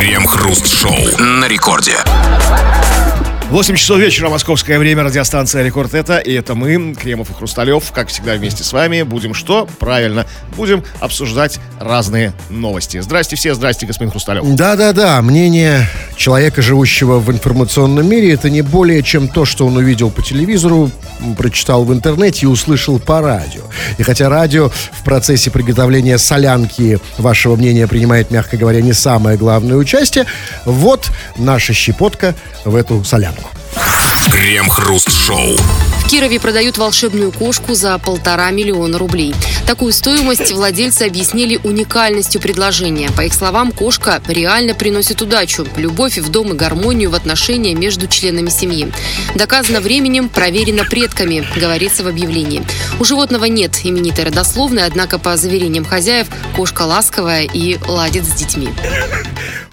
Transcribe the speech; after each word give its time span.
Крем-хруст-шоу 0.00 1.18
на 1.18 1.46
рекорде. 1.46 1.92
8 3.50 3.76
часов 3.76 3.98
вечера, 3.98 4.30
московское 4.30 4.78
время, 4.78 5.02
радиостанция 5.02 5.62
Рекорд 5.62 5.92
это, 5.92 6.16
и 6.16 6.32
это 6.32 6.54
мы, 6.54 6.94
Кремов 6.94 7.28
и 7.28 7.34
Хрусталев, 7.34 7.92
как 7.92 8.08
всегда 8.08 8.32
вместе 8.34 8.64
с 8.64 8.72
вами. 8.72 9.02
Будем 9.02 9.34
что? 9.34 9.68
Правильно, 9.78 10.24
будем 10.56 10.84
обсуждать 11.00 11.60
разные 11.78 12.32
новости. 12.48 12.98
Здрасте 13.00 13.36
все, 13.36 13.52
здрасте, 13.52 13.84
господин 13.84 14.10
Хрусталев. 14.10 14.42
Да-да-да, 14.54 15.20
мнение 15.20 15.86
человека, 16.16 16.62
живущего 16.62 17.18
в 17.18 17.30
информационном 17.30 18.08
мире, 18.08 18.32
это 18.32 18.48
не 18.48 18.62
более 18.62 19.02
чем 19.02 19.28
то, 19.28 19.44
что 19.44 19.66
он 19.66 19.76
увидел 19.76 20.10
по 20.10 20.22
телевизору, 20.22 20.90
прочитал 21.36 21.84
в 21.84 21.92
интернете 21.92 22.46
и 22.46 22.48
услышал 22.48 22.98
по 22.98 23.20
радио. 23.20 23.62
И 23.98 24.02
хотя 24.02 24.28
радио 24.28 24.68
в 24.68 25.04
процессе 25.04 25.50
приготовления 25.50 26.18
солянки 26.18 26.98
вашего 27.18 27.56
мнения 27.56 27.86
принимает, 27.86 28.30
мягко 28.30 28.56
говоря, 28.56 28.80
не 28.80 28.92
самое 28.92 29.36
главное 29.36 29.76
участие, 29.76 30.26
вот 30.64 31.10
наша 31.36 31.72
щепотка 31.72 32.34
в 32.64 32.74
эту 32.74 33.04
солянку. 33.04 33.50
Крем-хруст-шоу. 34.30 35.56
В 35.56 36.08
Кирове 36.08 36.40
продают 36.40 36.78
волшебную 36.78 37.30
кошку 37.30 37.74
за 37.74 37.96
полтора 37.98 38.50
миллиона 38.50 38.98
рублей. 38.98 39.34
Такую 39.66 39.92
стоимость 39.92 40.50
владельцы 40.50 41.02
объяснили 41.02 41.60
уникальностью 41.62 42.40
предложения. 42.40 43.10
По 43.10 43.22
их 43.22 43.34
словам, 43.34 43.70
кошка 43.70 44.20
реально 44.26 44.74
приносит 44.74 45.22
удачу, 45.22 45.66
любовь 45.76 46.18
в 46.18 46.28
дом 46.30 46.52
и 46.52 46.56
гармонию 46.56 47.10
в 47.10 47.14
отношения 47.14 47.74
между 47.74 48.08
членами 48.08 48.48
семьи. 48.48 48.92
Доказано 49.36 49.80
временем, 49.80 50.28
проверено 50.28 50.84
предками, 50.84 51.46
говорится 51.54 52.02
в 52.02 52.08
объявлении. 52.08 52.64
У 52.98 53.04
животного 53.04 53.44
нет 53.44 53.80
именитой 53.84 54.24
родословной, 54.24 54.84
однако, 54.84 55.18
по 55.18 55.36
заверениям 55.36 55.84
хозяев, 55.84 56.26
кошка 56.56 56.82
ласковая 56.82 57.44
и 57.44 57.78
ладит 57.86 58.24
с 58.24 58.32
детьми. 58.32 58.68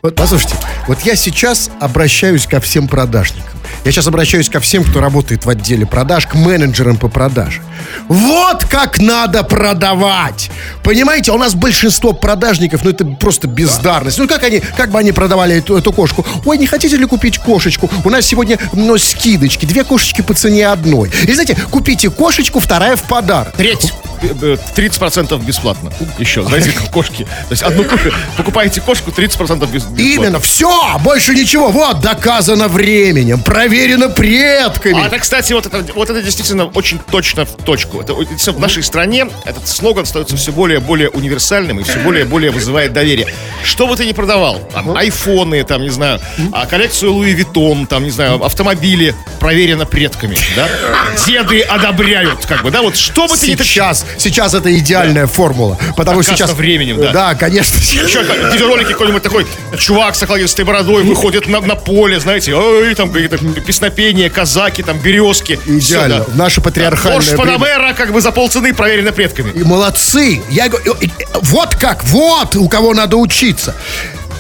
Вот 0.04 0.16
послушайте, 0.16 0.56
вот 0.88 1.02
я 1.02 1.16
сейчас 1.16 1.72
обращаюсь 1.80 2.46
ко 2.46 2.60
всем 2.60 2.88
продажникам. 2.88 3.57
Я 3.88 3.94
сейчас 3.94 4.08
обращаюсь 4.08 4.50
ко 4.50 4.60
всем, 4.60 4.84
кто 4.84 5.00
работает 5.00 5.46
в 5.46 5.50
отделе 5.50 5.86
продаж, 5.86 6.28
к 6.28 6.36
менеджерам 6.36 6.98
по 6.98 7.08
продаже. 7.08 7.62
Вот 8.10 8.66
как 8.66 9.00
надо 9.00 9.44
продавать! 9.44 10.52
Понимаете, 10.84 11.32
у 11.32 11.38
нас 11.38 11.56
большинство 11.56 12.12
продажников, 12.12 12.84
ну 12.84 12.90
это 12.90 13.06
просто 13.06 13.48
бездарность. 13.48 14.18
Ну 14.18 14.28
как 14.28 14.44
они, 14.44 14.60
как 14.60 14.92
бы 14.92 15.00
они 15.00 15.14
продавали 15.14 15.56
эту, 15.56 15.78
эту 15.78 15.94
кошку? 15.94 16.26
Ой, 16.44 16.58
не 16.58 16.68
хотите 16.68 16.98
ли 16.98 17.06
купить 17.06 17.38
кошечку? 17.38 17.90
У 18.04 18.10
нас 18.10 18.26
сегодня 18.26 18.60
ну, 18.74 18.98
скидочки, 18.98 19.66
две 19.66 19.86
кошечки 19.86 20.22
по 20.22 20.34
цене 20.34 20.68
одной. 20.68 21.10
И 21.26 21.32
знаете, 21.32 21.56
купите 21.72 22.10
кошечку, 22.10 22.60
вторая 22.60 22.98
в 22.98 23.04
подарок. 23.04 23.54
Треть. 23.56 23.94
Э, 24.22 24.58
30% 24.76 25.44
бесплатно. 25.44 25.92
Еще, 26.18 26.44
знаете, 26.44 26.74
кошки. 26.92 27.24
То 27.24 27.52
есть 27.52 27.64
одну 27.64 27.84
кошку, 27.84 28.10
покупаете 28.38 28.82
кошку, 28.82 29.12
30% 29.12 29.60
без- 29.72 29.84
бесплатно. 29.84 30.02
Именно, 30.02 30.40
все, 30.40 30.98
больше 31.00 31.34
ничего. 31.36 31.70
Вот, 31.70 32.02
доказано 32.02 32.68
временем, 32.68 33.42
проверено 33.42 34.10
предками. 34.10 35.02
А 35.04 35.08
это, 35.08 35.20
кстати, 35.20 35.54
вот 35.54 35.66
это, 35.66 35.86
вот 35.94 36.10
это 36.10 36.22
действительно 36.22 36.66
очень 36.66 37.00
точно 37.00 37.46
в 37.46 37.56
точку. 37.64 38.02
Это, 38.02 38.14
это 38.14 38.52
в 38.52 38.60
нашей 38.60 38.84
стране 38.84 39.28
этот 39.46 39.68
слоган 39.68 40.06
становится 40.06 40.38
все 40.38 40.52
более 40.52 40.80
и 40.80 40.82
более 40.82 41.10
универсальным 41.10 41.80
и 41.80 41.84
все 41.84 42.00
более 42.00 42.26
и 42.26 42.28
более 42.28 42.52
вызывает 42.52 42.94
доверие. 42.94 43.28
Что 43.64 43.88
бы 43.88 43.96
ты 43.96 44.06
ни 44.06 44.14
продавал, 44.14 44.60
там, 44.74 44.96
айфоны, 44.96 45.64
там, 45.64 45.82
не 45.82 45.90
знаю, 45.90 46.20
а 46.52 46.66
коллекцию 46.66 47.14
Луи 47.14 47.34
Виттон, 47.34 47.86
там, 47.88 48.04
не 48.04 48.10
знаю, 48.12 48.44
автомобили, 48.44 49.14
проверено 49.40 49.86
предками, 49.86 50.38
да? 50.56 50.68
Деды 51.26 51.62
одобряют, 51.62 52.46
как 52.46 52.64
бы, 52.64 52.72
да? 52.72 52.82
Вот 52.82 52.96
что 52.98 53.28
бы 53.28 53.36
ты 53.38 53.52
ни 53.52 53.56
Сейчас, 53.68 54.06
сейчас 54.18 54.54
это 54.54 54.76
идеальная 54.78 55.28
формула. 55.28 55.78
Потому 55.96 56.24
что 56.24 56.36
сейчас... 56.36 56.52
временем, 56.54 56.98
да. 57.00 57.12
Да, 57.12 57.36
конечно. 57.36 57.78
Еще 57.78 58.24
как, 58.24 58.54
видеоролики 58.54 58.92
какой-нибудь 58.92 59.24
такой 59.24 59.46
чувак 59.78 60.16
с 60.16 60.24
окладистой 60.24 60.66
бородой 60.66 61.04
выходит 61.04 61.48
на, 61.48 61.62
на 61.62 61.76
поле, 61.76 62.20
знаете, 62.20 62.56
ой, 62.56 62.94
там 62.96 63.12
какие-то 63.12 63.38
песнопения, 63.38 64.30
казаки, 64.30 64.84
там 64.84 64.98
березки. 65.00 65.60
Идеально. 65.66 66.24
Всё, 66.24 66.32
В 66.32 66.38
наше 66.38 66.62
патриархальное 66.62 67.36
Порш. 67.36 67.38
Панамера 67.38 67.94
как 67.94 68.12
бы 68.12 68.22
за 68.22 68.32
полцены 68.32 68.74
проверено 68.74 69.12
предками. 69.12 69.52
И 69.52 69.64
молодцы. 69.64 70.42
Я 70.50 70.70
говорю, 70.70 70.96
вот 71.42 71.76
как, 71.76 72.04
вот 72.06 72.56
у 72.56 72.68
кого 72.68 72.94
надо 72.94 73.18
учиться. 73.18 73.76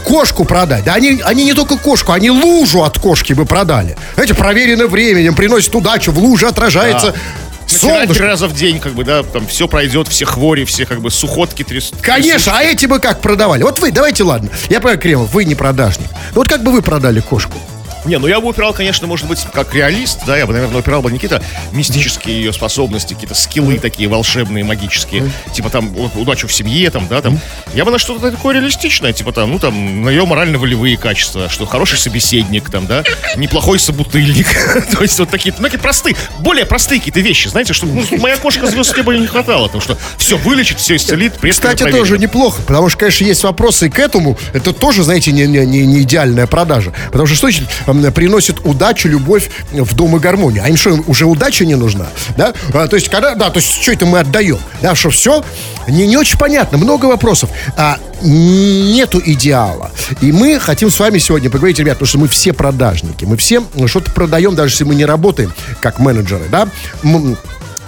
Кошку 0.03 0.46
продать. 0.46 0.86
Да 0.86 0.94
они, 0.94 1.22
они 1.25 1.44
не 1.44 1.53
только 1.53 1.78
кошку, 1.78 2.13
они 2.13 2.31
лужу 2.31 2.84
от 2.84 2.97
кошки 2.97 3.34
бы 3.34 3.46
продали. 3.46 3.97
Знаете, 4.13 4.36
проверено 4.36 4.88
временем, 4.88 5.36
приносит 5.36 5.75
удачу, 5.75 6.12
в 6.12 6.19
луже 6.19 6.47
отражается 6.47 7.08
Натирать 7.08 7.47
солнышко. 7.68 8.14
три 8.14 8.24
раза 8.26 8.48
в 8.48 8.54
день, 8.54 8.80
как 8.80 8.94
бы, 8.94 9.04
да, 9.04 9.24
там 9.24 9.48
все 9.48 9.68
пройдет, 9.68 10.08
все 10.08 10.26
хвори, 10.26 10.66
все 10.66 10.86
как 10.86 11.02
бы 11.02 11.12
сухотки 11.12 11.64
тряс. 11.64 11.92
Конечно, 12.02 12.58
а 12.58 12.64
эти 12.64 12.86
бы 12.86 13.00
как 13.00 13.22
продавали? 13.22 13.64
Вот 13.64 13.80
вы, 13.80 13.92
давайте, 13.92 14.24
ладно. 14.24 14.50
Я 14.70 14.80
понимаю, 14.80 15.00
Кремов, 15.00 15.34
вы 15.34 15.46
не 15.46 15.56
продажник. 15.56 16.08
Вот 16.34 16.48
как 16.48 16.64
бы 16.64 16.72
вы 16.72 16.82
продали 16.82 17.20
кошку? 17.20 17.58
Не, 18.07 18.18
ну 18.19 18.28
я 18.28 18.40
бы 18.40 18.50
упирал, 18.50 18.73
конечно, 18.73 19.07
может 19.07 19.28
быть, 19.28 19.45
как 19.53 19.73
реалист, 19.73 20.19
да, 20.25 20.38
я 20.38 20.45
бы, 20.45 20.53
наверное, 20.53 20.79
упирал 20.79 21.01
бы 21.01 21.12
не 21.12 21.18
какие-то 21.18 21.44
мистические 21.72 22.38
ее 22.38 22.53
способности, 22.53 23.13
какие-то 23.13 23.35
скиллы 23.35 23.79
такие 23.79 24.09
волшебные, 24.09 24.63
магические, 24.63 25.29
типа 25.53 25.69
там 25.69 25.95
удачу 26.16 26.47
в 26.47 26.53
семье, 26.53 26.90
там, 26.90 27.07
да, 27.07 27.22
там. 27.22 27.40
Я 27.73 27.85
бы 27.85 27.91
на 27.91 28.00
что-то 28.00 28.31
такое 28.31 28.56
реалистичное, 28.56 29.13
типа 29.13 29.31
там, 29.31 29.51
ну 29.51 29.59
там, 29.59 30.03
на 30.03 30.09
ее 30.09 30.25
морально-волевые 30.25 30.97
качества, 30.97 31.50
что 31.50 31.66
хороший 31.66 31.97
собеседник, 31.97 32.69
там, 32.69 32.88
да, 32.88 33.03
неплохой 33.35 33.79
собутыльник. 33.79 34.47
То 34.91 35.01
есть 35.01 35.19
вот 35.19 35.29
такие, 35.29 35.53
ну, 35.57 35.63
такие 35.63 35.79
простые, 35.79 36.16
более 36.39 36.66
простые 36.66 37.00
какие-то 37.00 37.19
вещи, 37.19 37.47
знаете, 37.47 37.74
что 37.74 37.85
ну, 37.85 38.03
моя 38.19 38.38
кошка 38.38 38.68
звезд 38.68 38.91
с 38.91 38.97
неба 38.97 39.16
не 39.16 39.28
хватало, 39.28 39.66
потому 39.66 39.81
что 39.81 39.97
все 40.18 40.38
вылечит, 40.38 40.79
все 40.79 40.95
исцелит, 40.95 41.34
Кстати, 41.41 41.84
тоже 41.91 42.18
неплохо, 42.18 42.62
потому 42.62 42.89
что, 42.89 43.00
конечно, 43.00 43.25
есть 43.25 43.44
вопросы 43.44 43.88
и 43.88 43.89
к 43.89 44.00
этому. 44.00 44.38
Это 44.53 44.72
тоже, 44.72 45.03
знаете, 45.03 45.31
не, 45.31 45.45
не, 45.45 45.66
не- 45.66 46.01
идеальная 46.01 46.47
продажа. 46.47 46.94
Потому 47.07 47.28
что 47.28 47.35
что 47.35 47.47
значит 47.47 47.68
приносит 48.12 48.66
удачу, 48.66 49.08
любовь 49.09 49.50
в 49.72 49.96
дом 49.96 50.16
и 50.16 50.19
гармонию? 50.19 50.63
А 50.63 50.69
им 50.69 50.78
что, 50.78 50.91
уже 51.08 51.25
удача 51.25 51.66
не 51.66 51.75
нужна? 51.75 52.08
Да? 52.38 52.53
А, 52.74 52.88
то 52.88 52.96
есть, 52.96 53.09
когда, 53.09 53.35
да, 53.35 53.50
то 53.50 53.59
есть, 53.59 53.81
что 53.81 53.91
это 53.91 54.06
мы 54.06 54.19
отдаем? 54.19 54.59
Да, 54.81 54.96
что 54.96 55.09
все? 55.09 55.44
Не, 55.88 56.07
не 56.07 56.18
очень 56.18 56.38
понятно, 56.38 56.78
много 56.78 57.06
вопросов. 57.06 57.50
А, 57.75 57.97
нету 58.22 59.22
идеала. 59.24 59.91
И 60.22 60.31
мы 60.31 60.59
хотим 60.59 60.90
с 60.90 61.00
вами 61.00 61.19
сегодня 61.19 61.50
поговорить, 61.50 61.80
ребят, 61.80 61.96
потому 61.96 62.07
что 62.07 62.19
мы 62.19 62.28
все 62.28 62.53
продажники. 62.53 63.25
Мы 63.25 63.38
все 63.38 63.63
что-то 63.86 64.12
продаем, 64.12 64.56
даже 64.56 64.74
если 64.74 64.84
мы 64.84 64.96
не 64.96 65.06
работаем 65.06 65.53
как 65.81 66.00
менеджеры, 66.00 66.46
да? 66.50 66.68
М, 67.03 67.38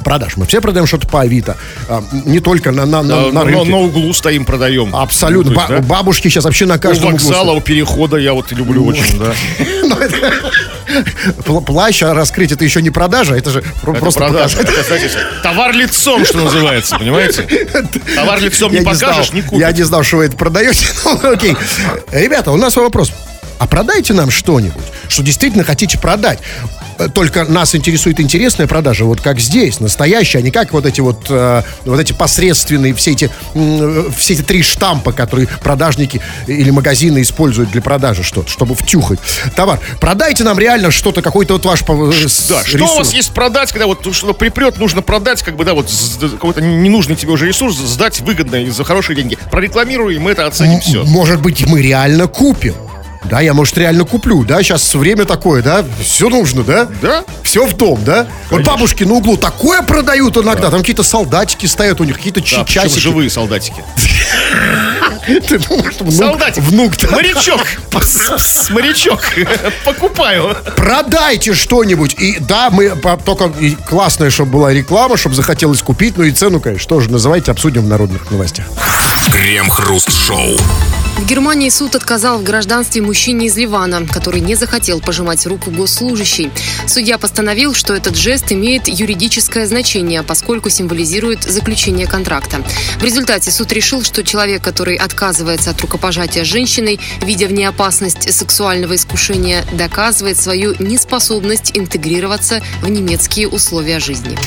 продаж. 0.03 0.37
Мы 0.37 0.45
все 0.45 0.61
продаем 0.61 0.87
что-то 0.87 1.07
по 1.07 1.21
Авито. 1.21 1.57
А, 1.87 2.03
не 2.25 2.39
только 2.39 2.71
на, 2.71 2.85
на, 2.85 3.03
на, 3.03 3.31
на 3.31 3.43
рынке. 3.43 3.69
на 3.69 3.77
углу 3.77 4.13
стоим, 4.13 4.45
продаем. 4.45 4.95
Абсолютно. 4.95 5.51
Ну, 5.51 5.59
есть, 5.59 5.69
да? 5.69 5.79
Бабушки 5.79 6.27
сейчас 6.27 6.45
вообще 6.45 6.65
на 6.65 6.75
У 6.75 6.79
каждом 6.79 7.13
углу 7.13 7.27
вокзала, 7.27 7.51
у 7.51 7.61
перехода 7.61 8.17
я 8.17 8.33
вот 8.33 8.51
люблю 8.51 8.85
очень, 8.85 9.19
да. 9.19 9.33
Плащ 11.65 12.03
а 12.03 12.13
раскрыть 12.13 12.51
это 12.51 12.63
еще 12.63 12.81
не 12.81 12.89
продажа, 12.89 13.35
это 13.35 13.49
же 13.51 13.63
просто 13.81 14.19
продажа. 14.19 14.57
товар 15.43 15.73
лицом, 15.75 16.25
что 16.25 16.37
называется, 16.37 16.97
понимаете? 16.97 17.43
Товар 18.15 18.39
лицом 18.39 18.71
не 18.71 18.81
покажешь, 18.81 19.33
не 19.33 19.41
купишь. 19.41 19.59
Я 19.59 19.71
не 19.71 19.83
знал, 19.83 20.03
что 20.03 20.17
вы 20.17 20.25
это 20.25 20.37
продаете. 20.37 20.87
Ну, 21.05 21.31
Окей. 21.31 21.55
Ребята, 22.11 22.51
у 22.51 22.57
нас 22.57 22.75
вопрос. 22.75 23.11
А 23.59 23.67
продайте 23.67 24.13
нам 24.13 24.31
что-нибудь, 24.31 24.83
что 25.09 25.21
действительно 25.21 25.63
хотите 25.63 25.99
продать. 25.99 26.39
Э, 26.99 27.07
Только 27.07 27.45
нас 27.45 27.73
интересует 27.73 28.19
интересная 28.19 28.67
продажа, 28.67 29.05
вот 29.05 29.21
как 29.21 29.39
здесь, 29.39 29.79
настоящая, 29.79 30.39
а 30.39 30.41
не 30.41 30.51
как 30.51 30.73
вот 30.73 30.85
эти 30.85 31.01
вот, 31.01 31.25
э, 31.29 31.63
вот 31.85 31.99
эти 31.99 32.13
посредственные, 32.13 32.93
все 32.93 33.11
эти, 33.11 33.31
э, 33.55 34.05
все 34.15 34.33
эти 34.33 34.41
три 34.41 34.61
штампа, 34.61 35.13
которые 35.13 35.47
продажники 35.63 36.21
или 36.47 36.69
магазины 36.69 37.21
используют 37.21 37.71
для 37.71 37.81
продажи 37.81 38.23
что-то, 38.23 38.49
чтобы 38.49 38.75
втюхать 38.75 39.19
товар. 39.55 39.79
Продайте 39.99 40.43
нам 40.43 40.59
реально 40.59 40.91
что-то, 40.91 41.21
какой-то 41.21 41.53
вот 41.53 41.65
ваш 41.65 41.81
э, 41.81 42.27
Да, 42.49 42.63
что 42.65 42.85
у 42.85 42.97
вас 42.97 43.13
есть 43.13 43.31
продать, 43.31 43.71
когда 43.71 43.87
вот 43.87 44.05
что-то 44.13 44.33
припрет, 44.33 44.77
нужно 44.77 45.01
продать, 45.01 45.41
как 45.41 45.55
бы, 45.55 45.63
да, 45.63 45.73
вот 45.73 45.89
какой-то 46.19 46.61
ненужный 46.61 47.15
тебе 47.15 47.31
уже 47.31 47.47
ресурс, 47.47 47.77
сдать 47.77 48.19
выгодно 48.21 48.57
и 48.57 48.69
за 48.69 48.83
хорошие 48.83 49.15
деньги. 49.15 49.37
Прорекламируй, 49.51 50.15
и 50.15 50.19
мы 50.19 50.31
это 50.31 50.45
оценим 50.45 50.81
все. 50.81 51.03
Может 51.05 51.41
быть, 51.41 51.65
мы 51.65 51.81
реально 51.81 52.27
купим. 52.27 52.75
Да, 53.25 53.41
я, 53.41 53.53
может, 53.53 53.77
реально 53.77 54.05
куплю, 54.05 54.43
да, 54.43 54.63
сейчас 54.63 54.95
время 54.95 55.25
такое, 55.25 55.61
да, 55.61 55.83
все 56.01 56.29
нужно, 56.29 56.63
да? 56.63 56.87
Да. 57.01 57.23
Все 57.43 57.65
в 57.65 57.75
том, 57.77 58.03
да? 58.03 58.27
Вот 58.49 58.63
бабушки 58.63 59.03
на 59.03 59.13
углу 59.13 59.37
такое 59.37 59.81
продают 59.81 60.37
иногда, 60.37 60.69
там 60.71 60.79
какие-то 60.79 61.03
солдатики 61.03 61.65
стоят 61.65 61.99
у 62.01 62.05
них, 62.05 62.15
какие-то 62.17 62.39
Да, 62.41 62.65
часики. 62.65 62.99
живые 62.99 63.29
солдатики. 63.29 63.83
Ты 65.47 65.59
думаешь, 65.59 65.93
что 65.93 66.05
внук, 66.05 66.15
Солдатик. 66.15 66.63
внук, 66.63 66.97
да? 66.97 67.09
Морячок. 67.11 67.61
Морячок. 68.71 69.21
Покупаю. 69.85 70.55
Продайте 70.75 71.53
что-нибудь. 71.53 72.15
И 72.19 72.37
да, 72.39 72.69
мы 72.71 72.89
только 73.25 73.51
классная, 73.87 74.31
чтобы 74.31 74.51
была 74.53 74.73
реклама, 74.73 75.17
чтобы 75.17 75.35
захотелось 75.35 75.83
купить. 75.83 76.17
Ну 76.17 76.23
и 76.23 76.31
цену, 76.31 76.59
конечно, 76.59 76.87
тоже 76.87 77.11
называйте, 77.11 77.51
обсудим 77.51 77.83
в 77.83 77.87
народных 77.87 78.31
новостях. 78.31 78.65
Крем-хруст-шоу. 79.31 80.57
В 81.17 81.25
Германии 81.25 81.69
суд 81.69 81.95
отказал 81.95 82.39
в 82.39 82.43
гражданстве 82.43 83.01
мужчине 83.01 83.47
из 83.47 83.57
Ливана, 83.57 84.05
который 84.07 84.41
не 84.41 84.55
захотел 84.55 84.99
пожимать 84.99 85.45
руку 85.45 85.69
госслужащей. 85.69 86.49
Судья 86.87 87.17
постановил, 87.17 87.73
что 87.73 87.93
этот 87.93 88.15
жест 88.15 88.51
имеет 88.51 88.87
юридическое 88.87 89.67
значение, 89.67 90.23
поскольку 90.23 90.69
символизирует 90.69 91.43
заключение 91.43 92.07
контракта. 92.07 92.63
В 92.99 93.03
результате 93.03 93.51
суд 93.51 93.71
решил, 93.73 94.03
что 94.03 94.23
человек, 94.23 94.63
который 94.63 94.95
отказывается 94.95 95.71
от 95.71 95.81
рукопожатия 95.81 96.43
с 96.43 96.47
женщиной, 96.47 96.99
видя 97.21 97.47
в 97.47 97.53
ней 97.53 97.65
опасность 97.65 98.33
сексуального 98.33 98.95
искушения, 98.95 99.65
доказывает 99.73 100.39
свою 100.39 100.75
неспособность 100.79 101.71
интегрироваться 101.77 102.61
в 102.81 102.89
немецкие 102.89 103.47
условия 103.47 103.99
жизни. 103.99 104.37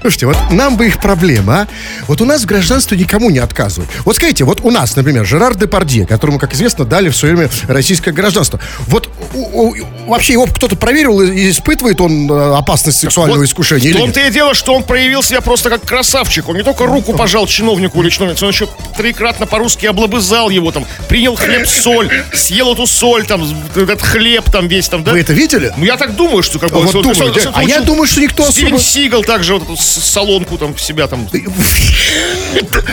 Слушайте, 0.00 0.26
вот 0.26 0.36
нам 0.52 0.76
бы 0.76 0.86
их 0.86 1.00
проблема, 1.00 1.62
а? 1.62 1.68
Вот 2.06 2.20
у 2.20 2.24
нас 2.24 2.42
в 2.42 2.46
гражданстве 2.46 2.96
никому 2.96 3.30
не 3.30 3.40
отказывают. 3.40 3.90
Вот 4.04 4.16
скажите, 4.16 4.44
вот 4.44 4.60
у 4.62 4.70
нас, 4.70 4.94
например, 4.94 5.26
Жерар 5.26 5.54
Депардье, 5.68 6.06
которому, 6.06 6.38
как 6.38 6.54
известно, 6.54 6.86
дали 6.86 7.10
в 7.10 7.16
свое 7.16 7.34
время 7.36 7.50
российское 7.68 8.10
гражданство. 8.10 8.58
Вот 8.86 9.10
у- 9.34 9.68
у- 9.68 9.74
вообще 10.06 10.32
его 10.32 10.46
кто-то 10.46 10.76
проверил, 10.76 11.20
и 11.20 11.50
испытывает 11.50 12.00
он 12.00 12.30
э, 12.30 12.54
опасность 12.56 12.98
сексуального 13.00 13.40
Вот 13.40 13.46
искушения 13.46 13.92
В 13.92 13.96
том-то 13.98 14.20
и 14.20 14.30
дело, 14.30 14.54
что 14.54 14.74
он 14.74 14.82
проявил 14.82 15.22
себя 15.22 15.42
просто 15.42 15.68
как 15.68 15.82
красавчик. 15.84 16.48
Он 16.48 16.56
не 16.56 16.62
только 16.62 16.86
руку 16.86 17.12
пожал 17.12 17.46
чиновнику 17.46 18.02
или 18.02 18.08
чиновнице, 18.08 18.46
он 18.46 18.50
еще 18.52 18.66
трикратно 18.96 19.44
по-русски 19.46 19.84
облобызал 19.84 20.48
его, 20.48 20.72
там, 20.72 20.86
принял 21.08 21.34
хлеб-соль, 21.36 22.10
съел 22.32 22.72
эту 22.72 22.86
соль, 22.86 23.26
там, 23.26 23.44
этот 23.76 24.00
хлеб 24.00 24.50
там 24.50 24.68
весь 24.68 24.88
там, 24.88 25.04
да? 25.04 25.12
Вы 25.12 25.20
это 25.20 25.34
видели? 25.34 25.70
Ну, 25.76 25.84
я 25.84 25.98
так 25.98 26.16
думаю, 26.16 26.42
что 26.42 26.58
как 26.58 26.70
бы... 26.70 26.80
Вот 26.80 26.88
что- 26.88 27.02
думаю, 27.02 27.14
что- 27.14 27.30
да. 27.34 27.40
что 27.40 27.52
А 27.54 27.62
я 27.62 27.80
думаю, 27.82 28.06
что 28.06 28.20
никто 28.22 28.50
Стивен 28.50 28.68
особо- 28.76 28.82
Сигал 28.82 29.22
также 29.22 29.52
вот 29.54 29.64
эту 29.64 29.76
солонку 29.76 30.56
там 30.56 30.74
в 30.74 30.80
себя 30.80 31.06
там... 31.08 31.28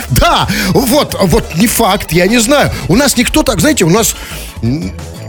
Да, 0.10 0.48
вот, 0.72 1.16
вот 1.22 1.56
не 1.56 1.68
факт, 1.68 2.12
я 2.12 2.27
не 2.27 2.39
знаю. 2.39 2.54
У 2.87 2.95
нас 2.95 3.17
никто 3.17 3.43
так, 3.43 3.59
знаете, 3.59 3.85
у 3.85 3.89
нас 3.89 4.15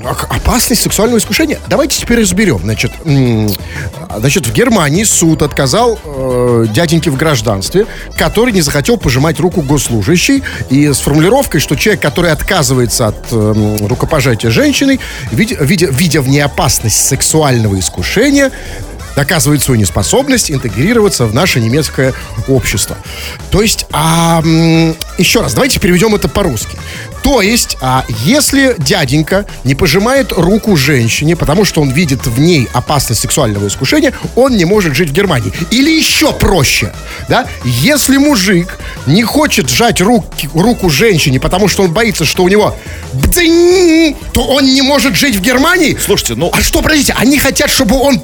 опасность 0.04 0.82
сексуального 0.82 1.18
искушения. 1.18 1.58
Давайте 1.68 2.00
теперь 2.00 2.20
разберем. 2.20 2.60
Значит, 2.62 2.92
значит 3.04 4.46
в 4.46 4.52
Германии 4.52 5.04
суд 5.04 5.42
отказал 5.42 5.98
э, 6.04 6.66
дяденьке 6.72 7.10
в 7.10 7.16
гражданстве, 7.16 7.86
который 8.16 8.52
не 8.52 8.60
захотел 8.60 8.96
пожимать 8.98 9.40
руку 9.40 9.62
госслужащей, 9.62 10.42
и 10.70 10.92
с 10.92 10.98
формулировкой, 10.98 11.60
что 11.60 11.76
человек, 11.76 12.02
который 12.02 12.30
отказывается 12.30 13.08
от 13.08 13.26
э, 13.32 13.76
рукопожатия 13.88 14.50
женщиной, 14.50 15.00
видя, 15.32 15.56
видя, 15.60 15.86
видя 15.86 16.20
в 16.20 16.28
ней 16.28 16.40
опасность 16.40 17.04
сексуального 17.04 17.78
искушения, 17.78 18.52
доказывает 19.16 19.62
свою 19.62 19.80
неспособность 19.80 20.50
интегрироваться 20.50 21.26
в 21.26 21.34
наше 21.34 21.60
немецкое 21.60 22.12
общество. 22.46 22.96
То 23.50 23.62
есть, 23.62 23.86
а, 23.90 24.42
еще 25.18 25.40
раз, 25.40 25.54
давайте 25.54 25.80
переведем 25.80 26.14
это 26.14 26.28
по-русски. 26.28 26.76
То 27.22 27.42
есть, 27.42 27.76
а, 27.80 28.04
если 28.24 28.76
дяденька 28.78 29.46
не 29.64 29.74
пожимает 29.74 30.30
руку 30.30 30.76
женщине, 30.76 31.34
потому 31.34 31.64
что 31.64 31.80
он 31.80 31.90
видит 31.90 32.24
в 32.26 32.38
ней 32.38 32.68
опасность 32.72 33.20
сексуального 33.20 33.66
искушения, 33.66 34.12
он 34.36 34.56
не 34.56 34.64
может 34.64 34.94
жить 34.94 35.10
в 35.10 35.12
Германии. 35.12 35.52
Или 35.70 35.90
еще 35.90 36.32
проще, 36.32 36.92
да, 37.28 37.48
если 37.64 38.18
мужик 38.18 38.78
не 39.06 39.22
хочет 39.24 39.68
сжать 39.68 40.00
руки- 40.00 40.48
руку 40.54 40.90
женщине, 40.90 41.40
потому 41.40 41.66
что 41.66 41.82
он 41.82 41.92
боится, 41.92 42.24
что 42.24 42.44
у 42.44 42.48
него 42.48 42.76
бдзинь, 43.12 44.14
то 44.32 44.46
он 44.46 44.64
не 44.66 44.82
может 44.82 45.16
жить 45.16 45.34
в 45.34 45.40
Германии. 45.40 45.96
Слушайте, 46.00 46.34
ну- 46.36 46.50
А 46.52 46.62
что, 46.62 46.82
подождите, 46.82 47.14
они 47.18 47.38
хотят, 47.38 47.70
чтобы 47.70 47.96
он, 47.96 48.20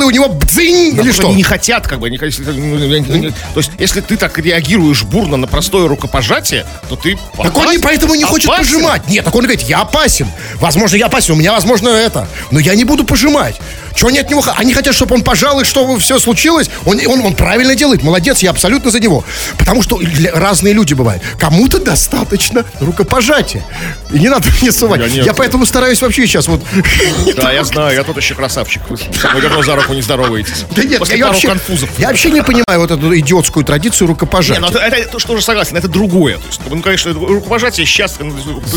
пожалуй, 0.00 0.06
у 0.06 0.10
него 0.10 0.28
бдзинь 0.28 0.88
или 0.88 0.96
Потому 0.96 1.12
что? 1.12 1.26
Они 1.28 1.36
не 1.36 1.42
хотят, 1.42 1.86
как 1.86 2.00
бы, 2.00 2.06
они, 2.06 2.18
если- 2.20 2.42
ну, 2.44 2.76
они- 2.76 3.30
то 3.30 3.34
есть, 3.60 3.70
если 3.78 4.00
ты 4.00 4.16
так 4.16 4.38
реагируешь 4.38 5.02
бурно 5.02 5.36
на 5.36 5.46
простое 5.46 5.88
рукопожатие, 5.88 6.66
то 6.88 6.96
ты 6.96 7.18
Так 7.36 7.56
он 7.56 7.62
не 7.64 7.76
опасен. 7.76 7.80
поэтому 7.82 8.14
не 8.14 8.24
хочет 8.24 8.48
Опасен. 8.48 8.64
пожимать. 8.74 9.08
Нет, 9.08 9.24
так 9.24 9.34
он 9.34 9.42
говорит, 9.42 9.62
я 9.62 9.80
опасен. 9.82 10.28
Возможно, 10.56 10.96
я 10.96 11.06
опасен, 11.06 11.34
у 11.34 11.36
меня, 11.36 11.52
возможно, 11.52 11.88
это. 11.88 12.26
Но 12.50 12.60
я 12.60 12.74
не 12.74 12.84
буду 12.84 13.04
пожимать. 13.04 13.56
Чего 14.00 14.08
они 14.08 14.18
от 14.18 14.30
него 14.30 14.42
Они 14.56 14.72
хотят, 14.72 14.94
чтобы 14.94 15.14
он 15.14 15.22
пожал, 15.22 15.60
и 15.60 15.64
чтобы 15.64 16.00
все 16.00 16.18
случилось. 16.18 16.70
Он, 16.86 16.98
он, 17.06 17.20
он 17.20 17.34
правильно 17.34 17.74
делает. 17.74 18.02
Молодец, 18.02 18.38
я 18.38 18.48
абсолютно 18.48 18.90
за 18.90 18.98
него. 18.98 19.24
Потому 19.58 19.82
что 19.82 20.00
разные 20.32 20.72
люди 20.72 20.94
бывают. 20.94 21.22
Кому-то 21.38 21.78
достаточно 21.78 22.64
рукопожатия. 22.80 23.62
И 24.10 24.18
не 24.18 24.30
надо 24.30 24.48
мне 24.62 24.72
сувать. 24.72 25.02
Я 25.02 25.06
Я, 25.06 25.22
нет. 25.24 25.34
поэтому 25.36 25.66
стараюсь 25.66 26.00
вообще 26.00 26.26
сейчас 26.26 26.48
вот... 26.48 26.62
Да, 27.36 27.52
я 27.52 27.62
знаю, 27.62 27.94
я 27.94 28.02
тут 28.02 28.16
еще 28.16 28.34
красавчик. 28.34 28.80
Вы 28.88 29.42
давно 29.42 29.62
за 29.62 29.76
руку 29.76 29.92
не 29.92 30.00
здороваетесь. 30.00 30.64
Да 30.74 30.82
нет, 30.82 31.06
я 31.10 31.26
вообще, 31.26 31.54
я 31.98 32.08
вообще 32.08 32.30
не 32.30 32.42
понимаю 32.42 32.80
вот 32.80 32.90
эту 32.90 33.18
идиотскую 33.18 33.66
традицию 33.66 34.08
рукопожатия. 34.08 34.62
ну 34.62 34.68
это, 34.68 34.78
это 34.78 35.10
то, 35.10 35.18
тоже 35.18 35.42
согласен, 35.42 35.76
это 35.76 35.88
другое. 35.88 36.38
Ну, 36.70 36.80
конечно, 36.80 37.12
рукопожатие 37.12 37.84
сейчас... 37.84 38.12
такой 38.12 38.32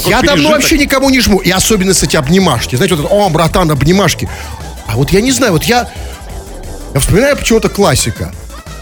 Я 0.10 0.22
давно 0.22 0.50
вообще 0.50 0.78
никому 0.78 1.10
не 1.10 1.22
жму. 1.22 1.40
И 1.40 1.50
особенно 1.50 1.94
с 1.94 2.04
эти 2.04 2.18
обнимашки. 2.18 2.76
Знаете, 2.76 2.96
вот 2.96 3.08
о, 3.10 3.30
братан, 3.30 3.72
обнимашки. 3.72 4.28
А 4.94 4.96
вот 4.96 5.10
я 5.10 5.22
не 5.22 5.32
знаю, 5.32 5.54
вот 5.54 5.64
я... 5.64 5.90
Я 6.94 7.00
вспоминаю 7.00 7.36
почему-то 7.36 7.68
классика. 7.68 8.32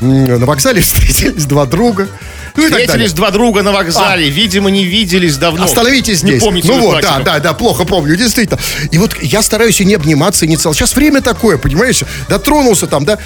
На 0.02 0.46
вокзале 0.46 0.82
встретились 0.82 1.46
два 1.46 1.66
друга. 1.66 2.10
Ну. 2.56 2.64
Встретились 2.64 3.14
два 3.14 3.32
друга 3.32 3.64
на 3.64 3.72
вокзале, 3.72 4.30
видимо, 4.30 4.70
не 4.70 4.86
виделись 4.86 5.38
давно. 5.38 5.66
Остановитесь 5.66 6.24
Не 6.24 6.32
здесь. 6.32 6.44
помните 6.44 6.68
ну 6.68 6.80
вот, 6.80 7.02
да, 7.02 7.20
да, 7.20 7.40
да, 7.40 7.54
плохо 7.54 7.86
помню, 7.86 8.16
действительно. 8.16 8.60
И 8.92 8.98
вот 8.98 9.16
я 9.22 9.42
стараюсь 9.42 9.80
и 9.82 9.86
не 9.86 9.96
обниматься, 9.96 10.46
и 10.46 10.48
не 10.48 10.58
целовать. 10.58 10.78
Сейчас 10.78 10.96
время 10.96 11.22
такое, 11.22 11.58
понимаешь? 11.58 12.04
Дотронулся 12.30 12.88
там, 12.88 13.06
да. 13.06 13.18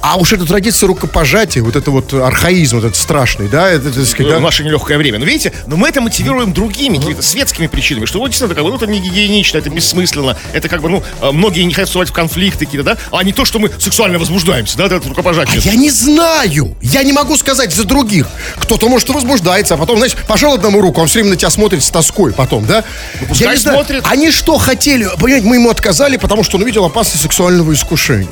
А 0.00 0.16
уж 0.16 0.32
эта 0.32 0.44
традиция 0.46 0.86
рукопожатия, 0.86 1.62
вот 1.62 1.76
это 1.76 1.90
вот 1.90 2.12
архаизм, 2.12 2.76
вот 2.76 2.84
этот 2.84 2.96
страшный, 2.96 3.48
да, 3.48 3.70
это, 3.70 3.88
это, 3.88 4.04
сказать, 4.04 4.32
да? 4.32 4.40
наше 4.40 4.64
нелегкое 4.64 4.98
время. 4.98 5.18
Но 5.18 5.24
видите, 5.24 5.52
но 5.66 5.76
мы 5.76 5.88
это 5.88 6.00
мотивируем 6.00 6.52
другими, 6.52 6.98
какими-то 6.98 7.22
светскими 7.22 7.66
причинами, 7.66 8.06
что 8.06 8.18
вот 8.18 8.28
действительно 8.28 8.62
бы, 8.62 8.70
ну, 8.70 8.76
это 8.76 8.86
не 8.86 9.00
гигиенично, 9.00 9.58
это 9.58 9.70
бессмысленно, 9.70 10.36
это 10.52 10.68
как 10.68 10.82
бы, 10.82 10.88
ну, 10.88 11.02
э, 11.20 11.30
многие 11.30 11.62
не 11.62 11.72
хотят 11.72 11.88
вступать 11.88 12.08
в 12.08 12.12
конфликты 12.12 12.64
какие-то, 12.66 12.84
да, 12.84 12.98
а 13.10 13.22
не 13.22 13.32
то, 13.32 13.44
что 13.44 13.58
мы 13.58 13.70
сексуально 13.78 14.18
возбуждаемся, 14.18 14.76
да, 14.76 14.86
это 14.86 14.96
А 14.96 15.08
рукопожатие. 15.08 15.60
я 15.64 15.74
не 15.74 15.90
знаю. 15.90 16.76
Я 16.80 17.02
не 17.02 17.12
могу 17.12 17.36
сказать 17.36 17.72
за 17.74 17.84
других. 17.84 18.26
Кто-то, 18.64 18.88
может, 18.88 19.08
возбуждается, 19.10 19.74
а 19.74 19.76
потом, 19.76 19.98
знаешь, 19.98 20.16
пожал 20.26 20.54
одному 20.54 20.80
руку, 20.80 21.00
он 21.00 21.06
все 21.06 21.20
время 21.20 21.30
на 21.30 21.36
тебя 21.36 21.50
смотрит 21.50 21.84
с 21.84 21.90
тоской 21.90 22.32
потом, 22.32 22.64
да? 22.64 22.82
пускай 23.28 23.48
я 23.48 23.54
не 23.54 23.60
знаю. 23.60 23.76
смотрит. 23.78 24.04
Они 24.06 24.30
что 24.30 24.56
хотели? 24.58 25.06
Понимаете, 25.20 25.46
мы 25.46 25.56
ему 25.56 25.70
отказали, 25.70 26.16
потому 26.16 26.44
что 26.44 26.56
он 26.56 26.62
увидел 26.62 26.84
опасность 26.84 27.22
сексуального 27.22 27.72
искушения. 27.72 28.28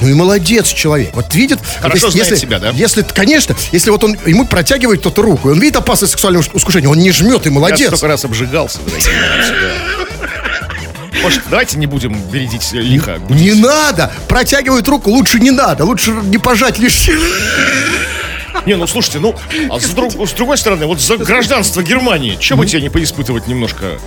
Ну 0.00 0.08
и 0.08 0.14
молодец 0.14 0.68
человек. 0.68 1.14
Вот 1.14 1.32
видит... 1.34 1.60
Хорошо 1.80 2.10
знает 2.10 2.38
себя, 2.38 2.58
да? 2.58 2.70
Если, 2.70 3.02
конечно, 3.02 3.54
если 3.72 3.90
вот 3.90 4.02
он 4.04 4.16
ему 4.26 4.46
протягивает 4.46 5.00
кто-то 5.00 5.22
руку, 5.22 5.50
и 5.50 5.52
он 5.52 5.60
видит 5.60 5.76
опасность 5.76 6.12
сексуального 6.12 6.44
искушения, 6.54 6.88
он 6.88 6.98
не 6.98 7.12
жмет 7.12 7.46
и 7.46 7.48
Я 7.48 7.54
молодец. 7.54 7.88
столько 7.88 8.08
раз 8.08 8.24
обжигался. 8.24 8.78
дорогие. 8.84 9.12
Может, 11.22 11.42
давайте 11.50 11.78
не 11.78 11.86
будем 11.86 12.20
бередить 12.30 12.72
лихо. 12.72 13.18
Не 13.30 13.54
надо! 13.54 14.12
Протягивает 14.28 14.86
руку, 14.86 15.10
лучше 15.10 15.40
не 15.40 15.50
надо. 15.50 15.84
Лучше 15.84 16.10
не 16.10 16.38
пожать 16.38 16.78
лишь... 16.78 17.08
Не, 18.64 18.76
ну 18.76 18.86
слушайте, 18.86 19.18
ну, 19.18 19.34
а 19.70 19.78
с, 19.78 19.90
друг- 19.90 20.12
с 20.28 20.32
другой 20.32 20.56
стороны, 20.58 20.86
вот 20.86 21.00
за 21.00 21.16
гражданство 21.18 21.82
Германии, 21.82 22.38
что 22.40 22.56
бы 22.56 22.66
тебе 22.66 22.82
не 22.82 22.88
поиспытывать 22.88 23.46
немножко? 23.46 23.98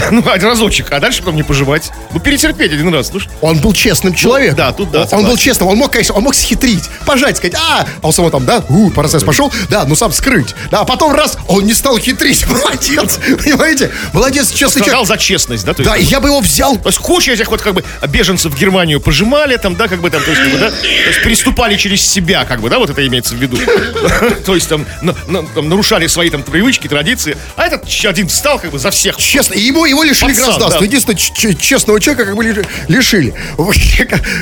Ну, 0.10 0.22
один 0.30 0.48
разочек, 0.48 0.86
а 0.90 1.00
дальше 1.00 1.20
потом 1.20 1.36
не 1.36 1.42
пожевать. 1.42 1.90
Ну, 2.12 2.20
перетерпеть 2.20 2.72
один 2.72 2.92
раз. 2.92 3.10
Ш- 3.10 3.28
Он 3.40 3.58
был 3.58 3.72
честным 3.72 4.14
человеком. 4.14 4.56
да, 4.56 4.72
тут 4.72 4.90
да, 4.90 5.02
Он, 5.02 5.08
согласен. 5.08 5.28
был 5.30 5.36
честным, 5.36 5.68
он 5.68 5.76
мог, 5.78 5.90
конечно, 5.92 6.14
он 6.14 6.22
мог 6.24 6.34
схитрить, 6.34 6.84
пожать, 7.06 7.36
сказать, 7.36 7.54
а, 7.56 7.86
а 8.02 8.06
он 8.06 8.12
самого 8.12 8.30
там, 8.30 8.44
да, 8.44 8.64
у, 8.68 8.90
процесс 8.90 9.22
пошел, 9.22 9.52
да, 9.68 9.84
ну 9.84 9.94
сам 9.94 10.12
скрыть. 10.12 10.54
Да, 10.70 10.80
а 10.80 10.84
потом 10.84 11.12
раз, 11.14 11.38
он 11.48 11.64
не 11.64 11.74
стал 11.74 11.98
хитрить, 11.98 12.46
молодец, 12.48 13.18
понимаете? 13.42 13.90
Молодец, 14.12 14.50
честный 14.52 14.82
человек. 14.84 15.06
за 15.06 15.16
честность, 15.18 15.64
да? 15.64 15.74
Да, 15.78 15.96
я 15.96 16.20
бы 16.20 16.28
его 16.28 16.40
взял. 16.40 16.76
То 16.76 16.88
есть 16.88 16.98
куча 16.98 17.32
этих 17.32 17.48
вот 17.50 17.60
как 17.62 17.74
бы 17.74 17.84
беженцев 18.08 18.52
в 18.52 18.58
Германию 18.58 19.00
пожимали 19.00 19.56
там, 19.56 19.76
да, 19.76 19.88
как 19.88 20.00
бы 20.00 20.10
там, 20.10 20.22
то 20.22 20.30
есть, 20.30 20.42
как 20.42 20.52
бы, 20.52 20.58
да, 20.58 20.70
то 20.70 20.76
есть 20.86 21.22
переступали 21.22 21.76
через 21.76 22.02
себя, 22.06 22.44
как 22.44 22.60
бы, 22.60 22.68
да, 22.70 22.78
вот 22.78 22.90
это 22.90 23.06
имеется 23.06 23.34
в 23.34 23.38
виду. 23.38 23.58
То 24.46 24.54
есть 24.54 24.68
там, 24.68 24.86
на- 25.02 25.14
на- 25.26 25.42
там 25.46 25.68
нарушали 25.68 26.06
свои 26.06 26.30
там 26.30 26.42
привычки, 26.42 26.88
традиции, 26.88 27.36
а 27.56 27.66
этот 27.66 27.84
один 28.04 28.28
встал 28.28 28.58
как 28.58 28.70
бы 28.70 28.78
за 28.78 28.90
всех. 28.90 29.16
Честно, 29.16 29.54
и 29.54 29.70
его, 29.90 30.02
лишили 30.02 30.30
Пацан, 30.30 30.44
гражданства. 30.46 30.80
да. 30.80 30.86
Единственное, 30.86 31.54
честного 31.54 32.00
человека 32.00 32.24
как 32.26 32.36
бы 32.36 32.44
ли- 32.44 32.64
лишили. 32.88 33.34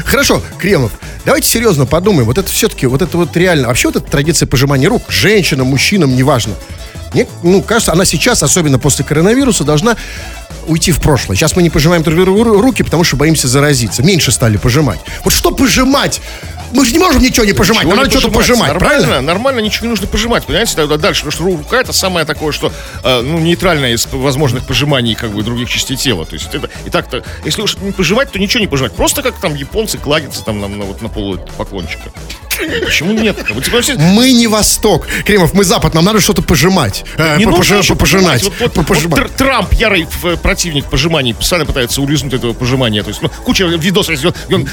Хорошо, 0.05 0.43
Кремов, 0.59 0.93
давайте 1.25 1.49
серьезно 1.49 1.87
подумаем. 1.87 2.27
Вот 2.27 2.39
это 2.39 2.51
все-таки, 2.51 2.87
вот 2.87 3.03
это 3.03 3.17
вот 3.17 3.37
реально, 3.37 3.69
вообще 3.69 3.89
вот 3.89 3.97
эта 3.97 4.11
традиция 4.11 4.47
пожимания 4.47 4.89
рук, 4.89 5.03
женщинам, 5.09 5.69
мужчинам, 5.69 6.15
неважно. 6.17 6.55
Мне, 7.15 7.27
ну, 7.43 7.63
кажется, 7.63 7.93
она 7.93 8.05
сейчас, 8.05 8.43
особенно 8.43 8.79
после 8.79 9.05
коронавируса, 9.05 9.65
должна 9.65 9.97
уйти 10.67 10.93
в 10.93 11.01
прошлое. 11.01 11.37
Сейчас 11.37 11.57
мы 11.57 11.63
не 11.63 11.71
пожимаем 11.71 12.03
друг 12.03 12.17
другу 12.19 12.43
ру- 12.43 12.61
руки, 12.61 12.83
потому 12.83 13.05
что 13.05 13.17
боимся 13.17 13.49
заразиться. 13.49 14.03
Меньше 14.03 14.33
стали 14.33 14.57
пожимать. 14.57 15.01
Вот 15.25 15.33
что 15.33 15.51
пожимать? 15.51 16.21
Мы 16.71 16.85
же 16.85 16.93
не 16.93 16.99
можем 16.99 17.23
ничего 17.23 17.47
не 17.47 17.55
пожимать. 17.55 17.81
Чего 17.83 17.93
Нам 17.95 18.01
не 18.01 18.05
надо 18.09 18.19
что-то 18.21 18.35
пожимать? 18.35 18.69
нормально, 18.75 18.89
правильно? 19.07 19.21
Нормально, 19.23 19.61
ничего 19.61 19.87
не 19.87 19.91
нужно 19.91 20.07
пожимать, 20.07 20.45
понимаете, 20.45 20.75
тогда 20.77 20.99
дальше, 20.99 21.25
потому 21.25 21.33
что 21.33 21.57
рука 21.63 21.81
это 21.81 21.95
самое 21.95 22.27
такое, 22.27 22.53
что, 22.53 22.71
э, 23.05 23.23
ну, 23.23 23.39
нейтральное 23.39 23.93
из 23.95 24.07
возможных 24.13 24.67
пожиманий, 24.67 25.15
как 25.15 25.31
бы, 25.31 25.43
других 25.43 25.71
частей 25.71 25.97
тела, 25.97 26.27
то 26.27 26.35
есть 26.35 26.53
это, 26.53 26.69
и 26.85 26.91
так-то, 26.91 27.25
если 27.47 27.63
уж 27.63 27.79
не 27.79 27.93
пожимать, 27.93 28.31
то 28.33 28.39
ничего 28.39 28.61
не 28.61 28.67
пожимать, 28.67 28.93
просто 28.93 29.23
как 29.23 29.41
там 29.41 29.55
японцы 29.55 29.97
кладятся 29.97 30.45
там 30.45 30.61
на, 30.61 30.69
на- 30.69 30.85
вот 30.85 31.01
на 31.01 31.09
полу 31.09 31.39
поклончика. 31.57 32.11
Почему 32.85 33.13
нет? 33.13 33.37
Вот, 33.55 33.65
типа, 33.65 33.81
все- 33.81 33.97
Мы 33.97 34.33
не 34.33 34.47
Восток. 34.49 35.07
Кремов, 35.25 35.55
мы 35.55 35.65
Запад, 35.65 35.95
нам 35.95 36.05
надо 36.05 36.21
что-то 36.21 36.43
пожимать. 36.43 37.05
Э, 37.17 37.39
Не 37.39 37.47
нужно 37.47 37.61
пожи- 37.63 37.79
ничего 37.79 37.97
пожинать. 37.97 38.43
Вот, 38.43 38.53
вот- 38.61 38.73
По- 38.75 38.83
пожимать. 38.83 39.21
вот 39.21 39.31
Тр- 39.31 39.37
Трамп, 39.39 39.73
ярый 39.75 40.07
противник 40.43 40.87
пожиманий, 40.87 41.35
постоянно 41.35 41.67
пытается 41.67 42.03
улизнуть 42.03 42.35
этого 42.35 42.53
пожимания. 42.53 43.03
То 43.03 43.09
есть, 43.09 43.23
ну, 43.23 43.31
куча 43.45 43.65
видосов, 43.65 44.11
если 44.11 44.33
он 44.53 44.69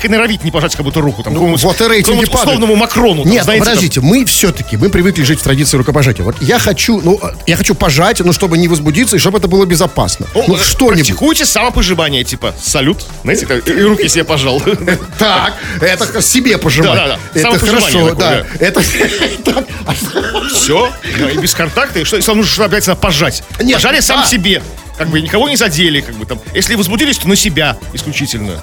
так 0.00 0.10
и 0.10 0.12
норовит 0.12 0.44
не 0.44 0.50
пожать 0.50 0.74
как 0.74 0.84
будто 0.84 1.00
руку. 1.00 1.22
Там, 1.22 1.34
какому-нибудь- 1.34 1.62
вот 1.62 1.80
и 1.80 1.86
рейтинги 1.86 2.24
падают. 2.24 2.40
условному 2.46 2.76
Макрону. 2.76 3.22
там, 3.22 3.32
Нет, 3.32 3.44
знаете, 3.44 3.64
там. 3.64 3.72
подождите, 3.74 4.00
мы 4.00 4.24
все-таки, 4.24 4.76
мы 4.76 4.88
привыкли 4.88 5.22
жить 5.24 5.40
в 5.40 5.42
традиции 5.42 5.76
рукопожатия. 5.76 6.24
Вот 6.24 6.40
я 6.40 6.58
хочу, 6.58 7.00
ну, 7.02 7.20
я 7.46 7.56
хочу 7.56 7.74
пожать, 7.74 8.20
ну, 8.20 8.32
чтобы 8.32 8.56
не 8.56 8.68
возбудиться 8.68 9.16
и 9.16 9.18
чтобы 9.18 9.38
это 9.38 9.48
было 9.48 9.66
безопасно. 9.66 10.26
Ну, 10.34 10.44
Ну, 10.48 10.56
э, 10.56 10.58
что-нибудь. 10.58 10.96
Практикуйте 11.06 11.44
самопожимание, 11.44 12.24
типа, 12.24 12.54
салют, 12.62 13.04
знаете, 13.22 13.46
как- 13.46 13.68
и 13.68 13.82
руки 13.82 14.08
себе 14.08 14.24
пожал. 14.24 14.62
Так, 15.18 15.54
это 15.80 16.22
себе 16.22 16.56
пожимать. 16.56 16.94
Да-да-да, 16.94 17.18
Это 17.34 17.40
самопожимание 17.50 17.90
хорошо, 17.90 18.08
такое, 18.14 18.46
да. 18.58 18.66
Это 18.66 18.80
Все, 20.54 20.90
и 21.34 21.38
без 21.38 21.54
контакта, 21.54 22.00
и 22.00 22.04
что, 22.04 22.16
если 22.16 22.32
нужно 22.32 22.64
обязательно 22.64 22.96
пожать. 22.96 23.42
Пожали 23.58 24.00
сам 24.00 24.20
да. 24.22 24.26
себе. 24.26 24.62
Как 25.00 25.08
бы 25.08 25.18
никого 25.22 25.48
не 25.48 25.56
задели, 25.56 26.02
как 26.02 26.14
бы 26.16 26.26
там. 26.26 26.38
Если 26.54 26.74
возбудились, 26.74 27.16
то 27.16 27.26
на 27.26 27.34
себя 27.34 27.78
исключительно. 27.94 28.60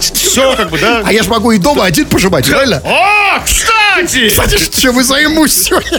Все, 0.00 0.54
как 0.54 0.70
бы, 0.70 0.78
да. 0.78 1.02
А 1.04 1.12
я 1.12 1.24
же 1.24 1.28
могу 1.28 1.50
и 1.50 1.58
дома 1.58 1.86
один 1.86 2.06
пожимать, 2.06 2.48
правильно? 2.48 2.80
О, 2.84 3.40
кстати! 3.44 4.28
Кстати, 4.28 4.80
чем 4.80 4.94
вы 4.94 5.02
займусь 5.02 5.54
сегодня? 5.54 5.98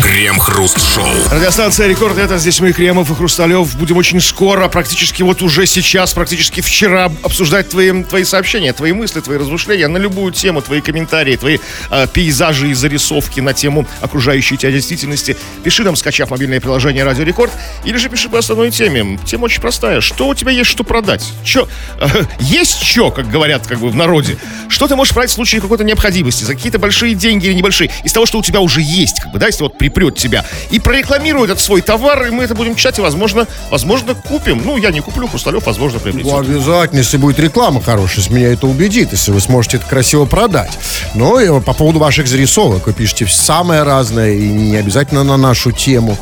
Крем-хруст-шоу. 0.00 1.06
Радиостанция 1.30 1.88
Рекорд, 1.88 2.16
это 2.16 2.38
здесь 2.38 2.58
мы, 2.60 2.72
Кремов 2.72 3.10
и 3.10 3.14
Хрусталев. 3.14 3.76
Будем 3.76 3.98
очень 3.98 4.20
скоро, 4.22 4.68
практически 4.68 5.22
вот 5.22 5.42
уже 5.42 5.66
сейчас, 5.66 6.14
практически 6.14 6.62
вчера 6.62 7.12
обсуждать 7.22 7.68
твои, 7.68 8.02
твои 8.02 8.24
сообщения, 8.24 8.72
твои 8.72 8.92
мысли, 8.92 9.20
твои 9.20 9.36
размышления 9.36 9.88
на 9.88 9.98
любую 9.98 10.32
тему, 10.32 10.62
твои 10.62 10.80
комментарии, 10.80 11.36
твои 11.36 11.58
э, 11.90 12.06
пейзажи 12.10 12.70
и 12.70 12.74
зарисовки 12.74 13.40
на 13.40 13.52
тему 13.52 13.86
окружающей 14.00 14.56
тебя 14.56 14.72
действительности. 14.72 15.36
Пиши 15.62 15.84
нам, 15.84 15.96
скачав 15.96 16.30
мобильное 16.30 16.60
приложение 16.60 17.04
Радио 17.04 17.24
Рекорд, 17.24 17.52
или 17.84 17.98
же 17.98 18.08
пиши 18.08 18.30
по 18.30 18.40
основной 18.54 18.70
теме. 18.70 19.18
Тема 19.24 19.46
очень 19.46 19.60
простая. 19.60 20.00
Что 20.00 20.28
у 20.28 20.34
тебя 20.34 20.52
есть 20.52 20.70
что 20.70 20.84
продать? 20.84 21.32
Э, 21.54 22.08
есть 22.40 22.82
что, 22.82 23.10
как 23.10 23.28
говорят 23.28 23.66
как 23.66 23.80
бы 23.80 23.88
в 23.88 23.96
народе? 23.96 24.38
Что 24.68 24.86
ты 24.86 24.94
можешь 24.94 25.12
продать 25.12 25.30
в 25.30 25.34
случае 25.34 25.60
какой-то 25.60 25.82
необходимости? 25.82 26.44
За 26.44 26.54
какие-то 26.54 26.78
большие 26.78 27.14
деньги 27.14 27.46
или 27.46 27.54
небольшие? 27.54 27.90
Из 28.04 28.12
того, 28.12 28.26
что 28.26 28.38
у 28.38 28.42
тебя 28.42 28.60
уже 28.60 28.80
есть, 28.80 29.20
как 29.20 29.32
бы, 29.32 29.38
да, 29.38 29.46
если 29.46 29.64
вот 29.64 29.76
припрет 29.76 30.16
тебя. 30.16 30.44
И 30.70 30.78
прорекламируй 30.78 31.44
этот 31.44 31.60
свой 31.60 31.82
товар, 31.82 32.26
и 32.26 32.30
мы 32.30 32.44
это 32.44 32.54
будем 32.54 32.76
читать, 32.76 32.98
и, 32.98 33.02
возможно, 33.02 33.46
возможно, 33.70 34.14
купим. 34.14 34.62
Ну, 34.64 34.76
я 34.76 34.90
не 34.90 35.00
куплю, 35.00 35.26
Хрусталев, 35.26 35.66
возможно, 35.66 35.98
приобретет. 35.98 36.30
Ну, 36.30 36.38
обязательно, 36.38 36.98
если 36.98 37.16
будет 37.16 37.38
реклама 37.40 37.82
хорошая, 37.82 38.24
меня 38.30 38.52
это 38.52 38.66
убедит, 38.66 39.12
если 39.12 39.32
вы 39.32 39.40
сможете 39.40 39.78
это 39.78 39.86
красиво 39.86 40.26
продать. 40.26 40.78
Но 41.14 41.40
и 41.40 41.48
по 41.60 41.72
поводу 41.72 41.98
ваших 41.98 42.28
зарисовок, 42.28 42.86
вы 42.86 42.92
пишете 42.92 43.26
самое 43.26 43.82
разное, 43.82 44.32
и 44.32 44.48
не 44.48 44.76
обязательно 44.76 45.24
на 45.24 45.36
нашу 45.36 45.72
тему. 45.72 46.16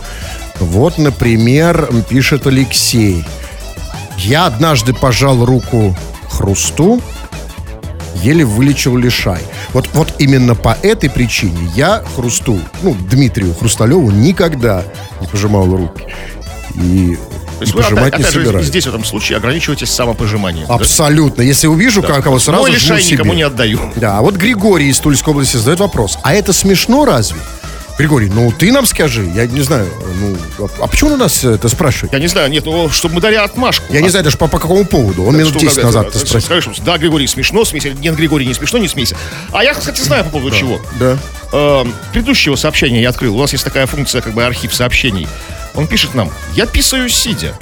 Вот, 0.65 0.99
например, 0.99 1.91
пишет 2.09 2.47
Алексей. 2.47 3.25
Я 4.19 4.47
однажды 4.47 4.95
пожал 4.95 5.45
руку 5.45 5.97
Хрусту, 6.29 7.01
еле 8.23 8.45
вылечил 8.45 8.97
лишай. 8.97 9.41
Вот, 9.73 9.89
вот 9.95 10.15
именно 10.19 10.55
по 10.55 10.77
этой 10.83 11.11
причине 11.11 11.71
я 11.75 12.03
Хрусту, 12.15 12.61
ну, 12.83 12.95
Дмитрию 12.95 13.55
Хрусталеву 13.55 14.11
никогда 14.11 14.85
не 15.21 15.27
пожимал 15.27 15.67
руки. 15.67 16.05
И 16.75 17.17
То 17.59 17.63
есть 17.63 17.73
и 17.73 17.77
вы 17.77 17.83
пожимать 17.83 18.09
опять, 18.09 18.19
не 18.19 18.25
опять 18.25 18.35
же, 18.35 18.41
собираюсь. 18.45 18.67
здесь 18.67 18.85
в 18.85 18.89
этом 18.89 19.05
случае 19.05 19.39
ограничиваетесь 19.39 19.91
самопожиманием. 19.91 20.67
да? 20.69 20.75
Абсолютно. 20.75 21.43
Если 21.43 21.67
увижу 21.67 22.03
да. 22.03 22.21
кого 22.23 22.39
сразу 22.39 22.63
Мой 22.63 22.71
лишай 22.71 23.03
себе. 23.03 23.15
никому 23.15 23.35
не 23.35 23.43
отдаю. 23.43 23.81
Да, 23.97 24.19
а 24.19 24.23
вот 24.23 24.37
Григорий 24.37 24.89
из 24.89 24.99
Тульской 24.99 25.33
области 25.33 25.57
задает 25.57 25.81
вопрос. 25.81 26.19
А 26.23 26.33
это 26.35 26.53
смешно 26.53 27.05
разве? 27.05 27.39
Григорий, 27.99 28.29
ну 28.29 28.53
ты 28.53 28.73
нам 28.73 28.87
скажи, 28.87 29.25
я 29.35 29.47
не 29.47 29.61
знаю, 29.61 29.87
ну, 30.19 30.67
а, 30.67 30.85
а 30.85 30.87
почему 30.87 31.13
он 31.13 31.19
нас 31.19 31.45
это 31.45 31.69
спрашивает? 31.69 32.13
Я 32.13 32.19
не 32.19 32.27
знаю, 32.27 32.51
нет, 32.51 32.65
ну, 32.65 32.89
чтобы 32.89 33.17
мы 33.17 33.21
дали 33.21 33.35
отмашку. 33.35 33.93
Я 33.93 34.01
не 34.01 34.09
знаю 34.09 34.25
даже 34.25 34.39
по, 34.39 34.49
по 34.49 34.59
какому 34.59 34.85
поводу. 34.85 35.25
Он 35.25 35.37
минут 35.37 35.51
Что, 35.51 35.61
10 35.61 35.75
как 35.75 35.85
назад 35.85 36.07
это, 36.09 36.19
спросил. 36.19 36.41
Скажешь, 36.41 36.79
да, 36.79 36.99
Григорий, 36.99 37.27
смешно, 37.27 37.65
смейся. 37.65 37.91
Нет, 37.91 38.17
Григорий, 38.17 38.47
не 38.47 38.55
смешно, 38.55 38.79
не 38.79 38.89
смейся. 38.89 39.17
А 39.53 39.63
я, 39.63 39.75
кстати, 39.75 40.01
знаю 40.01 40.25
по 40.25 40.31
поводу 40.31 40.57
чего. 40.57 40.81
Да. 40.99 41.19
Э, 41.53 41.85
предыдущего 42.13 42.57
сообщения 42.57 43.03
я 43.03 43.11
открыл. 43.11 43.37
У 43.37 43.41
нас 43.41 43.53
есть 43.53 43.65
такая 43.65 43.87
функция, 43.87 44.23
как 44.23 44.33
бы 44.33 44.43
архив 44.45 44.75
сообщений. 44.75 45.29
Он 45.75 45.87
пишет 45.87 46.15
нам, 46.15 46.31
я 46.55 46.67
писаю 46.67 47.09
сидя. 47.09 47.55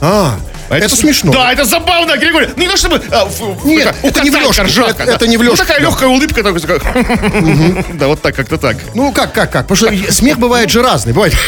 А, 0.00 0.38
А 0.68 0.78
это, 0.78 0.96
смешно. 0.96 1.32
Да, 1.32 1.52
это 1.52 1.64
забавно, 1.64 2.16
Григорий. 2.16 2.48
Ну, 2.56 2.62
не 2.62 2.68
то 2.68 2.76
чтобы... 2.76 3.00
а, 3.10 3.24
в- 3.26 3.62
в- 3.62 3.66
Нет, 3.66 3.94
это 4.02 4.20
не 4.22 4.30
в 4.30 4.34
укатать 4.34 4.48
лёжку, 4.48 4.64
ржака, 4.64 4.90
это- 4.90 5.06
да. 5.06 5.12
это 5.14 5.26
не 5.28 5.36
в 5.36 5.42
Ну, 5.42 5.54
такая 5.56 5.78
да. 5.78 5.84
легкая 5.84 6.08
улыбка. 6.08 6.42
такой, 6.42 6.60
такая. 6.60 6.80
Да, 7.94 8.06
вот 8.08 8.22
так, 8.22 8.34
как-то 8.34 8.56
так. 8.58 8.76
Ну 8.94 9.12
как, 9.12 9.32
как, 9.32 9.50
как? 9.50 9.66
Потому 9.68 9.92
что 9.94 10.12
смех 10.12 10.38
бывает 10.38 10.70
же 10.70 10.82
разный. 10.82 11.12
Бывает. 11.12 11.34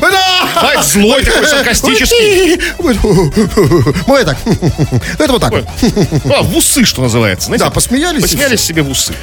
Бывает 0.00 0.84
злой 0.84 1.24
такой, 1.24 1.46
саркастический. 1.46 2.60
Бывает 4.06 4.26
так. 4.26 4.36
Ну, 4.44 5.00
Это 5.18 5.32
вот 5.32 5.40
так. 5.40 5.50
вот. 5.52 5.64
А, 6.36 6.42
в 6.42 6.56
усы, 6.56 6.84
что 6.84 7.02
называется. 7.02 7.46
Знаете, 7.46 7.64
Да, 7.64 7.70
посмеялись 7.70 8.22
Посмеялись 8.22 8.60
себе 8.60 8.82
в 8.82 8.90
усы. 8.90 9.14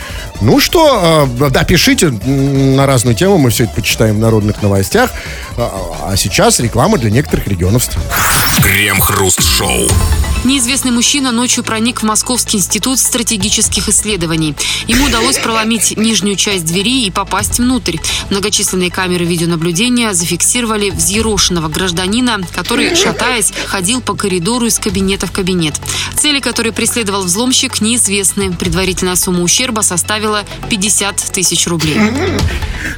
Ну 0.42 0.60
что, 0.60 1.28
э, 1.40 1.50
да, 1.50 1.64
пишите 1.64 2.08
на 2.10 2.86
разную 2.86 3.16
тему, 3.16 3.38
мы 3.38 3.50
все 3.50 3.66
это 3.66 3.74
почитаем 3.74 4.16
в 4.16 4.20
народных 4.20 4.62
новостях. 4.62 5.12
А 5.58 6.12
а 6.12 6.18
сейчас 6.18 6.60
реклама 6.60 6.98
для 6.98 7.10
некоторых 7.12 7.48
регионов. 7.48 7.88
Крем-хруст-шоу. 8.86 10.35
Неизвестный 10.46 10.92
мужчина 10.92 11.32
ночью 11.32 11.64
проник 11.64 12.02
в 12.02 12.06
Московский 12.06 12.58
институт 12.58 13.00
стратегических 13.00 13.90
исследований. 13.90 14.56
Ему 14.86 15.06
удалось 15.06 15.40
проломить 15.40 15.98
нижнюю 15.98 16.36
часть 16.36 16.66
двери 16.66 17.06
и 17.06 17.10
попасть 17.10 17.58
внутрь. 17.58 17.98
Многочисленные 18.30 18.92
камеры 18.92 19.26
видеонаблюдения 19.26 20.14
зафиксировали 20.14 20.92
взъерошенного 20.92 21.68
гражданина, 21.68 22.42
который, 22.54 22.96
шатаясь, 22.96 23.52
ходил 23.66 24.02
по 24.02 24.14
коридору 24.14 24.68
из 24.68 24.78
кабинета 24.78 25.26
в 25.26 25.32
кабинет. 25.32 25.74
Цели, 26.16 26.40
которые 26.40 26.74
преследовал 26.74 27.24
взломщик, 27.24 27.82
неизвестны. 27.82 28.54
Предварительная 28.54 29.16
сумма 29.16 29.42
ущерба 29.42 29.82
составила 29.82 30.44
50 30.70 31.16
тысяч 31.34 31.66
рублей. 31.66 31.98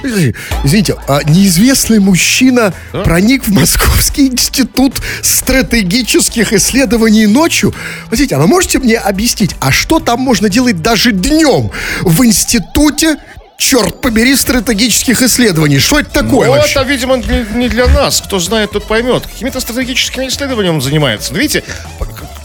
Извините, 0.04 0.98
а 1.08 1.24
неизвестный 1.24 2.00
мужчина 2.00 2.74
проник 2.92 3.48
в 3.48 3.54
Московский 3.54 4.28
институт 4.28 4.96
стратегических 5.22 6.52
исследований 6.52 7.26
ночью. 7.38 7.74
Подождите, 8.06 8.36
а 8.36 8.40
вы 8.40 8.48
можете 8.48 8.80
мне 8.80 8.98
объяснить, 8.98 9.56
а 9.60 9.72
что 9.72 10.00
там 10.00 10.20
можно 10.20 10.50
делать 10.50 10.82
даже 10.82 11.12
днем 11.12 11.72
в 12.02 12.26
институте, 12.26 13.18
черт 13.58 14.02
побери, 14.02 14.36
стратегических 14.36 15.22
исследований? 15.22 15.80
Что 15.80 16.00
это 16.00 16.10
такое 16.12 16.48
Ну, 16.48 16.56
вообще? 16.56 16.80
это, 16.80 16.84
видимо, 16.84 17.18
не, 17.18 17.70
для 17.70 17.88
нас. 17.88 18.22
Кто 18.22 18.40
знает, 18.40 18.72
тот 18.72 18.86
поймет. 18.86 19.24
Какими-то 19.26 19.60
стратегическими 19.60 20.28
исследованиями 20.28 20.76
он 20.76 20.82
занимается. 20.82 21.34
Но 21.34 21.40
видите, 21.40 21.64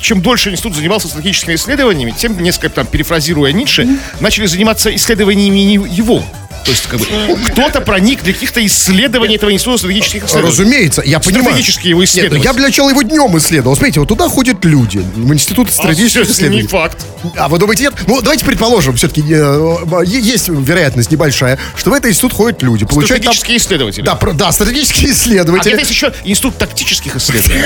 чем 0.00 0.20
дольше 0.22 0.50
институт 0.50 0.74
занимался 0.74 1.08
стратегическими 1.08 1.54
исследованиями, 1.54 2.14
тем, 2.16 2.38
несколько 2.42 2.70
там, 2.70 2.86
перефразируя 2.86 3.52
Ницше, 3.52 3.86
начали 4.20 4.46
заниматься 4.46 4.94
исследованиями 4.94 5.58
его. 5.88 6.24
То 6.64 6.70
есть, 6.70 6.86
как 6.86 7.00
бы, 7.00 7.06
кто-то 7.48 7.80
проник 7.80 8.22
для 8.22 8.32
каких-то 8.32 8.64
исследований 8.64 9.34
этого 9.36 9.52
института 9.52 9.78
стратегических 9.78 10.24
исследований. 10.24 10.48
Разумеется, 10.50 11.02
я 11.04 11.18
понимаю. 11.18 11.44
Стратегически 11.46 11.88
его 11.88 12.00
Нет, 12.02 12.10
ну 12.14 12.20
исследовать. 12.20 12.44
я 12.44 12.52
для 12.52 12.62
начала 12.62 12.90
его 12.90 13.02
днем 13.02 13.36
исследовал. 13.38 13.74
Смотрите, 13.76 14.00
вот 14.00 14.08
туда 14.08 14.28
ходят 14.28 14.64
люди 14.64 14.98
в 14.98 15.32
институт 15.34 15.68
А, 15.68 15.72
стратегических 15.72 16.26
не 16.26 16.32
исследований. 16.32 16.66
факт. 16.68 17.04
А 17.36 17.48
вы 17.48 17.58
думаете, 17.58 17.84
нет? 17.84 17.94
Ну, 18.06 18.20
давайте 18.22 18.44
предположим, 18.44 18.96
все-таки 18.96 19.22
есть 19.22 20.48
вероятность 20.48 21.10
небольшая, 21.10 21.58
что 21.76 21.90
в 21.90 21.94
этот 21.94 22.10
институт 22.10 22.32
ходят 22.32 22.62
люди, 22.62 22.84
получают 22.84 23.24
там... 23.24 23.32
Стратегические 23.34 23.56
исследователи. 23.58 24.04
Да, 24.04 24.14
про- 24.14 24.32
да, 24.32 24.52
стратегические 24.52 25.10
А 25.10 25.12
исследователи. 25.12 25.70
где-то 25.72 25.80
есть 25.80 25.90
еще 25.90 26.12
институт 26.24 26.58
тактических 26.58 27.16
исследований. 27.16 27.62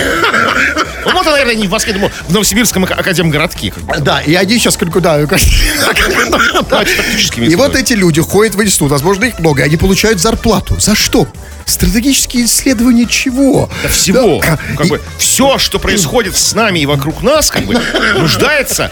Ну, 1.05 1.13
вот, 1.13 1.27
наверное, 1.27 1.55
не 1.55 1.67
в 1.69 1.71
Москве, 1.71 1.93
думаю, 1.93 2.11
в 2.29 2.33
Новосибирском 2.33 2.85
ак- 2.85 2.99
академгородке. 2.99 3.73
Да, 4.01 4.21
и 4.21 4.35
они 4.35 4.59
сейчас 4.59 4.77
да, 5.01 5.19
тактическими 6.85 7.47
И 7.47 7.55
вот 7.55 7.77
эти 7.77 7.93
люди 7.93 8.21
ходят 8.21 8.55
в 8.55 8.63
институт, 8.63 8.86
возможно, 8.89 9.25
их 9.25 9.39
много, 9.39 9.63
и 9.63 9.65
они 9.65 9.77
получают 9.77 10.21
зарплату. 10.21 10.79
За 10.81 10.95
что? 10.95 11.27
Стратегические 11.65 12.45
исследования 12.45 13.07
чего? 13.07 13.69
Да 13.83 13.89
всего. 13.89 14.41
Да, 14.41 14.59
Как 14.77 14.87
и- 14.87 14.91
бы 14.91 15.01
все, 15.19 15.59
что 15.59 15.79
происходит 15.79 16.37
с 16.37 16.55
нами 16.55 16.79
и 16.81 16.87
вокруг 16.87 17.23
нас, 17.23 17.51
как 17.51 17.65
бы 17.65 17.75
нуждается 18.19 18.91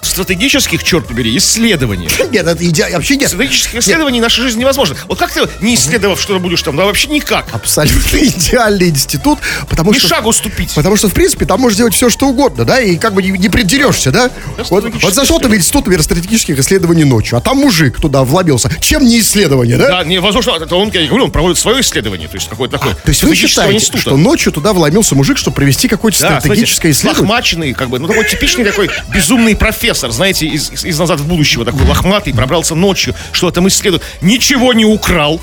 стратегических, 0.00 0.82
черт 0.84 1.06
побери, 1.06 1.36
исследований. 1.36 2.08
Нет, 2.30 2.46
это 2.46 2.64
иде... 2.64 2.88
вообще 2.92 3.16
нет. 3.16 3.28
Стратегических 3.28 3.76
исследований 3.76 4.20
наша 4.20 4.42
жизнь 4.42 4.58
невозможна. 4.60 4.96
Вот 5.06 5.18
как 5.18 5.32
ты, 5.32 5.42
не 5.60 5.74
исследовав 5.74 6.20
что-то, 6.20 6.38
будешь 6.38 6.62
там, 6.62 6.76
да 6.76 6.84
вообще 6.84 7.08
никак. 7.08 7.46
Абсолютно 7.52 8.16
идеальный 8.18 8.88
институт, 8.90 9.38
потому 9.68 9.92
Ни 9.92 9.98
что... 9.98 10.08
шагу 10.08 10.32
ступить. 10.32 10.74
Потому 10.74 10.96
что, 10.96 11.08
в 11.08 11.14
принципе, 11.14 11.46
там 11.46 11.60
можешь 11.60 11.78
делать 11.78 11.94
все, 11.94 12.10
что 12.10 12.28
угодно, 12.28 12.64
да, 12.64 12.80
и 12.80 12.96
как 12.96 13.14
бы 13.14 13.22
не, 13.22 13.30
не 13.30 13.48
придерешься, 13.48 14.10
да? 14.10 14.30
Вот, 14.70 14.84
вот 15.02 15.14
зашел 15.14 15.40
ты 15.40 15.48
в 15.48 15.54
институт 15.54 15.86
например, 15.88 16.02
стратегических 16.02 16.58
исследований 16.58 17.04
ночью, 17.04 17.38
а 17.38 17.40
там 17.40 17.58
мужик 17.58 18.00
туда 18.00 18.24
вломился. 18.24 18.70
Чем 18.80 19.04
не 19.04 19.20
исследование, 19.20 19.76
да? 19.76 19.88
Да, 19.88 20.04
не, 20.04 20.18
возможно, 20.20 20.52
это 20.52 20.74
он, 20.76 20.90
я 20.90 21.06
говорю, 21.06 21.24
он 21.24 21.30
проводит 21.30 21.58
свое 21.58 21.80
исследование, 21.80 22.28
то 22.28 22.36
есть 22.36 22.48
какое-то 22.48 22.78
такое 22.78 22.94
То 22.94 23.08
есть 23.08 23.22
вы 23.24 23.34
считаете, 23.34 23.76
института. 23.76 24.00
что 24.00 24.16
ночью 24.16 24.52
туда 24.52 24.72
вломился 24.72 25.14
мужик, 25.14 25.38
чтобы 25.38 25.56
провести 25.56 25.88
какое-то 25.88 26.20
Да, 26.20 26.40
стратегическое 26.40 26.92
знаете, 26.92 26.98
исследование? 26.98 27.22
лохмаченный, 27.22 27.72
как 27.74 27.88
бы, 27.88 27.98
ну 27.98 28.06
такой 28.06 28.28
типичный 28.28 28.64
такой 28.64 28.90
безумный 29.12 29.56
профессор, 29.56 29.88
знаете, 30.08 30.46
из, 30.46 30.70
из- 30.84 30.98
«Назад 30.98 31.20
в 31.20 31.26
будущего», 31.26 31.64
такой 31.64 31.86
лохматый, 31.86 32.32
пробрался 32.34 32.74
ночью, 32.74 33.14
что 33.32 33.50
там 33.50 33.68
исследует. 33.68 34.02
Ничего 34.20 34.72
не 34.72 34.84
украл, 34.84 35.40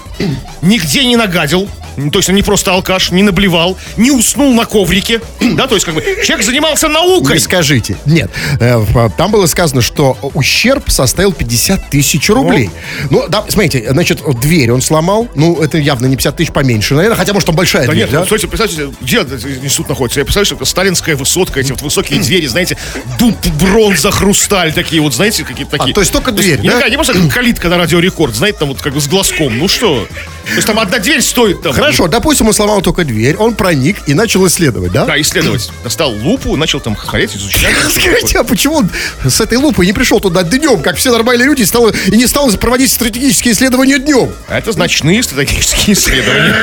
нигде 0.61 1.05
не 1.05 1.15
нагадил, 1.15 1.67
то 2.11 2.19
есть 2.19 2.27
он 2.29 2.35
не 2.35 2.41
просто 2.43 2.73
алкаш, 2.73 3.11
не 3.11 3.23
наблевал, 3.23 3.77
не 3.95 4.11
уснул 4.11 4.53
на 4.53 4.65
коврике, 4.65 5.21
да, 5.39 5.67
то 5.67 5.75
есть 5.75 5.85
как 5.85 5.95
бы 5.95 6.01
человек 6.25 6.45
занимался 6.45 6.89
наукой. 6.89 7.35
Не 7.35 7.39
скажите. 7.39 7.95
Нет. 8.05 8.29
Э, 8.59 8.83
Там 9.17 9.31
было 9.31 9.45
сказано, 9.45 9.81
что 9.81 10.17
ущерб 10.33 10.89
составил 10.89 11.31
50 11.31 11.89
тысяч 11.89 12.29
рублей. 12.29 12.69
Ну, 13.09 13.25
да, 13.29 13.45
смотрите, 13.47 13.87
значит, 13.91 14.21
дверь 14.41 14.71
он 14.71 14.81
сломал. 14.81 15.29
Ну, 15.35 15.61
это 15.61 15.77
явно 15.77 16.07
не 16.07 16.15
50 16.17 16.35
тысяч 16.35 16.51
поменьше, 16.51 16.95
наверное. 16.95 17.15
Хотя, 17.17 17.31
может, 17.33 17.47
там 17.47 17.55
большая 17.55 17.85
Да 17.85 17.93
дверь, 17.93 18.03
нет, 18.05 18.11
да? 18.11 18.25
смотрите, 18.25 18.47
представьте, 18.47 18.89
где 18.99 19.21
этот 19.21 19.45
институт 19.45 19.87
находится? 19.89 20.19
Я 20.19 20.25
представляю, 20.25 20.45
что 20.47 20.55
это 20.55 20.65
сталинская 20.65 21.15
высотка, 21.15 21.61
эти 21.61 21.71
вот 21.71 21.81
высокие 21.81 22.19
двери, 22.19 22.47
знаете, 22.47 22.77
дуб, 23.17 23.35
бронза, 23.61 24.11
хрусталь, 24.35 24.73
такие 24.73 25.01
вот, 25.01 25.13
знаете, 25.13 25.43
какие-то 25.43 25.71
такие. 25.71 25.91
А, 25.91 25.93
то 25.93 26.01
есть 26.01 26.11
только 26.11 26.31
дверь, 26.31 26.59
не 26.59 26.67
да? 26.67 26.75
такая, 26.75 26.89
не 26.89 26.97
просто 26.97 27.13
как 27.13 27.33
калитка 27.33 27.69
на 27.69 27.77
радиорекорд, 27.77 28.35
знаете, 28.35 28.59
там 28.59 28.69
вот 28.69 28.81
как 28.81 28.93
бы 28.93 29.01
с 29.01 29.07
глазком, 29.07 29.57
ну 29.57 29.67
что? 29.67 30.07
То 30.45 30.53
есть 30.53 30.67
там 30.67 30.77
одна 30.77 30.99
дверь 30.99 31.21
стоит 31.21 31.61
там. 31.61 31.73
Хорошо, 31.73 32.07
допустим, 32.07 32.47
он 32.47 32.53
сломал 32.53 32.81
только 32.81 33.03
дверь, 33.03 33.35
он 33.37 33.55
проник 33.55 33.97
и 34.07 34.13
начал 34.13 34.45
исследовать, 34.47 34.91
да? 34.91 35.05
Да, 35.05 35.19
исследовать. 35.19 35.71
Достал 35.83 36.11
лупу, 36.11 36.55
начал 36.55 36.79
там 36.79 36.95
смотреть, 36.95 37.35
изучать. 37.35 37.73
Скажите, 37.89 38.39
а 38.39 38.43
почему 38.43 38.75
он 38.75 38.89
с 39.23 39.41
этой 39.41 39.57
лупой 39.57 39.87
не 39.87 39.93
пришел 39.93 40.19
туда 40.19 40.43
днем, 40.43 40.81
как 40.81 40.97
все 40.97 41.11
нормальные 41.11 41.47
люди, 41.47 41.63
и, 41.63 41.65
стал, 41.65 41.89
и 41.89 42.15
не 42.15 42.27
стал 42.27 42.51
проводить 42.57 42.91
стратегические 42.91 43.53
исследования 43.53 43.97
днем? 43.97 44.31
А 44.47 44.59
это 44.59 44.77
ночные 44.77 45.23
стратегические 45.23 45.93
исследования. 45.95 46.55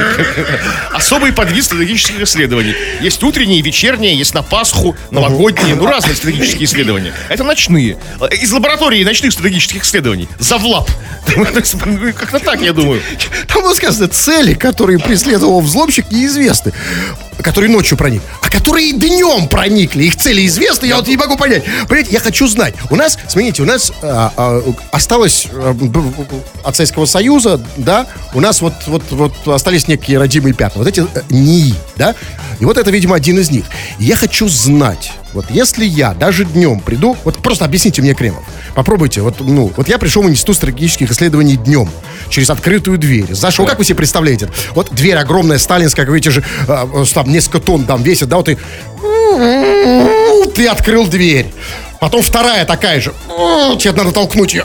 Особый 0.93 1.33
подвид 1.33 1.64
стратегических 1.64 2.21
исследований. 2.21 2.75
Есть 3.00 3.23
утренние, 3.23 3.62
вечерние, 3.62 4.17
есть 4.17 4.35
на 4.35 4.43
Пасху, 4.43 4.97
новогодние, 5.11 5.75
ну 5.75 5.87
разные 5.87 6.14
стратегические 6.14 6.64
исследования. 6.64 7.12
Это 7.29 7.43
ночные. 7.43 7.62
Из 8.40 8.52
лаборатории 8.52 9.02
ночных 9.04 9.33
стратегических 9.33 9.85
исследований. 9.85 10.28
Завлап. 10.38 10.90
Есть, 11.54 11.76
ну, 11.87 12.12
Как-то 12.12 12.38
так, 12.38 12.61
я 12.61 12.73
думаю. 12.73 13.00
Там 13.49 13.62
было 13.62 13.75
сказано, 13.75 14.09
цели, 14.09 14.54
которые 14.54 14.99
преследовал 14.99 15.61
взломщик, 15.61 16.11
неизвестны. 16.11 16.73
Который 17.42 17.69
ночью 17.69 17.97
проник. 17.97 18.23
А 18.42 18.49
которые 18.50 18.90
и 18.90 18.92
днем 18.92 19.49
проникли. 19.49 20.04
Их 20.04 20.16
цели 20.16 20.47
известны, 20.47 20.87
я 20.87 20.97
вот 20.97 21.09
не 21.09 21.16
могу 21.16 21.37
понять. 21.37 21.64
Понимаете, 21.88 22.12
я 22.12 22.21
хочу 22.21 22.47
знать. 22.47 22.75
У 22.90 22.97
нас, 22.97 23.19
смотрите, 23.28 23.62
у 23.62 23.66
нас 23.66 23.90
а, 24.02 24.33
а, 24.37 24.62
осталось 24.92 25.49
а, 25.52 25.73
б- 25.73 26.12
от 26.62 26.76
Советского 26.76 27.07
Союза, 27.07 27.61
да, 27.76 28.07
у 28.35 28.40
нас 28.40 28.61
вот, 28.61 28.75
вот, 28.87 29.02
вот 29.11 29.49
остались 29.49 29.88
некие 29.88 30.19
родимые 30.19 30.54
пятна. 30.54 30.81
Вот 30.81 30.88
эти 30.88 31.00
э, 31.00 31.23
НИИ, 31.31 31.75
да. 31.97 32.14
И 32.61 32.64
вот 32.64 32.78
это, 32.78 32.90
видимо, 32.90 33.16
один 33.16 33.38
из 33.38 33.50
них. 33.50 33.64
Я 33.99 34.14
хочу 34.14 34.49
знать, 34.49 35.12
вот 35.33 35.47
если 35.51 35.85
я 35.85 36.15
даже 36.15 36.45
днем 36.45 36.81
приду, 36.81 37.17
вот 37.25 37.39
просто 37.39 37.65
объясните 37.65 38.03
мне, 38.03 38.15
Кремов, 38.15 38.45
попробуйте, 38.75 39.23
вот, 39.23 39.41
ну, 39.41 39.73
вот 39.77 39.89
я 39.89 39.99
пришел 39.99 40.23
в 40.23 40.31
Институт 40.31 40.57
стратегических 40.57 41.11
исследований 41.11 41.57
днем, 41.57 41.89
через 42.29 42.51
открытую 42.51 42.99
дверь, 42.99 43.33
зашел, 43.35 43.67
как 43.67 43.79
вы 43.79 43.85
себе 43.85 43.97
представляете? 43.97 44.49
Вот 44.75 44.93
дверь 44.93 45.17
огромная, 45.17 45.59
сталинская, 45.59 46.05
как 46.05 46.15
видите 46.15 46.31
же, 46.31 46.45
а, 46.69 46.89
э, 46.93 47.05
там 47.12 47.31
несколько 47.31 47.61
тонн 47.61 47.85
там 47.85 48.03
весит, 48.03 48.29
да, 48.29 48.37
вот 48.37 48.49
и 48.49 48.57
ты 50.55 50.67
открыл 50.69 51.07
дверь. 51.07 51.53
Потом 52.01 52.23
вторая 52.23 52.65
такая 52.65 53.01
же. 53.01 53.15
Тебе 53.79 53.93
надо 53.93 54.12
толкнуть 54.12 54.55
ее. 54.55 54.65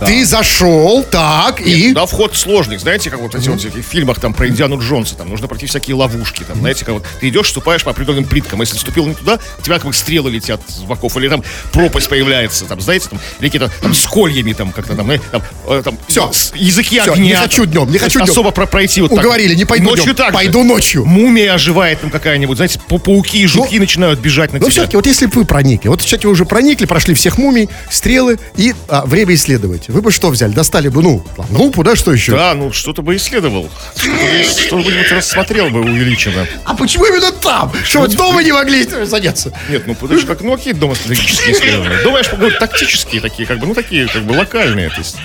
Ты 0.00 0.24
зашел, 0.26 1.02
так, 1.04 1.60
и... 1.60 1.92
Да, 1.92 2.06
вход 2.06 2.36
сложный. 2.36 2.78
Знаете, 2.78 3.10
как 3.10 3.20
вот 3.20 3.34
эти 3.34 3.48
вот 3.48 3.60
в 3.62 3.82
фильмах 3.82 4.20
там 4.20 4.34
про 4.34 4.48
Индиану 4.48 4.78
Джонса, 4.80 5.14
там 5.14 5.28
нужно 5.28 5.46
пройти 5.48 5.66
всякие 5.66 5.94
ловушки. 5.96 6.42
Там, 6.44 6.58
знаете, 6.58 6.84
как 6.84 6.94
вот 6.94 7.04
ты 7.20 7.28
идешь, 7.28 7.48
ступаешь 7.48 7.82
по 7.84 7.90
определенным 7.90 8.24
плиткам. 8.24 8.60
Если 8.60 8.76
ступил 8.76 9.06
не 9.06 9.14
туда, 9.14 9.38
у 9.58 9.62
тебя 9.62 9.76
как 9.76 9.86
бы 9.86 9.92
стрелы 9.92 10.30
летят 10.30 10.60
с 10.68 10.78
боков, 10.80 11.16
или 11.16 11.28
там 11.28 11.42
пропасть 11.72 12.08
появляется, 12.08 12.64
там, 12.64 12.80
знаете, 12.80 13.08
там, 13.08 13.20
или 13.40 13.48
какие-то 13.48 13.72
там 13.82 13.94
с 13.94 14.06
кольями 14.06 14.52
там 14.52 14.72
как-то 14.72 14.94
там, 14.96 15.10
там, 15.30 15.42
э, 15.68 15.82
там 15.84 15.98
Всё. 16.08 16.30
с- 16.32 16.52
языки 16.54 17.00
Всё, 17.00 17.12
огня. 17.12 17.24
не 17.24 17.34
хочу 17.34 17.64
днем, 17.66 17.90
не 17.90 17.98
хочу 17.98 18.18
днем. 18.20 18.30
Особо 18.30 18.50
про- 18.50 18.66
пройти 18.66 19.00
вот 19.00 19.10
так. 19.10 19.18
Уговорили, 19.20 19.54
не 19.54 19.64
пойду 19.64 19.84
Ночью 19.90 20.04
днем, 20.06 20.16
так 20.16 20.28
же. 20.28 20.34
пойду 20.34 20.62
ночью. 20.64 21.04
Мумия 21.04 21.54
оживает 21.54 22.00
там 22.00 22.10
какая-нибудь, 22.10 22.56
знаете, 22.56 22.80
па- 22.88 22.98
пауки 22.98 23.38
и 23.38 23.46
жуки 23.46 23.78
начинают 23.78 24.18
бежать 24.20 24.52
на 24.52 24.58
Но 24.58 24.64
тебя. 24.66 24.70
все-таки, 24.72 24.96
вот 24.96 25.06
если 25.06 25.26
бы 25.26 25.32
вы 25.40 25.44
проникли, 25.44 25.88
вот 25.88 26.02
все-таки 26.02 26.26
вы 26.26 26.32
уже 26.32 26.44
проникли, 26.44 26.86
прошли 26.86 27.14
всех 27.14 27.38
мумий, 27.38 27.68
стрелы 27.90 28.38
и 28.56 28.74
а, 28.88 29.04
время 29.06 29.34
исследовать. 29.34 29.83
Вы 29.88 30.00
бы 30.00 30.10
что 30.10 30.30
взяли? 30.30 30.52
Достали 30.52 30.88
бы, 30.88 31.02
ну, 31.02 31.24
лупу, 31.50 31.82
да, 31.82 31.96
что 31.96 32.12
еще? 32.12 32.32
Да, 32.32 32.54
ну 32.54 32.72
что-то 32.72 33.02
бы 33.02 33.16
исследовал. 33.16 33.68
Что-нибудь 33.96 35.12
рассмотрел 35.12 35.70
бы 35.70 35.80
увеличенно. 35.80 36.46
А 36.64 36.74
почему 36.74 37.06
именно 37.06 37.32
там? 37.32 37.72
Что, 37.84 38.00
вы 38.00 38.08
дома 38.08 38.42
не 38.42 38.52
могли 38.52 38.84
заняться? 39.04 39.52
Нет, 39.68 39.86
ну 39.86 39.94
подожди, 39.94 40.26
как, 40.26 40.40
ну 40.40 40.56
какие 40.56 40.72
дома 40.72 40.94
стратегические 40.94 41.54
исследования? 41.54 42.02
Дома, 42.02 42.20
я 42.22 42.36
говорю, 42.36 42.58
тактические 42.58 43.20
такие, 43.20 43.46
как 43.46 43.58
бы, 43.58 43.66
ну 43.66 43.74
такие, 43.74 44.06
как 44.08 44.22
бы 44.22 44.32
локальные, 44.32 44.90
то 44.90 44.98
есть 44.98 45.16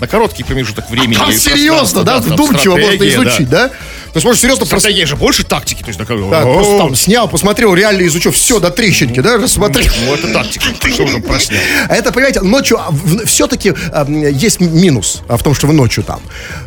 на 0.00 0.08
короткий 0.08 0.42
промежуток 0.42 0.90
времени. 0.90 1.16
Там 1.16 1.30
и 1.30 1.36
серьезно, 1.36 2.02
да, 2.02 2.18
вдумчиво 2.18 2.76
можно 2.76 3.08
изучить, 3.08 3.48
да? 3.48 3.70
То 4.14 4.18
есть, 4.18 4.26
может, 4.26 4.40
серьезно 4.40 4.60
просто, 4.64 4.78
Стратегия 4.78 5.06
же 5.06 5.16
больше 5.16 5.42
тактики, 5.42 5.82
то 5.82 5.88
есть 5.88 5.98
да, 5.98 6.04
о, 6.04 6.54
просто 6.54 6.78
там 6.78 6.94
снял, 6.94 7.26
посмотрел, 7.28 7.74
реально 7.74 8.06
изучил 8.06 8.30
все 8.30 8.60
до 8.60 8.70
трещинки, 8.70 9.18
да, 9.18 9.38
рассмотрел. 9.38 9.92
Ну 10.06 10.14
это 10.14 10.32
тактика, 10.32 10.66
что 10.88 11.02
уже 11.02 11.18
проснял. 11.18 11.58
А 11.88 11.96
это, 11.96 12.12
понимаете, 12.12 12.40
ночью 12.42 12.78
все-таки 13.24 13.74
есть 14.06 14.60
минус 14.60 15.22
а, 15.26 15.36
в 15.36 15.42
том, 15.42 15.52
что 15.52 15.66
вы 15.66 15.72
ночью 15.72 16.04
там. 16.04 16.20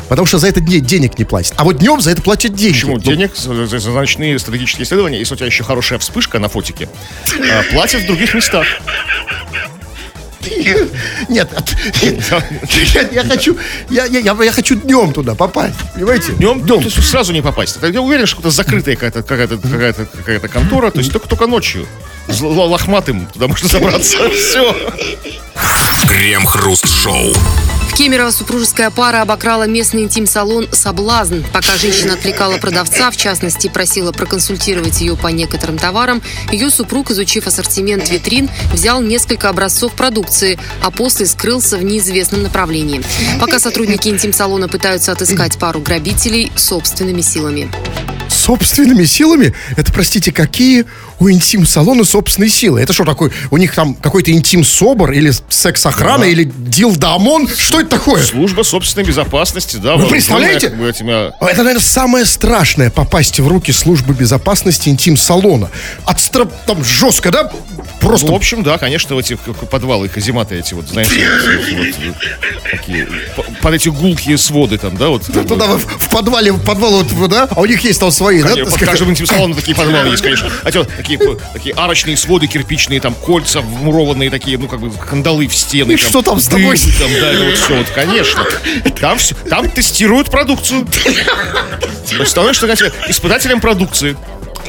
Потому 0.10 0.26
что 0.26 0.40
за 0.40 0.50
это 0.50 0.60
денег 0.60 1.18
не 1.18 1.24
платят. 1.24 1.54
А 1.56 1.64
вот 1.64 1.78
днем 1.78 2.02
за 2.02 2.12
это 2.12 2.22
платят 2.22 2.54
деньги. 2.54 2.74
Почему? 2.74 2.96
Ну, 2.96 3.00
Денег 3.00 3.34
за, 3.38 3.92
ночные 3.92 4.38
стратегические 4.40 4.84
исследования, 4.84 5.18
если 5.18 5.36
у 5.36 5.38
тебя 5.38 5.48
еще 5.48 5.64
хорошая 5.64 6.00
вспышка 6.00 6.40
на 6.40 6.50
фотике, 6.50 6.90
а, 7.30 7.64
платят 7.72 8.02
в 8.02 8.08
других 8.08 8.34
местах. 8.34 8.66
Нет, 11.30 11.50
я, 13.12 13.24
хочу, 13.24 13.58
я, 13.90 14.06
я, 14.06 14.20
я, 14.20 14.44
я 14.44 14.52
хочу 14.52 14.76
днем 14.76 15.14
туда 15.14 15.36
попасть, 15.36 15.76
понимаете? 15.94 16.34
Днем, 16.34 16.62
днем. 16.62 16.80
То 16.80 16.86
есть 16.86 17.04
сразу 17.04 17.34
не 17.34 17.42
попасть. 17.42 17.78
Я 17.82 18.02
уверен, 18.02 18.26
что 18.26 18.40
это 18.40 18.50
закрытая 18.52 18.96
какая-то 18.96 19.24
какая-то 19.24 19.58
какая-то 19.58 20.06
какая-то 20.06 20.48
контора, 20.48 20.92
то 20.92 21.00
есть 21.00 21.12
только, 21.12 21.28
только 21.28 21.48
ночью. 21.48 21.86
Лохматым 22.42 23.26
туда 23.28 23.48
можно 23.48 23.68
забраться. 23.70 24.30
Все. 24.30 24.76
Крем-хруст-шоу. 26.08 27.34
Кемерово 27.98 28.30
супружеская 28.30 28.92
пара 28.92 29.24
обокрала 29.24 29.64
местный 29.64 30.04
интим-салон 30.04 30.68
«Соблазн». 30.72 31.42
Пока 31.52 31.78
женщина 31.78 32.14
отвлекала 32.14 32.60
продавца, 32.60 33.10
в 33.10 33.18
частности, 33.18 33.70
просила 33.70 34.12
проконсультировать 34.12 35.02
ее 35.02 35.18
по 35.18 35.30
некоторым 35.30 35.80
товарам, 35.80 36.22
ее 36.52 36.70
супруг, 36.70 37.10
изучив 37.10 37.48
ассортимент 37.48 38.08
витрин, 38.12 38.52
взял 38.72 39.02
несколько 39.02 39.50
образцов 39.50 39.94
продукции, 39.94 40.60
а 40.84 40.92
после 40.92 41.26
скрылся 41.26 41.78
в 41.78 41.84
неизвестном 41.84 42.44
направлении. 42.44 43.02
Пока 43.42 43.58
сотрудники 43.58 44.10
интим-салона 44.10 44.68
пытаются 44.68 45.12
отыскать 45.12 45.58
пару 45.58 45.80
грабителей 45.80 46.52
собственными 46.56 47.22
силами. 47.22 47.72
Собственными 48.48 49.04
силами? 49.04 49.54
Это, 49.76 49.92
простите, 49.92 50.32
какие 50.32 50.86
у 51.20 51.30
интим-салона 51.30 52.06
собственные 52.06 52.50
силы? 52.50 52.80
Это 52.80 52.94
что 52.94 53.04
такое? 53.04 53.30
У 53.52 53.58
них 53.58 53.76
там 53.76 53.94
какой-то 53.94 54.32
интим-собор 54.32 55.12
или 55.12 55.34
секс-охрана 55.50 56.24
или 56.24 56.46
дилдамон? 56.46 57.50
Что 57.50 57.82
это 57.82 57.90
такое? 57.90 58.24
Служба 58.24 58.64
собственной 58.64 59.06
безопасности, 59.06 59.76
да. 59.76 59.98
Вы 59.98 60.08
представляете? 60.08 60.70
как 60.70 60.80
бы, 60.80 60.90
этими, 60.90 61.28
Это, 61.44 61.58
наверное, 61.58 61.82
самое 61.82 62.26
страшное 62.26 62.90
попасть 62.90 63.42
в 63.42 63.48
руки 63.50 63.74
службы 63.74 64.14
безопасности 64.14 64.88
интим-салона. 64.88 65.70
Отстра... 66.06 66.46
Там 66.46 66.86
жестко, 66.86 67.32
да? 67.32 67.52
Просто 68.00 68.28
Ну, 68.28 68.34
в 68.34 68.36
общем, 68.36 68.64
да, 68.64 68.78
конечно, 68.78 69.16
в 69.16 69.20
эти 69.20 69.38
подвалы, 69.70 70.08
казематы 70.08 70.56
эти 70.56 70.74
вот, 70.74 70.88
знаете, 70.88 71.28
вот, 71.28 71.96
вот, 72.06 72.16
такие, 72.72 73.08
по- 73.36 73.44
под 73.44 73.74
эти 73.74 73.90
гулкие 73.90 74.38
своды 74.38 74.78
там, 74.78 74.96
да, 74.98 75.10
вот. 75.10 75.24
туда 75.26 75.66
в, 75.68 75.80
в 75.80 76.10
подвале, 76.10 76.52
в 76.52 76.64
подвал, 76.64 77.04
вот, 77.04 77.30
да? 77.30 77.48
А 77.50 77.60
у 77.62 77.66
них 77.66 77.82
есть 77.82 78.00
там 78.00 78.12
свои, 78.12 78.42
да? 78.42 78.50
Конечно, 78.50 78.72
так 78.72 78.80
Под 78.80 78.90
каждым 78.90 79.10
интим-салоном 79.12 79.56
такие 79.56 79.76
подвалы 79.76 80.10
есть, 80.10 80.24
конечно. 80.24 80.50
А 80.64 80.72
те 80.72 80.80
вот 80.80 80.90
такие, 80.96 81.20
такие 81.54 81.76
арочные 81.76 82.18
своды 82.18 82.48
кирпичные, 82.48 83.00
там 83.02 83.14
кольца 83.14 83.62
вмурованные 83.62 84.30
такие, 84.30 84.58
ну, 84.58 84.68
как 84.68 84.80
бы 84.80 84.92
кандалы 84.92 85.48
в 85.48 85.56
стены. 85.56 85.94
И 85.94 85.98
что 85.98 86.22
там 86.22 86.40
с 86.40 86.48
дым 86.48 86.62
тобой? 86.62 86.78
Там, 86.78 87.12
да, 87.20 87.32
это 87.32 87.44
вот 87.44 87.58
все, 87.58 87.78
вот, 87.78 87.90
конечно. 87.90 88.44
Там, 89.00 89.18
все, 89.18 89.36
там 89.50 89.70
тестируют 89.70 90.30
продукцию. 90.30 90.88
Становишься, 92.26 92.92
испытателем 93.10 93.60
продукции. 93.60 94.16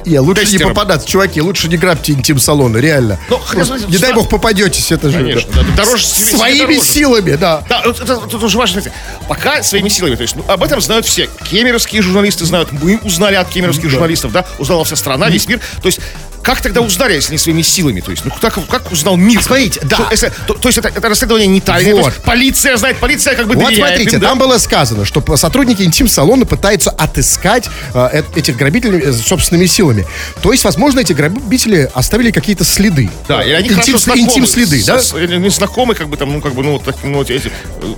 Не, 0.05 0.19
лучше 0.21 0.43
не 0.43 0.47
тестером. 0.53 0.75
попадаться, 0.75 1.09
чуваки, 1.09 1.41
лучше 1.41 1.69
не 1.69 1.77
грабьте 1.77 2.13
интим-салоны, 2.13 2.79
реально. 2.79 3.19
Ну, 3.29 3.39
хрен 3.39 3.67
Просто 3.67 3.89
не 3.89 3.99
дай 3.99 4.13
бог 4.13 4.29
попадетесь, 4.29 4.91
это 4.93 5.11
же... 5.11 5.19
Конечно, 5.19 5.53
да. 5.55 5.63
да, 5.63 5.85
дороже 5.85 6.05
себе- 6.05 6.37
Своими 6.37 6.61
дороже. 6.75 6.81
силами, 6.81 7.33
да. 7.35 7.65
Да, 7.69 7.83
это, 7.85 8.03
это 8.03 8.39
тоже 8.39 8.59
важно. 8.59 8.83
Пока 9.29 9.63
своими 9.63 9.89
силами. 9.89 10.15
То 10.15 10.23
есть, 10.23 10.37
ну, 10.37 10.45
об 10.49 10.63
этом 10.63 10.81
знают 10.81 11.07
все. 11.07 11.29
Кемеровские 11.51 12.03
журналисты 12.03 12.45
знают. 12.45 12.71
Мы 12.73 12.99
узнали 13.03 13.35
от 13.35 13.49
кемеровских 13.49 13.91
журналистов, 13.91 14.33
да? 14.33 14.45
Узнала 14.59 14.85
вся 14.85 14.97
страна, 14.97 15.29
весь 15.29 15.47
мир. 15.49 15.61
То 15.83 15.87
есть, 15.87 16.01
как 16.43 16.61
тогда 16.61 16.81
узнали, 16.81 17.15
если 17.15 17.33
не 17.33 17.39
своими 17.39 17.63
силами? 17.63 18.01
То 18.01 18.11
есть, 18.11 18.25
ну 18.25 18.31
как, 18.41 18.59
как 18.69 18.91
узнал 18.93 19.17
мир? 19.17 19.43
Смотрите, 19.43 19.81
да. 19.83 19.97
Что, 19.97 20.07
если- 20.11 20.33
то, 20.47 20.55
то 20.55 20.69
есть, 20.69 20.79
это, 20.79 20.89
это 20.89 21.09
расследование 21.09 21.47
не 21.49 21.61
тайное. 21.61 21.95
Вот. 21.95 22.07
Есть, 22.07 22.23
полиция 22.23 22.77
знает, 22.77 22.99
полиция 22.99 23.35
как 23.35 23.47
бы 23.47 23.55
Вот 23.55 23.75
смотрите, 23.75 24.17
им, 24.17 24.21
да? 24.21 24.29
там 24.29 24.39
было 24.39 24.59
сказано, 24.59 25.05
что 25.05 25.23
сотрудники 25.37 25.83
интим-салона 25.83 26.47
пытаются 26.47 26.91
отыскать 26.91 27.69
э, 27.95 28.09
э- 28.13 28.23
этих 28.37 28.57
грабителей 28.57 29.01
э, 29.01 29.13
собственными 29.13 29.67
силами. 29.67 30.07
То 30.43 30.53
есть, 30.53 30.65
возможно, 30.65 31.01
эти 31.01 31.13
грабители 31.13 31.91
оставили 31.95 32.31
какие-то 32.31 32.65
следы. 32.65 33.11
Да, 33.29 33.43
и 33.43 33.51
они 33.53 33.69
Интим- 33.69 33.99
знакомы. 33.99 34.25
Интим-следы, 34.27 34.81
с- 34.81 34.85
да? 34.87 34.99
с- 35.01 35.15
или 35.15 35.37
не 35.37 35.51
знакомы, 35.51 35.95
как 35.95 36.09
бы 36.09 36.17
там, 36.17 36.33
ну, 36.33 36.41
как 36.41 36.55
бы, 36.55 36.63
ну, 36.63 36.73
вот 36.73 36.85
так, 36.85 36.97
ну, 37.05 37.23
эти 37.23 37.33
э, 37.33 37.51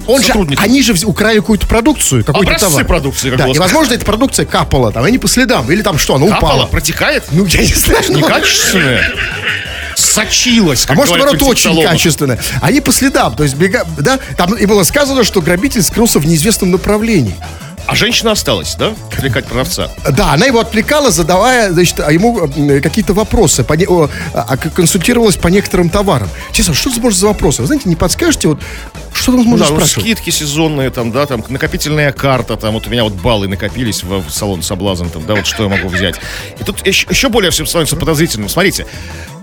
Он 0.07 0.23
же, 0.23 0.33
они 0.59 0.83
же 0.83 0.95
украли 1.07 1.39
какую-то 1.39 1.67
продукцию, 1.67 2.25
какой-то 2.25 2.49
Образцы 2.51 2.67
товар. 2.69 2.85
продукции, 2.87 3.31
как 3.31 3.39
да, 3.39 3.49
и, 3.49 3.59
возможно, 3.59 3.95
эта 3.95 4.05
продукция 4.05 4.47
капала, 4.47 4.93
там, 4.93 5.05
они 5.05 5.19
по 5.19 5.29
следам, 5.29 5.71
или 5.71 5.83
там 5.83 5.99
что, 5.99 6.15
она 6.17 6.27
Капала, 6.29 6.53
упала. 6.55 6.67
протекает? 6.67 7.25
Ну, 7.31 7.45
я 7.47 7.61
не 7.61 7.67
знаю. 7.75 8.05
ну, 8.09 8.21
Некачественная. 8.35 9.13
Сочилась, 9.97 10.87
А 10.89 10.95
может, 10.95 11.15
наоборот, 11.17 11.35
очень 11.43 11.51
интим-салонах. 11.71 11.91
качественно. 11.93 12.39
Они 12.63 12.81
по 12.81 12.93
следам, 12.93 13.35
то 13.37 13.43
есть 13.43 13.55
бега, 13.57 13.85
да, 13.99 14.19
там 14.37 14.55
и 14.55 14.65
было 14.67 14.83
сказано, 14.85 15.25
что 15.25 15.43
грабитель 15.43 15.83
скрылся 15.83 16.19
в 16.21 16.27
неизвестном 16.27 16.71
направлении. 16.71 17.35
А 17.87 17.95
женщина 17.97 18.31
осталась, 18.33 18.77
да? 18.77 18.93
Отвлекать 19.13 19.47
продавца. 19.47 19.91
Да, 20.11 20.33
она 20.33 20.47
его 20.47 20.61
отвлекала, 20.61 21.11
задавая, 21.11 21.73
значит, 21.73 21.99
а 22.01 22.13
ему 22.13 22.49
какие-то 22.83 23.15
вопросы, 23.15 23.65
по 23.65 23.73
не- 23.73 23.87
о, 23.87 24.09
а, 24.33 24.57
к- 24.57 24.71
консультировалась 24.73 25.37
по 25.37 25.49
некоторым 25.49 25.91
товарам. 25.91 26.29
Честно, 26.53 26.73
что 26.73 26.91
это 26.91 27.01
может 27.01 27.19
за 27.19 27.27
вопросы? 27.27 27.63
Вы 27.63 27.67
знаете, 27.67 27.89
не 27.89 27.97
подскажете, 27.97 28.49
вот, 28.49 28.61
что 29.13 29.33
там 29.33 29.43
Ну 29.45 29.51
можно 29.51 29.67
да, 29.67 29.71
ну, 29.73 29.77
спрашивать? 29.79 30.05
скидки 30.05 30.31
сезонные, 30.31 30.91
там, 30.91 31.11
да, 31.13 31.27
там, 31.27 31.45
накопительная 31.49 32.13
карта, 32.13 32.57
там, 32.57 32.75
вот 32.75 32.87
у 32.87 32.91
меня 32.91 33.05
вот 33.05 33.15
баллы 33.15 33.49
накопились 33.49 34.03
в, 34.03 34.21
в 34.27 34.31
салон 34.31 34.63
Соблазн, 34.63 35.07
там, 35.07 35.27
да, 35.27 35.35
вот 35.35 35.47
что 35.47 35.65
я 35.65 35.69
могу 35.69 35.89
взять. 35.89 36.17
И 36.59 36.65
тут 36.65 36.87
еще, 36.87 37.07
еще 37.11 37.29
более 37.29 37.51
все 37.51 37.65
становится 37.67 37.97
подозрительным. 37.97 38.49
Смотрите, 38.49 38.87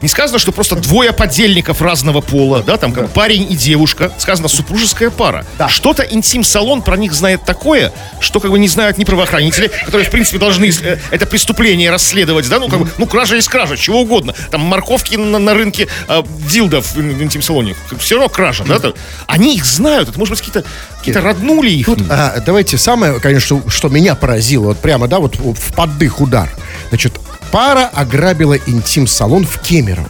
не 0.01 0.07
сказано, 0.07 0.37
что 0.39 0.51
просто 0.51 0.75
двое 0.75 1.11
подельников 1.11 1.81
разного 1.81 2.21
пола, 2.21 2.61
да, 2.63 2.77
там, 2.77 2.91
как 2.93 3.09
парень 3.11 3.51
и 3.51 3.55
девушка, 3.55 4.11
сказано 4.19 4.47
супружеская 4.47 5.09
пара. 5.09 5.45
Да. 5.57 5.67
Что-то 5.69 6.03
интим-салон 6.03 6.81
про 6.83 6.97
них 6.97 7.13
знает 7.13 7.43
такое, 7.45 7.91
что 8.19 8.39
как 8.39 8.51
бы 8.51 8.59
не 8.59 8.67
знают 8.67 8.97
ни 8.97 9.03
правоохранители, 9.05 9.71
которые, 9.85 10.07
в 10.07 10.11
принципе, 10.11 10.37
должны 10.37 10.65
э, 10.81 10.97
это 11.11 11.25
преступление 11.25 11.89
расследовать, 11.89 12.47
да, 12.47 12.59
ну, 12.59 12.69
как 12.69 12.79
бы, 12.79 12.91
ну, 12.97 13.05
кража 13.07 13.35
есть 13.35 13.47
кража, 13.47 13.75
чего 13.75 14.01
угодно. 14.01 14.33
Там 14.51 14.61
морковки 14.61 15.15
на, 15.15 15.39
на 15.39 15.53
рынке 15.53 15.87
э, 16.07 16.23
дилдов 16.51 16.93
в 16.93 16.99
ин- 16.99 17.21
интим-салоне, 17.23 17.75
все 17.99 18.15
равно 18.15 18.29
кража, 18.29 18.63
да, 18.65 18.79
там. 18.79 18.93
Они 19.25 19.56
их 19.57 19.65
знают, 19.65 20.09
это, 20.09 20.17
может 20.17 20.33
быть, 20.33 20.39
какие-то 20.39 20.63
какие 20.97 21.13
роднули 21.15 21.69
их. 21.69 21.89
А, 22.09 22.41
давайте 22.45 22.77
самое, 22.77 23.19
конечно, 23.19 23.61
что 23.67 23.89
меня 23.89 24.15
поразило, 24.15 24.67
вот 24.67 24.79
прямо, 24.79 25.07
да, 25.07 25.19
вот 25.19 25.35
в 25.37 25.73
поддых 25.73 26.21
удар. 26.21 26.49
Значит, 26.89 27.13
пара 27.51 27.89
ограбила 27.93 28.57
интим-салон 28.65 29.45
в 29.45 29.59
Кемерово. 29.59 30.09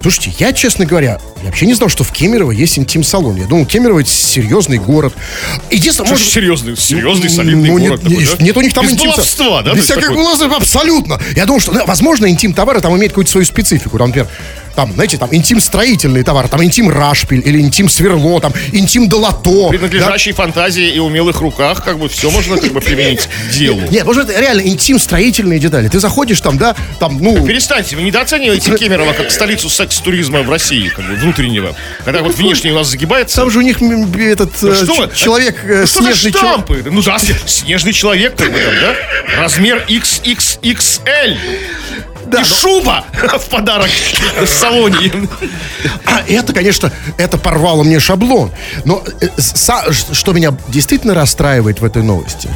Слушайте, 0.00 0.34
я, 0.38 0.52
честно 0.52 0.86
говоря, 0.86 1.18
я 1.40 1.46
вообще 1.46 1.66
не 1.66 1.74
знал, 1.74 1.88
что 1.88 2.04
в 2.04 2.12
Кемерово 2.12 2.52
есть 2.52 2.78
интим-салон. 2.78 3.36
Я 3.36 3.46
думал, 3.46 3.66
Кемерово 3.66 4.00
это 4.00 4.10
серьезный 4.10 4.78
город. 4.78 5.14
Единственное, 5.70 6.10
Может, 6.10 6.24
может, 6.24 6.34
серьезный, 6.34 6.76
серьезный, 6.76 7.30
солидный 7.30 7.70
ну, 7.70 7.78
город 7.78 7.90
нет, 7.90 8.00
такой, 8.02 8.16
нет, 8.18 8.36
да? 8.38 8.44
нет 8.44 8.56
у 8.56 8.60
них 8.60 8.74
там 8.74 8.84
Без 8.84 8.92
интим 8.92 9.10
баловства, 9.10 9.62
да? 9.62 9.74
Без 9.74 9.84
всяких 9.84 10.02
такой? 10.02 10.16
баловства, 10.16 10.56
абсолютно. 10.56 11.20
Я 11.34 11.46
думал, 11.46 11.60
что, 11.60 11.72
ну, 11.72 11.84
возможно, 11.86 12.30
интим-товары 12.30 12.80
там 12.80 12.96
имеют 12.96 13.12
какую-то 13.12 13.30
свою 13.30 13.46
специфику. 13.46 13.98
Там, 13.98 14.08
например, 14.08 14.28
там, 14.74 14.92
знаете, 14.92 15.18
там 15.18 15.28
интим-строительный 15.32 16.22
товар, 16.22 16.48
там 16.48 16.62
интим-рашпиль 16.62 17.42
или 17.44 17.60
интим-сверло, 17.60 18.40
там 18.40 18.52
интим-долото. 18.72 19.68
При 19.68 19.78
надлежащей 19.78 20.32
фантазии 20.32 20.88
и 20.88 20.98
умелых 20.98 21.40
руках, 21.40 21.84
как 21.84 21.98
бы, 21.98 22.08
все 22.08 22.30
можно 22.30 22.56
как 22.58 22.72
бы 22.72 22.80
применить 22.80 23.26
к 23.26 23.52
делу. 23.52 23.80
Нет, 23.90 24.04
может, 24.04 24.28
это 24.28 24.40
реально 24.40 24.62
интим-строительные 24.62 25.58
детали. 25.58 25.88
Ты 25.88 26.00
заходишь 26.00 26.40
там, 26.40 26.58
да, 26.58 26.74
там, 26.98 27.18
ну... 27.20 27.46
Перестаньте, 27.46 27.96
вы 27.96 28.02
недооцениваете 28.02 28.76
Кемерово 28.76 29.12
как 29.12 29.30
столицу 29.30 29.68
секс-туризма 29.68 30.42
в 30.42 30.50
России, 30.50 30.88
как 30.88 31.06
бы 31.06 31.14
внутреннего. 31.14 31.74
Когда 32.04 32.22
вот 32.22 32.34
внешне 32.34 32.72
у 32.72 32.74
нас 32.74 32.88
загибается. 32.88 33.36
Там 33.36 33.50
же 33.50 33.58
у 33.58 33.62
них 33.62 33.80
этот 33.80 34.50
э, 34.62 35.08
человек, 35.14 35.56
э, 35.64 35.80
Ну, 35.82 35.86
снежный 35.86 36.32
человек. 36.32 36.86
Ну 36.90 37.02
да, 37.02 37.18
снежный 37.46 37.92
человек, 37.92 38.36
как 38.36 38.52
бы 38.52 38.58
там, 38.58 38.74
да? 38.80 38.94
Размер 39.40 39.84
XXXL. 39.88 41.38
Да, 42.34 42.40
и 42.40 42.48
но- 42.48 42.56
шуба 42.56 43.04
в 43.38 43.48
подарок 43.48 43.90
в 44.40 44.46
салоне. 44.46 45.28
А 46.04 46.22
это, 46.26 46.52
конечно, 46.52 46.92
это 47.16 47.38
порвало 47.38 47.82
мне 47.82 48.00
шаблон. 48.00 48.50
Но 48.84 49.02
э, 49.20 49.28
что 50.12 50.32
меня 50.32 50.54
действительно 50.68 51.14
расстраивает 51.14 51.80
в 51.80 51.84
этой 51.84 52.02
новости, 52.02 52.50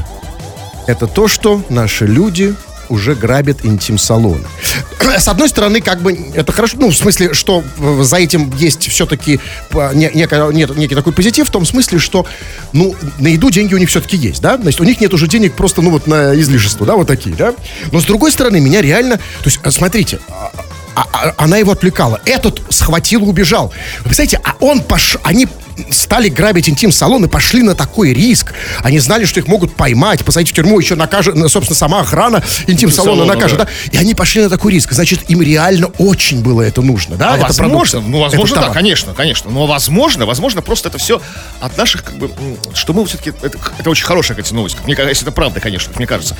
это 0.86 1.06
то, 1.06 1.28
что 1.28 1.62
наши 1.68 2.06
люди 2.06 2.54
уже 2.88 3.14
грабят 3.14 3.64
интим-салоны. 3.64 4.44
С 5.16 5.28
одной 5.28 5.48
стороны, 5.48 5.80
как 5.80 6.00
бы 6.00 6.12
это 6.34 6.52
хорошо, 6.52 6.76
ну, 6.78 6.90
в 6.90 6.96
смысле, 6.96 7.32
что 7.32 7.64
э, 7.78 8.02
за 8.02 8.16
этим 8.16 8.52
есть 8.56 8.88
все-таки 8.88 9.40
некий 9.72 10.94
такой 10.94 11.12
позитив, 11.12 11.48
в 11.48 11.50
том 11.50 11.64
смысле, 11.64 11.98
что, 11.98 12.26
ну, 12.72 12.94
на 13.18 13.28
еду 13.28 13.50
деньги 13.50 13.74
у 13.74 13.78
них 13.78 13.88
все-таки 13.88 14.16
есть, 14.16 14.42
да? 14.42 14.56
Значит, 14.56 14.80
у 14.80 14.84
них 14.84 15.00
нет 15.00 15.12
уже 15.14 15.28
денег 15.28 15.54
просто, 15.54 15.82
ну, 15.82 15.90
вот 15.90 16.06
на 16.06 16.38
излишество, 16.38 16.86
да, 16.86 16.94
вот 16.94 17.06
такие, 17.06 17.34
да? 17.34 17.54
Но 17.92 18.00
с 18.00 18.04
другой 18.04 18.32
стороны, 18.32 18.60
меня 18.60 18.82
реально, 18.82 19.16
то 19.16 19.46
есть, 19.46 19.60
э, 19.62 19.70
смотрите, 19.70 20.20
а- 20.98 21.06
а- 21.12 21.34
она 21.36 21.58
его 21.58 21.72
отвлекала. 21.72 22.20
Этот 22.24 22.60
схватил 22.70 23.24
и 23.24 23.28
убежал. 23.28 23.72
Вы 23.98 24.04
представляете, 24.04 24.40
а 24.44 24.54
он 24.60 24.80
пош... 24.82 25.16
они 25.22 25.46
стали 25.90 26.28
грабить 26.28 26.68
интим-салон 26.68 27.24
и 27.24 27.28
пошли 27.28 27.62
на 27.62 27.76
такой 27.76 28.12
риск. 28.12 28.52
Они 28.82 28.98
знали, 28.98 29.24
что 29.24 29.38
их 29.38 29.46
могут 29.46 29.76
поймать, 29.76 30.24
посадить 30.24 30.50
в 30.50 30.54
тюрьму, 30.54 30.78
еще 30.80 30.96
накажет, 30.96 31.36
ну, 31.36 31.48
собственно, 31.48 31.76
сама 31.76 32.00
охрана 32.00 32.42
интим-салона 32.66 33.24
накажет, 33.24 33.58
да. 33.58 33.64
да. 33.64 33.70
И 33.92 33.96
они 33.96 34.14
пошли 34.14 34.42
на 34.42 34.48
такой 34.48 34.72
риск. 34.72 34.92
Значит, 34.92 35.30
им 35.30 35.40
реально 35.40 35.86
очень 35.98 36.42
было 36.42 36.62
это 36.62 36.82
нужно, 36.82 37.16
да? 37.16 37.34
А 37.34 37.36
эта 37.36 37.46
возможно, 37.46 37.68
продукция, 37.68 38.00
ну, 38.00 38.20
возможно, 38.20 38.54
этот 38.54 38.68
да, 38.68 38.74
конечно, 38.74 39.14
конечно. 39.14 39.50
Но 39.50 39.66
возможно, 39.66 40.26
возможно, 40.26 40.62
просто 40.62 40.88
это 40.88 40.98
все 40.98 41.22
от 41.60 41.76
наших, 41.76 42.02
как 42.02 42.16
бы, 42.16 42.30
что 42.74 42.92
мы 42.92 43.06
все-таки, 43.06 43.30
это, 43.42 43.56
это 43.78 43.90
очень 43.90 44.04
хорошая, 44.04 44.36
кстати, 44.36 44.54
новость, 44.54 44.76
мне 44.84 44.96
кажется, 44.96 45.10
если 45.10 45.24
это 45.24 45.32
правда, 45.32 45.60
конечно, 45.60 45.92
мне 45.96 46.06
кажется, 46.06 46.36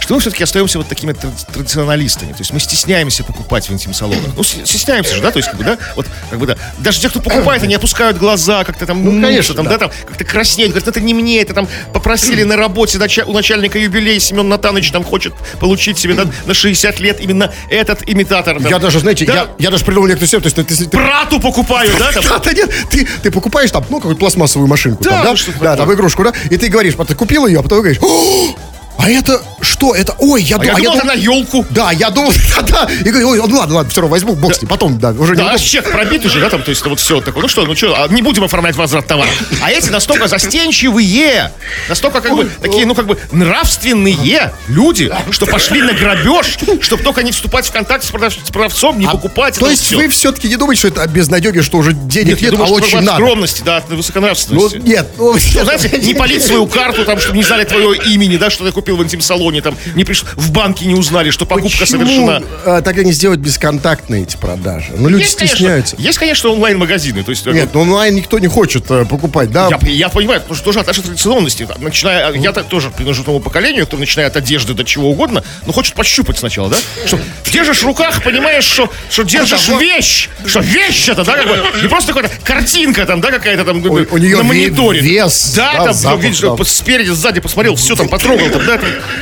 что 0.00 0.14
мы 0.14 0.20
все-таки 0.20 0.42
остаемся 0.42 0.78
вот 0.78 0.88
такими 0.88 1.12
тра- 1.12 1.30
традиционалистами. 1.52 2.32
То 2.32 2.38
есть 2.40 2.52
мы 2.52 2.60
стесняемся 2.60 3.22
покупать 3.24 3.68
в 3.68 3.72
интим-салонах. 3.72 4.30
Ну, 4.36 4.42
стесняемся 4.42 5.14
же, 5.14 5.22
да, 5.22 5.30
то 5.30 5.38
есть, 5.38 5.48
как 5.48 5.58
бы, 5.58 5.64
да, 5.64 5.78
вот, 5.96 6.06
как 6.30 6.38
бы, 6.38 6.46
да. 6.46 6.56
Даже 6.78 7.00
те, 7.00 7.08
кто 7.08 7.20
покупает, 7.20 7.62
они 7.62 7.74
опускают 7.74 8.16
глаза, 8.18 8.64
как-то 8.64 8.86
там, 8.86 9.04
Ну, 9.04 9.10
мнутся, 9.12 9.28
конечно, 9.28 9.54
там, 9.54 9.64
да. 9.66 9.70
да, 9.72 9.78
там, 9.78 9.90
как-то 10.08 10.24
краснеют, 10.24 10.72
говорят, 10.72 10.88
это 10.88 11.00
не 11.00 11.14
мне, 11.14 11.40
это 11.40 11.54
там 11.54 11.68
попросили 11.92 12.42
на 12.42 12.56
работе 12.56 12.98
у 13.26 13.32
начальника 13.32 13.78
юбилей, 13.78 14.18
Семен 14.20 14.48
Натанович 14.48 14.90
там 14.90 15.04
хочет 15.04 15.32
получить 15.58 15.98
себе 15.98 16.14
на, 16.14 16.26
на 16.46 16.54
60 16.54 16.98
лет 17.00 17.20
именно 17.20 17.52
этот 17.68 18.08
имитатор. 18.08 18.60
там. 18.60 18.70
Я 18.70 18.78
даже, 18.78 19.00
знаете, 19.00 19.24
Да? 19.26 19.34
я, 19.34 19.48
я 19.58 19.70
даже 19.70 19.84
придумал 19.84 20.08
некоторую 20.08 20.26
систему. 20.28 20.42
То 20.42 20.60
есть, 20.70 20.80
ты- 20.80 20.88
ты- 20.88 20.96
Брату 20.96 21.40
покупаю, 21.40 21.90
да, 21.98 22.12
там? 22.12 22.24
Да, 22.44 22.52
нет, 22.52 22.70
ты, 22.90 23.06
ты 23.22 23.30
покупаешь 23.30 23.70
там, 23.70 23.84
ну, 23.90 23.96
какую-то 23.98 24.18
пластмассовую 24.18 24.68
машинку, 24.68 25.02
Да, 25.04 25.10
там, 25.10 25.22
да, 25.24 25.30
ну, 25.30 25.36
да, 25.36 25.52
такое. 25.52 25.76
там 25.76 25.92
игрушку, 25.94 26.24
да, 26.24 26.32
и 26.50 26.56
ты 26.56 26.68
говоришь, 26.68 26.94
ты 27.06 27.14
купил 27.14 27.46
ее, 27.46 27.60
а 27.60 27.62
потом 27.62 27.78
говоришь, 27.80 27.98
«О, 28.02 28.54
а 29.02 29.10
это 29.10 29.42
что? 29.60 29.94
Это, 29.94 30.14
ой, 30.18 30.42
я, 30.42 30.56
А 30.56 30.58
ду- 30.58 30.64
я 30.66 30.72
а 30.72 30.76
думал, 30.76 30.96
дум- 30.98 31.06
на 31.06 31.12
елку. 31.14 31.66
Да, 31.70 31.90
я 31.92 32.10
думал, 32.10 32.32
да, 32.56 32.62
да. 32.62 32.88
И 33.04 33.10
говорю, 33.10 33.28
ой, 33.30 33.38
ну 33.46 33.56
ладно, 33.58 33.76
ладно, 33.76 33.90
все 33.90 34.00
равно 34.00 34.12
возьму, 34.12 34.34
бог 34.34 34.54
с 34.54 34.60
ним, 34.62 34.68
потом, 34.68 34.98
да, 34.98 35.10
уже 35.10 35.32
не 35.32 35.38
Да, 35.38 35.44
буду. 35.44 35.54
аж 35.54 35.60
чек 35.62 35.90
пробит 35.90 36.24
уже, 36.24 36.40
да, 36.40 36.50
там, 36.50 36.62
то 36.62 36.70
есть 36.70 36.84
вот 36.84 37.00
все 37.00 37.20
такое. 37.20 37.42
Ну 37.42 37.48
что, 37.48 37.64
ну 37.64 37.74
что, 37.76 37.94
а 38.02 38.08
не 38.08 38.22
будем 38.22 38.44
оформлять 38.44 38.76
возврат 38.76 39.06
товара. 39.06 39.28
А 39.62 39.70
эти 39.70 39.88
настолько 39.90 40.28
застенчивые, 40.70 41.52
настолько 41.88 42.20
как 42.20 42.34
бы 42.36 42.48
такие, 42.60 42.86
ну 42.86 42.94
как 42.94 43.06
бы 43.06 43.18
нравственные 43.32 44.52
люди, 44.68 45.12
что 45.30 45.46
пошли 45.46 45.82
на 45.82 45.92
грабеж, 45.92 46.58
чтобы 46.80 47.02
только 47.02 47.22
не 47.22 47.32
вступать 47.32 47.66
в 47.66 47.72
контакт 47.72 48.04
с, 48.04 48.10
продав- 48.10 48.32
с 48.44 48.50
продавцом, 48.50 48.98
не 48.98 49.06
покупать. 49.06 49.56
А 49.56 49.60
То 49.60 49.66
это 49.66 49.70
есть 49.72 49.84
всё. 49.86 49.96
вы 49.98 50.08
все-таки 50.08 50.48
не 50.48 50.56
думаете, 50.56 50.80
что 50.80 50.88
это 50.88 51.06
безнадеги, 51.08 51.60
что 51.60 51.78
уже 51.78 51.92
денег 51.92 52.40
нет, 52.40 52.40
Я 52.42 52.50
думаю, 52.50 52.64
а 52.64 52.66
что 52.68 52.74
очень 52.76 53.00
надо? 53.00 53.12
скромности, 53.14 53.62
да, 53.64 53.78
от 53.78 53.88
Ну, 53.90 53.96
высоконравственности. 53.96 54.76
нет, 54.78 55.06
ну, 55.18 55.32
Ну, 55.54 55.64
знаете, 55.64 55.98
не 55.98 56.14
полить 56.14 56.44
свою 56.44 56.66
карту, 56.66 57.04
там, 57.04 57.18
чтобы 57.20 57.36
не 57.36 57.42
знали 57.42 57.64
твое 57.64 57.96
имени, 58.12 58.36
да, 58.36 58.50
что 58.50 58.64
ты 58.64 58.72
купил 58.72 58.89
в 58.96 59.02
интим-салоне, 59.02 59.62
там, 59.62 59.76
не 59.94 60.04
приш... 60.04 60.24
в 60.36 60.50
банке 60.52 60.86
не 60.86 60.94
узнали, 60.94 61.30
что 61.30 61.46
покупка 61.46 61.78
Почему, 61.80 62.00
совершена. 62.04 62.42
а, 62.64 62.82
тогда 62.82 63.02
не 63.02 63.12
сделать 63.12 63.38
бесконтактные 63.40 64.22
эти 64.22 64.36
продажи? 64.36 64.92
Ну, 64.96 65.08
люди 65.08 65.22
Есть, 65.22 65.36
конечно, 65.38 65.56
стесняются. 65.56 65.96
есть, 65.98 66.18
конечно, 66.18 66.50
онлайн-магазины, 66.50 67.22
то 67.22 67.30
есть... 67.30 67.46
э, 67.46 67.52
Нет, 67.52 67.70
ну, 67.74 67.80
онлайн 67.82 68.14
никто 68.14 68.38
не 68.38 68.48
хочет 68.48 68.90
э, 68.90 69.04
покупать, 69.04 69.50
да? 69.50 69.68
Я, 69.70 69.78
я 69.90 70.08
понимаю, 70.08 70.40
потому 70.40 70.54
что 70.56 70.64
тоже 70.64 70.80
от 70.80 70.86
нашей 70.86 71.02
традиционности, 71.02 71.66
там, 71.66 71.82
начиная, 71.82 72.32
я 72.34 72.52
так 72.52 72.66
тоже 72.66 72.90
принадлежу 72.90 73.24
тому 73.24 73.40
поколению, 73.40 73.86
кто 73.86 73.96
начиная 73.96 74.26
от 74.26 74.36
одежды 74.36 74.74
до 74.74 74.84
чего 74.84 75.10
угодно, 75.10 75.42
но 75.66 75.72
хочет 75.72 75.94
пощупать 75.94 76.38
сначала, 76.38 76.70
да? 76.70 76.76
Что 77.06 77.18
держишь 77.50 77.82
в 77.82 77.86
руках, 77.86 78.22
понимаешь, 78.22 78.64
что, 78.64 78.90
что 79.10 79.22
держишь 79.24 79.68
вот- 79.68 79.80
вещь, 79.82 80.28
что 80.46 80.60
вещь 80.60 81.08
это, 81.08 81.24
да, 81.24 81.36
как 81.36 81.46
бы, 81.48 81.62
не 81.82 81.88
просто 81.88 82.12
какая-то 82.12 82.34
картинка 82.44 83.06
там, 83.06 83.20
да, 83.20 83.30
какая-то 83.30 83.64
там 83.64 83.78
У- 83.84 83.92
у 84.10 84.16
неё 84.18 84.38
на 84.38 84.44
мониторе. 84.44 85.00
вес, 85.00 85.54
да, 85.56 85.72
да, 85.78 85.84
там, 85.86 85.94
запах, 85.94 86.22
видишь, 86.24 86.40
да. 86.40 86.56
спереди, 86.64 87.10
сзади 87.10 87.40
посмотрел, 87.40 87.74
все 87.76 87.94
там 87.96 88.08
потрогал, 88.08 88.48
там, 88.50 88.64
да, 88.66 88.74
этом. 88.76 88.79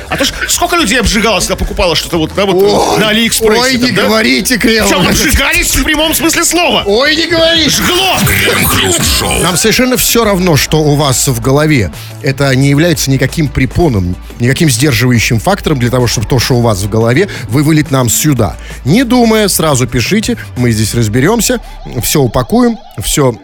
А 0.09 0.17
то 0.17 0.25
ж 0.25 0.33
сколько 0.49 0.77
людей 0.77 0.99
обжигалось, 1.01 1.47
когда 1.47 1.57
покупало 1.57 1.95
что-то 1.95 2.19
вот, 2.19 2.33
да, 2.35 2.47
вот 2.47 2.57
Ой, 2.57 2.99
на 2.99 3.09
Алиэкспрессе. 3.09 3.61
Ой, 3.61 3.73
там, 3.79 3.83
не 3.83 3.93
да? 3.93 4.03
говорите, 4.05 4.59
Кремов. 4.59 5.09
обжигались 5.09 5.75
в 5.77 5.85
прямом 5.85 6.15
смысле 6.15 6.45
слова. 6.45 6.83
Ой, 6.87 7.17
не 7.17 7.27
говоришь. 7.27 7.77
Жгло. 7.77 8.17
Крем-хруст-шоу. 8.27 9.43
Нам 9.43 9.57
совершенно 9.57 9.97
все 9.97 10.25
равно, 10.25 10.57
что 10.57 10.79
у 10.81 10.95
вас 10.95 11.29
в 11.29 11.41
голове. 11.41 11.93
Это 12.23 12.55
не 12.55 12.71
является 12.71 13.11
никаким 13.11 13.49
препоном, 13.49 14.17
никаким 14.41 14.71
сдерживающим 14.71 15.41
фактором 15.41 15.79
для 15.79 15.91
того, 15.91 16.07
чтобы 16.07 16.27
то, 16.27 16.39
что 16.39 16.55
у 16.55 16.61
вас 16.61 16.79
в 16.83 16.89
голове, 16.89 17.29
вывалить 17.49 17.91
нам 17.91 18.09
сюда. 18.09 18.57
Не 18.85 19.05
думая, 19.05 19.49
сразу 19.49 19.87
пишите, 19.87 20.37
мы 20.57 20.71
здесь 20.73 20.95
разберемся, 20.95 21.61
все 22.03 22.21
упакуем, 22.21 22.79
все 23.03 23.35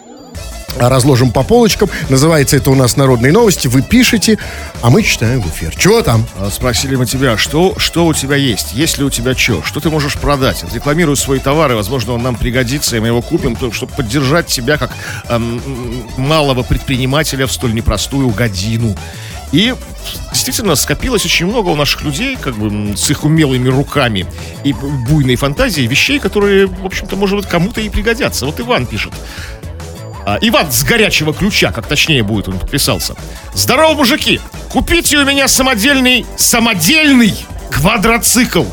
разложим 0.77 1.33
по 1.33 1.43
полочкам. 1.43 1.89
Называется 2.09 2.57
это 2.57 2.71
у 2.71 2.75
нас 2.75 2.97
«Народные 2.97 3.33
новости». 3.33 3.69
Вы 3.69 3.83
пишете, 3.83 4.39
а 4.83 4.91
мы 4.91 5.03
читаем 5.03 5.41
в 5.41 5.49
эфир. 5.49 5.75
Чего 5.77 6.03
там? 6.03 6.27
А 6.39 6.51
Спросили 6.51 6.97
мы 6.97 7.07
тебя, 7.07 7.37
что, 7.37 7.75
что 7.79 8.07
у 8.07 8.15
тебя 8.15 8.37
есть? 8.37 8.73
Есть 8.75 8.99
ли 8.99 9.05
у 9.05 9.11
тебя 9.11 9.35
что? 9.35 9.63
Что 9.63 9.81
ты 9.81 9.91
можешь 9.91 10.15
продать? 10.19 10.65
Рекламируй 10.73 11.17
свои 11.17 11.39
товары, 11.39 11.75
возможно, 11.77 12.13
он 12.13 12.23
нам 12.23 12.37
пригодится, 12.37 12.97
и 12.97 13.01
мы 13.01 13.09
его 13.09 13.23
купим, 13.23 13.57
то- 13.57 13.73
чтобы 13.73 13.93
поддержать 13.93 14.47
тебя 14.47 14.79
как 14.79 14.91
эм, 15.29 15.61
малого 16.17 16.63
предпринимателя 16.63 17.47
в 17.47 17.53
столь 17.53 17.75
непростую 17.75 18.29
годину. 18.31 18.97
И 19.53 19.75
действительно 20.33 20.75
скопилось 20.75 21.25
очень 21.25 21.47
много 21.47 21.69
у 21.69 21.77
наших 21.77 22.03
людей, 22.03 22.37
как 22.41 22.57
бы 22.57 22.97
с 22.97 23.09
их 23.11 23.25
умелыми 23.25 23.69
руками 23.69 24.27
и 24.65 24.73
буйной 24.73 25.37
фантазией 25.37 25.87
вещей, 25.87 26.19
которые, 26.19 26.67
в 26.67 26.85
общем-то, 26.85 27.15
может 27.15 27.37
быть, 27.37 27.47
кому-то 27.47 27.81
и 27.81 27.89
пригодятся. 27.89 28.47
Вот 28.47 28.59
Иван 28.59 28.87
пишет. 28.87 29.13
А, 30.27 30.39
Иван 30.41 30.73
с 30.73 30.83
горячего 30.85 31.35
ключа, 31.35 31.71
как 31.73 31.87
точнее 31.87 32.23
будет, 32.23 32.49
он 32.49 32.59
подписался. 32.59 33.15
Здорово, 33.53 33.95
мужики! 33.95 34.41
Купите 34.71 35.19
у 35.19 35.25
меня 35.25 35.49
самодельный, 35.49 36.27
самодельный 36.37 37.35
квадроцикл. 37.71 38.65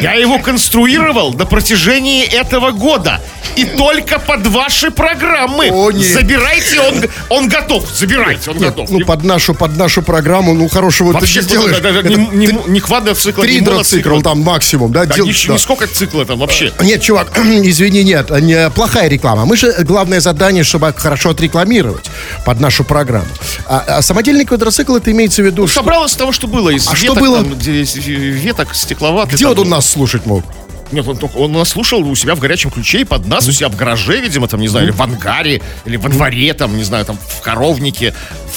Я 0.00 0.12
его 0.14 0.38
конструировал 0.38 1.32
на 1.32 1.46
протяжении 1.46 2.22
этого 2.24 2.70
года. 2.72 3.20
И 3.56 3.64
только 3.64 4.18
под 4.20 4.46
ваши 4.46 4.90
программы. 4.92 5.68
О, 5.72 5.90
нет. 5.90 6.06
Забирайте, 6.12 6.78
он, 6.80 7.04
он 7.28 7.48
готов. 7.48 7.84
Забирайте, 7.92 8.50
он 8.50 8.58
готов. 8.58 8.88
Ну, 8.90 9.00
под 9.04 9.24
нашу, 9.24 9.52
под 9.54 9.76
нашу 9.76 10.02
программу, 10.02 10.54
ну, 10.54 10.68
хорошего 10.68 11.12
Вообще, 11.12 11.40
ты 11.40 11.46
не 11.46 11.50
сделаешь. 11.62 11.78
даже 11.80 12.00
Это 12.00 12.08
не, 12.08 12.26
не, 12.46 12.58
не 12.68 12.80
квадроцикл, 12.80 13.40
не 13.40 13.48
Тридроцикл 13.48 14.10
моноцикл. 14.10 14.28
там 14.28 14.40
максимум, 14.42 14.92
да? 14.92 15.06
Да, 15.06 15.14
дел- 15.16 15.26
нич- 15.26 15.48
да. 15.48 15.54
Нисколько 15.54 15.88
цикла 15.88 16.24
там 16.24 16.38
вообще. 16.38 16.72
Нет, 16.82 17.02
чувак, 17.02 17.36
извини, 17.38 18.04
нет, 18.04 18.30
не, 18.42 18.70
плохая 18.70 19.08
реклама. 19.08 19.44
Мы 19.44 19.56
же 19.56 19.72
главное 19.80 20.20
задание, 20.20 20.62
чтобы 20.62 20.92
хорошо 20.96 21.30
отрекламировать 21.30 22.04
под 22.44 22.60
нашу 22.60 22.84
программу. 22.84 23.26
А, 23.66 23.82
а 23.88 24.02
самодельный 24.02 24.44
квадроцикл 24.44 24.94
это 24.94 25.10
имеется 25.10 25.42
в 25.42 25.46
виду, 25.46 25.66
что- 25.66 25.80
Собрал 25.80 26.04
из 26.04 26.12
того, 26.14 26.30
что 26.30 26.46
было. 26.46 26.68
Из 26.70 26.86
А 26.86 26.94
что 26.94 27.14
было? 27.14 27.38
там, 27.38 27.54
где 27.54 27.80
из 27.80 27.96
веток 27.98 28.74
стекловатых. 28.74 29.34
где 29.34 29.46
он 29.46 29.68
нас 29.68 29.88
слушать 29.88 30.26
мог? 30.26 30.44
Нет, 30.92 31.06
он, 31.06 31.16
только- 31.16 31.36
он 31.36 31.52
нас 31.52 31.68
слушал 31.70 32.00
у 32.08 32.14
себя 32.14 32.34
в 32.34 32.38
горячем 32.40 32.70
ключе 32.70 33.00
и 33.00 33.04
под 33.04 33.26
нас, 33.26 33.46
у 33.48 33.52
себя 33.52 33.68
в 33.68 33.76
гараже, 33.76 34.20
видимо, 34.20 34.48
там, 34.48 34.60
не 34.60 34.68
знаю, 34.68 34.86
или 34.86 34.92
в 34.92 35.00
ангаре, 35.02 35.60
или 35.84 35.96
во 35.96 36.08
дворе, 36.08 36.54
там, 36.54 36.76
не 36.76 36.84
знаю, 36.84 37.04
там, 37.04 37.18
в 37.18 37.40
коровнике, 37.42 38.14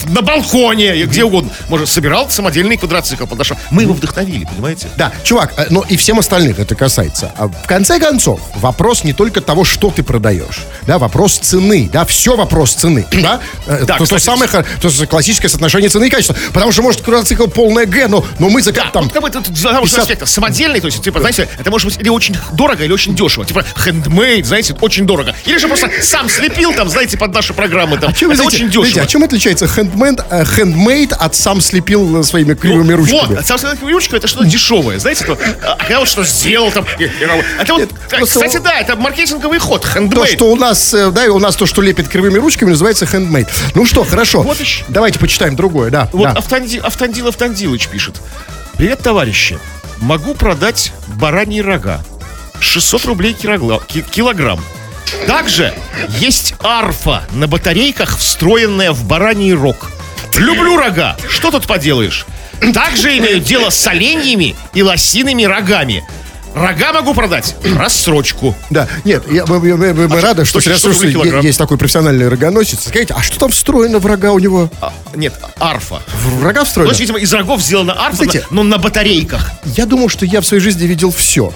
на 0.10 0.22
балконе, 0.22 1.04
где 1.06 1.24
угодно. 1.24 1.52
Может, 1.70 1.90
собирал 1.90 2.30
самодельный 2.30 2.78
квадроцикл 2.78 3.26
под 3.26 3.38
наш- 3.38 3.52
Мы 3.70 3.84
его 3.84 3.94
вдохновили, 3.94 4.46
понимаете? 4.46 4.88
Да, 4.98 5.12
чувак, 5.24 5.54
э, 5.58 5.66
но 5.70 5.84
и 5.88 5.98
всем 5.98 6.20
остальных 6.20 6.60
это 6.60 6.76
касается. 6.76 7.32
А 7.38 7.48
В 7.48 7.68
конце 7.68 8.00
концов, 8.00 8.40
вопрос 8.56 9.04
не 9.04 9.14
только 9.14 9.42
того, 9.42 9.64
что 9.66 9.92
ты 9.92 10.04
продаешь, 10.04 10.62
да, 10.88 10.98
вопрос 10.98 11.38
цены, 11.38 11.90
да, 11.92 12.06
все 12.06 12.36
вопрос 12.36 12.74
цены, 12.74 13.06
да. 13.12 13.40
Э, 13.68 13.84
Да, 13.86 13.98
то, 13.98 14.06
то 14.06 14.20
самое, 14.20 14.50
то 14.82 14.90
классическое 15.08 15.50
соотношение 15.50 15.90
цены 15.90 16.06
и 16.08 16.10
качества. 16.10 16.36
Потому 16.54 16.72
что, 16.72 16.82
может, 16.82 17.02
квадроцикл 17.02 17.48
полное 17.48 17.86
Г, 17.86 18.08
но, 18.08 18.24
но 18.40 18.50
мы 18.50 18.62
за 18.62 18.72
Да, 18.72 18.90
там... 18.92 19.04
вот 19.04 19.14
как 19.14 19.22
бы 19.22 19.28
это 19.28 19.40
потому 19.42 19.56
что 19.86 19.98
50 19.98 20.00
аспекта. 20.00 20.26
Самодельный, 20.26 20.80
то 20.80 20.88
есть, 20.88 21.02
типа, 21.04 21.20
знаете, 21.20 21.48
это 21.60 21.70
может 21.70 21.88
быть 21.88 22.00
или 22.00 22.10
очень 22.22 22.36
дорого, 22.54 22.84
или 22.84 22.92
очень 22.94 23.16
дешево. 23.16 23.46
Типа, 23.46 23.66
хендмейд, 23.76 24.46
знаете, 24.46 24.76
очень 24.80 25.06
дорого. 25.08 25.34
Или 25.46 25.58
же 25.58 25.68
просто 25.68 25.90
сам 26.02 26.30
слепил 26.30 26.72
там, 26.74 26.88
знаете, 26.90 27.18
под 27.18 27.34
наши 27.34 27.54
программы 27.54 27.98
там. 27.98 28.12
А 28.12 28.14
чем, 28.14 28.30
это 28.32 28.42
знаете, 28.42 28.58
очень 28.58 28.72
знаете, 28.72 28.90
дешево. 28.90 29.04
а 29.04 29.08
чем 29.08 29.24
отличается 29.24 29.68
хендмейд, 29.68 30.20
э, 30.30 30.46
хендмейд 30.46 31.14
от 31.14 31.36
сам 31.36 31.62
слепил 31.62 32.20
э, 32.20 32.24
своими 32.24 32.54
кривыми 32.54 32.94
ручками? 32.94 33.36
Вот, 33.36 33.46
самая 33.46 33.76
ручка 33.82 34.18
это 34.18 34.28
что-то 34.28 34.46
дешевое, 34.46 35.00
знаете, 35.00 35.26
то, 35.26 35.38
а 35.64 35.76
когда 35.78 36.00
вот 36.00 36.08
что 36.08 36.24
сделал 36.24 36.72
там, 36.72 36.86
и- 37.00 37.04
и- 37.04 37.08
это 37.60 37.74
вот, 37.74 37.90
просто- 38.10 38.40
кстати, 38.40 38.58
да, 38.64 38.80
это 38.80 38.96
маркетинговый 38.96 39.58
ход, 39.60 39.82
То, 39.82 39.88
хендмейд. 39.88 40.30
что 40.36 40.52
у 40.52 40.56
нас, 40.56 40.94
э, 40.94 41.10
да, 41.12 41.26
и 41.26 41.30
у 41.30 41.40
нас 41.40 41.56
то, 41.56 41.66
что 41.66 41.82
лепит 41.82 42.08
кривыми 42.08 42.38
ручками, 42.38 42.70
называется 42.70 43.06
хендмейд. 43.06 43.48
Ну 43.74 43.86
что, 43.86 44.04
хорошо. 44.04 44.42
Вот 44.44 44.60
еще. 44.60 44.84
Давайте 44.90 45.18
почитаем 45.20 45.56
другое, 45.56 45.90
да. 45.90 46.08
Вот 46.14 46.24
да. 46.34 46.40
Автанди- 46.40 46.80
Автандил 46.80 47.28
Автандилыч 47.28 47.88
пишет. 47.88 48.16
Привет, 48.78 49.00
товарищи. 49.00 49.58
Могу 49.98 50.34
продать 50.34 50.92
бараньи 51.08 51.62
рога. 51.62 52.04
600 52.62 53.06
рублей 53.06 53.34
килограмм. 53.34 54.60
Также 55.28 55.74
есть 56.20 56.54
арфа 56.60 57.24
на 57.32 57.48
батарейках, 57.48 58.18
встроенная 58.18 58.92
в 58.92 59.04
бараний 59.04 59.54
рог. 59.54 59.92
Люблю 60.36 60.78
рога. 60.78 61.18
Что 61.30 61.52
тут 61.52 61.68
поделаешь? 61.68 62.26
Также 62.74 63.18
имею 63.18 63.40
дело 63.40 63.70
с 63.70 63.86
оленьями 63.88 64.56
и 64.74 64.84
лосиными 64.84 65.44
рогами. 65.44 66.04
Рога 66.54 66.92
могу 66.94 67.14
продать. 67.14 67.56
Рассрочку. 67.78 68.56
Да, 68.70 68.88
нет, 69.06 69.24
я- 69.32 69.46
мы, 69.46 69.60
мы- 69.60 69.94
мы- 69.94 70.08
мы 70.10 70.20
рады, 70.22 70.44
что 70.44 70.60
что, 70.60 70.70
среди 70.70 70.76
600 70.82 70.94
рублей 70.94 71.14
слушателей 71.14 71.44
есть 71.48 71.58
такой 71.58 71.78
профессиональный 71.78 72.28
рогоносец. 72.28 72.88
Скажите, 72.88 73.14
а 73.18 73.22
что 73.24 73.40
там 73.40 73.52
встроено 73.52 74.00
в 74.00 74.06
рога 74.06 74.32
у 74.34 74.40
него? 74.40 74.70
А, 74.82 74.94
нет, 75.16 75.34
арфа. 75.60 76.02
В 76.24 76.44
рога 76.44 76.66
встроено? 76.66 76.90
есть, 76.92 77.00
видимо, 77.00 77.20
из 77.20 77.34
рогов 77.34 77.62
сделана 77.62 77.94
арфа, 78.06 78.18
Знаете- 78.18 78.46
но 78.52 78.64
на 78.64 78.78
батарейках. 78.80 79.50
Я 79.66 79.86
думал, 79.86 80.10
что 80.10 80.26
я 80.26 80.42
в 80.42 80.46
своей 80.46 80.62
жизни 80.62 80.86
видел 80.88 81.12
все. 81.12 81.54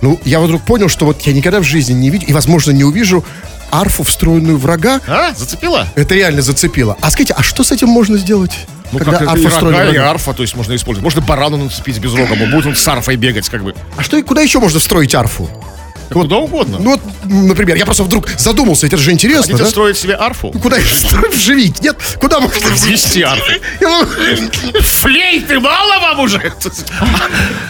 Ну, 0.00 0.18
я 0.24 0.40
вдруг 0.40 0.62
понял, 0.62 0.88
что 0.88 1.04
вот 1.06 1.20
я 1.22 1.32
никогда 1.32 1.60
в 1.60 1.64
жизни 1.64 1.92
не 1.92 2.10
видел, 2.10 2.28
и, 2.28 2.32
возможно, 2.32 2.70
не 2.70 2.84
увижу 2.84 3.24
арфу, 3.70 4.02
встроенную 4.02 4.58
в 4.58 4.66
рога. 4.66 5.00
А, 5.06 5.34
зацепила? 5.34 5.86
Это 5.94 6.14
реально 6.14 6.42
зацепило. 6.42 6.96
А 7.00 7.10
скажите, 7.10 7.34
а 7.36 7.42
что 7.42 7.64
с 7.64 7.72
этим 7.72 7.88
можно 7.88 8.16
сделать? 8.18 8.52
Ну, 8.92 8.98
когда 8.98 9.18
как 9.18 9.22
и 9.22 9.44
арфа 9.44 9.60
в 9.60 9.62
рога, 9.62 9.90
и 9.90 9.96
арфа, 9.96 10.32
то 10.32 10.42
есть 10.42 10.56
можно 10.56 10.74
использовать. 10.74 11.04
Можно 11.04 11.20
барану 11.20 11.56
нацепить 11.58 11.98
без 11.98 12.14
рога, 12.14 12.34
будет 12.36 12.66
он 12.66 12.76
с 12.76 12.88
арфой 12.88 13.16
бегать, 13.16 13.48
как 13.48 13.62
бы. 13.62 13.74
А 13.96 14.02
что, 14.02 14.22
куда 14.22 14.40
еще 14.40 14.60
можно 14.60 14.80
встроить 14.80 15.14
арфу? 15.14 15.48
Куда 16.10 16.36
угодно. 16.36 16.78
Ну 16.80 16.92
вот, 16.92 16.97
например, 17.24 17.76
я 17.76 17.84
просто 17.84 18.02
вдруг 18.04 18.28
задумался, 18.36 18.86
это 18.86 18.96
же 18.96 19.12
интересно, 19.12 19.42
Хотите 19.52 19.64
да? 19.64 19.70
строить 19.70 19.96
себе 19.96 20.14
арфу? 20.14 20.50
Куда 20.50 20.76
ее 20.76 20.84
встроить? 20.84 21.34
Вживить? 21.34 21.80
Нет? 21.82 21.96
Куда 22.20 22.40
можно 22.40 22.58
Ввести 22.58 23.22
арфу. 23.22 23.52
Флейты 24.80 25.60
мало 25.60 26.00
вам 26.00 26.20
уже? 26.20 26.52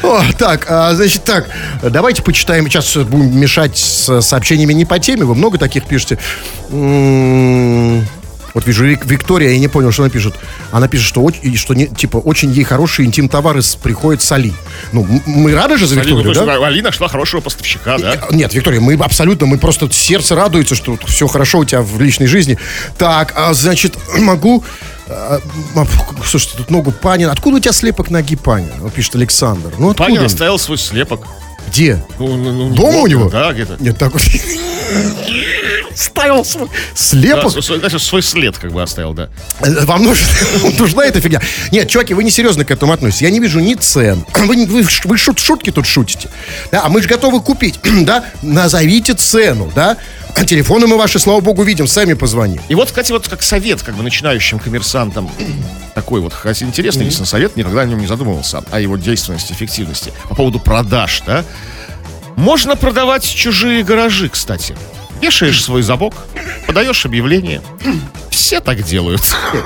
О, 0.02 0.22
так, 0.38 0.66
а, 0.68 0.94
значит, 0.94 1.24
так, 1.24 1.48
давайте 1.82 2.22
почитаем. 2.22 2.68
Сейчас 2.68 2.96
будем 2.96 3.38
мешать 3.38 3.76
с 3.78 4.20
сообщениями 4.20 4.72
не 4.72 4.84
по 4.84 4.98
теме. 4.98 5.24
Вы 5.24 5.34
много 5.34 5.58
таких 5.58 5.84
пишете. 5.86 6.18
М, 6.70 8.06
Вот 8.54 8.66
вижу, 8.66 8.84
Вик- 8.86 9.04
Виктория, 9.04 9.50
я 9.50 9.58
не 9.58 9.68
понял, 9.68 9.92
что 9.92 10.02
она 10.02 10.10
пишет. 10.10 10.34
Она 10.72 10.88
пишет, 10.88 11.06
что, 11.06 11.28
и 11.28 11.56
что 11.56 11.74
не, 11.74 11.86
типа, 11.86 12.16
очень 12.18 12.50
ей 12.50 12.64
хорошие 12.64 13.06
интим-товары 13.06 13.60
приходят 13.82 14.22
с 14.22 14.32
Али. 14.32 14.52
Ну, 14.92 15.06
мы 15.26 15.54
рады 15.54 15.76
же 15.76 15.86
за 15.86 16.00
Алина, 16.00 16.16
Викторию, 16.16 16.34
то 16.34 16.40
есть 16.40 16.60
да? 16.60 16.66
Алина 16.66 16.88
нашла 16.88 17.08
хорошего 17.08 17.40
поставщика, 17.40 17.98
да? 17.98 18.16
Нет, 18.30 18.54
Виктория, 18.54 18.80
мы 18.80 18.94
абсолютно, 18.94 19.46
мы 19.46 19.58
просто 19.58 19.90
сердце 19.90 20.34
радуется, 20.34 20.74
что 20.74 20.98
все 21.06 21.26
хорошо 21.26 21.58
у 21.58 21.64
тебя 21.64 21.82
в 21.82 22.00
личной 22.00 22.26
жизни. 22.26 22.58
Так, 22.96 23.32
а, 23.36 23.52
значит, 23.54 23.96
могу... 24.18 24.64
а, 25.08 25.40
а, 25.74 25.86
Слушайте, 26.24 26.56
тут 26.58 26.70
ногу 26.70 26.92
Панина. 26.92 27.32
Откуда 27.32 27.56
у 27.56 27.60
тебя 27.60 27.72
слепок 27.72 28.10
ноги 28.10 28.36
Панина? 28.36 28.74
Вот 28.80 28.92
пишет 28.92 29.14
Александр. 29.16 29.72
Ну, 29.78 29.90
откуда? 29.90 30.08
Панин 30.08 30.24
оставил 30.24 30.58
свой 30.58 30.78
слепок. 30.78 31.26
Где? 31.68 32.02
Ну, 32.18 32.36
ну, 32.36 32.52
ну, 32.52 32.74
Дома 32.74 32.98
у 33.00 33.06
него? 33.06 33.28
Да, 33.28 33.52
где-то. 33.52 33.76
Нет, 33.78 33.98
так 33.98 34.12
вот. 34.12 34.22
Ставил 35.94 36.44
свой 36.44 36.68
Да, 36.68 36.74
слепок. 36.94 37.50
свой, 37.50 37.62
свой- 37.62 37.78
значит, 37.80 38.00
свой 38.02 38.22
след 38.22 38.56
как 38.56 38.72
бы 38.72 38.80
оставил, 38.82 39.14
да. 39.14 39.28
Э, 39.60 39.84
Вам 39.84 40.04
нужна, 40.04 40.26
нужна 40.78 41.04
эта 41.04 41.20
фигня? 41.20 41.40
Нет, 41.72 41.88
чуваки, 41.88 42.14
вы 42.14 42.22
не 42.22 42.30
серьезно 42.30 42.64
к 42.64 42.70
этому 42.70 42.92
относитесь. 42.92 43.22
Я 43.22 43.30
не 43.30 43.40
вижу 43.40 43.58
ни 43.58 43.74
цен. 43.74 44.24
Вы, 44.34 44.64
вы, 44.66 44.86
вы 45.04 45.16
шут- 45.16 45.40
шутки 45.40 45.70
тут 45.72 45.86
шутите. 45.86 46.28
Да, 46.70 46.84
а 46.84 46.88
мы 46.88 47.02
же 47.02 47.08
готовы 47.08 47.40
купить. 47.40 47.80
Да, 48.08 48.24
назовите 48.42 49.14
цену, 49.14 49.70
да. 49.74 49.96
Телефоны 50.46 50.86
мы 50.86 50.96
ваши, 50.96 51.18
слава 51.18 51.40
богу, 51.40 51.62
видим, 51.62 51.86
сами 51.86 52.14
позвони. 52.14 52.60
И 52.68 52.74
вот, 52.74 52.88
кстати, 52.88 53.12
вот 53.12 53.28
как 53.28 53.42
совет, 53.42 53.82
как 53.82 53.94
бы 53.96 54.02
начинающим 54.02 54.58
коммерсантам, 54.58 55.30
такой 55.94 56.20
вот, 56.20 56.32
хотя 56.32 56.64
интересный, 56.64 57.04
действительно, 57.04 57.26
совет, 57.26 57.56
никогда 57.56 57.82
о 57.82 57.84
нем 57.84 57.98
не 57.98 58.06
задумывался, 58.06 58.62
о 58.70 58.80
его 58.80 58.96
действенности, 58.96 59.52
эффективности. 59.52 60.12
По 60.28 60.34
поводу 60.34 60.58
продаж, 60.58 61.22
да? 61.26 61.44
Можно 62.36 62.76
продавать 62.76 63.24
чужие 63.24 63.82
гаражи, 63.82 64.28
кстати. 64.28 64.76
Вешаешь 65.20 65.62
свой 65.62 65.82
замок, 65.82 66.14
подаешь 66.66 67.04
объявление. 67.06 67.60
Все 68.30 68.60
так 68.60 68.82
делают. 68.82 69.20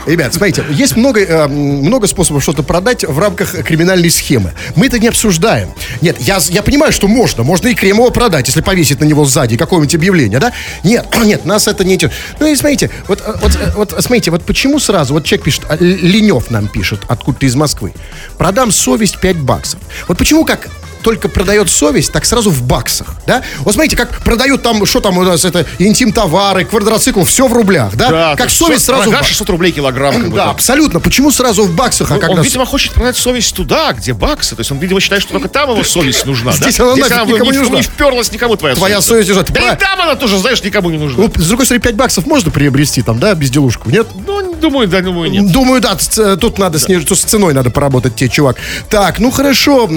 Ребят, 0.06 0.34
смотрите, 0.34 0.64
есть 0.70 0.96
много, 0.96 1.20
э, 1.20 1.46
много 1.46 2.06
способов 2.06 2.42
что-то 2.42 2.62
продать 2.62 3.04
в 3.04 3.18
рамках 3.18 3.52
криминальной 3.64 4.10
схемы. 4.10 4.54
Мы 4.76 4.86
это 4.86 4.98
не 4.98 5.08
обсуждаем. 5.08 5.68
Нет, 6.00 6.16
я, 6.20 6.38
я 6.48 6.62
понимаю, 6.62 6.90
что 6.92 7.06
можно. 7.06 7.42
Можно 7.42 7.68
и 7.68 7.74
кремово 7.74 8.10
продать, 8.10 8.46
если 8.46 8.60
повесить 8.60 9.00
на 9.00 9.04
него 9.04 9.24
сзади 9.24 9.56
какое-нибудь 9.56 9.94
объявление, 9.94 10.38
да? 10.38 10.52
Нет, 10.84 11.06
нет, 11.24 11.44
нас 11.44 11.68
это 11.68 11.84
не. 11.84 11.98
Ну 12.40 12.46
и 12.46 12.56
смотрите, 12.56 12.90
вот, 13.08 13.20
э, 13.24 13.34
вот, 13.40 13.54
э, 13.54 13.72
вот 13.76 13.94
смотрите, 13.98 14.30
вот 14.30 14.44
почему 14.44 14.80
сразу, 14.80 15.14
вот 15.14 15.24
человек 15.24 15.44
пишет, 15.44 15.64
а, 15.68 15.76
Ленев 15.76 16.50
нам 16.50 16.68
пишет, 16.68 17.02
откуда-то 17.08 17.46
из 17.46 17.54
Москвы. 17.54 17.92
Продам 18.38 18.72
совесть 18.72 19.20
5 19.20 19.36
баксов. 19.36 19.80
Вот 20.08 20.16
почему 20.18 20.44
как 20.44 20.68
только 21.02 21.28
продает 21.28 21.70
совесть, 21.70 22.12
так 22.12 22.24
сразу 22.24 22.50
в 22.50 22.62
баксах, 22.62 23.16
да? 23.26 23.42
Вот 23.60 23.74
смотрите, 23.74 23.96
как 23.96 24.18
продают 24.24 24.62
там, 24.62 24.84
что 24.86 25.00
там 25.00 25.18
у 25.18 25.22
нас, 25.22 25.44
это 25.44 25.66
интим-товары, 25.78 26.64
квадроцикл, 26.64 27.22
все 27.24 27.46
в 27.46 27.52
рублях, 27.52 27.94
да? 27.94 28.10
Да, 28.10 28.36
как 28.36 28.50
совесть 28.50 28.84
со- 28.84 28.94
сразу... 28.96 29.10
ба- 29.10 29.22
600 29.22 29.48
рублей 29.50 29.72
килограмм. 29.72 30.32
Да, 30.32 30.50
абсолютно. 30.50 31.00
Почему 31.00 31.30
сразу 31.30 31.64
в 31.64 31.74
баксах, 31.74 32.10
а 32.10 32.18
когда... 32.18 32.36
он, 32.36 32.42
видимо, 32.42 32.66
хочет 32.66 32.92
продать 32.92 33.16
совесть 33.16 33.54
туда, 33.54 33.92
где 33.92 34.12
баксы. 34.12 34.54
То 34.56 34.60
есть 34.60 34.70
он, 34.70 34.78
видимо, 34.78 35.00
считает, 35.00 35.22
что 35.22 35.32
только 35.32 35.48
там 35.48 35.70
его 35.70 35.84
совесть 35.84 36.26
нужна. 36.26 36.52
Здесь 36.52 36.76
да? 36.76 36.84
она 36.84 36.96
нафиг 36.96 37.12
она 37.12 37.24
никому 37.24 37.50
не, 37.50 37.58
нужна. 37.58 37.76
не 37.76 37.82
вперлась 37.82 38.32
никому 38.32 38.56
твоя, 38.56 38.74
Твоя 38.74 39.00
совесть. 39.00 39.28
совесть 39.28 39.28
лежит. 39.28 39.52
Да 39.52 39.72
и 39.72 39.76
там 39.76 40.00
она 40.00 40.16
тоже, 40.16 40.38
знаешь, 40.38 40.62
никому 40.62 40.90
не 40.90 40.98
нужна. 40.98 41.24
Ну, 41.24 41.32
с 41.34 41.48
другой 41.48 41.66
стороны, 41.66 41.82
5 41.82 41.94
баксов 41.96 42.26
можно 42.26 42.50
приобрести 42.50 43.02
там, 43.02 43.18
да, 43.18 43.34
безделушку, 43.34 43.90
нет? 43.90 44.06
Ну, 44.26 44.54
думаю, 44.54 44.88
да, 44.88 45.00
думаю, 45.00 45.30
нет. 45.30 45.50
Думаю, 45.52 45.80
да, 45.80 45.96
тут 46.36 46.58
надо 46.58 46.78
с 46.78 46.84
ценой 46.84 47.54
надо 47.54 47.70
поработать 47.70 48.16
тебе, 48.16 48.28
чувак. 48.28 48.56
Так, 48.88 49.18
ну 49.18 49.30
хорошо, 49.30 49.88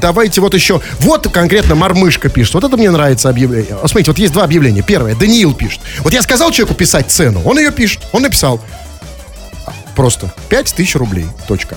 давайте 0.00 0.40
вот 0.40 0.51
еще. 0.56 0.80
Вот 1.00 1.28
конкретно 1.32 1.74
Мормышка 1.74 2.28
пишет. 2.28 2.54
Вот 2.54 2.64
это 2.64 2.76
мне 2.76 2.90
нравится 2.90 3.28
объявление. 3.28 3.76
Вот 3.80 3.90
Смотрите, 3.90 4.10
вот 4.10 4.18
есть 4.18 4.32
два 4.32 4.44
объявления. 4.44 4.82
Первое, 4.82 5.14
Даниил 5.14 5.54
пишет. 5.54 5.80
Вот 6.00 6.12
я 6.12 6.22
сказал 6.22 6.50
человеку 6.50 6.74
писать 6.74 7.10
цену, 7.10 7.42
он 7.44 7.58
ее 7.58 7.70
пишет. 7.70 8.02
Он 8.12 8.22
написал. 8.22 8.60
Просто 9.94 10.32
5 10.48 10.74
тысяч 10.74 10.96
рублей. 10.96 11.26
Точка. 11.46 11.76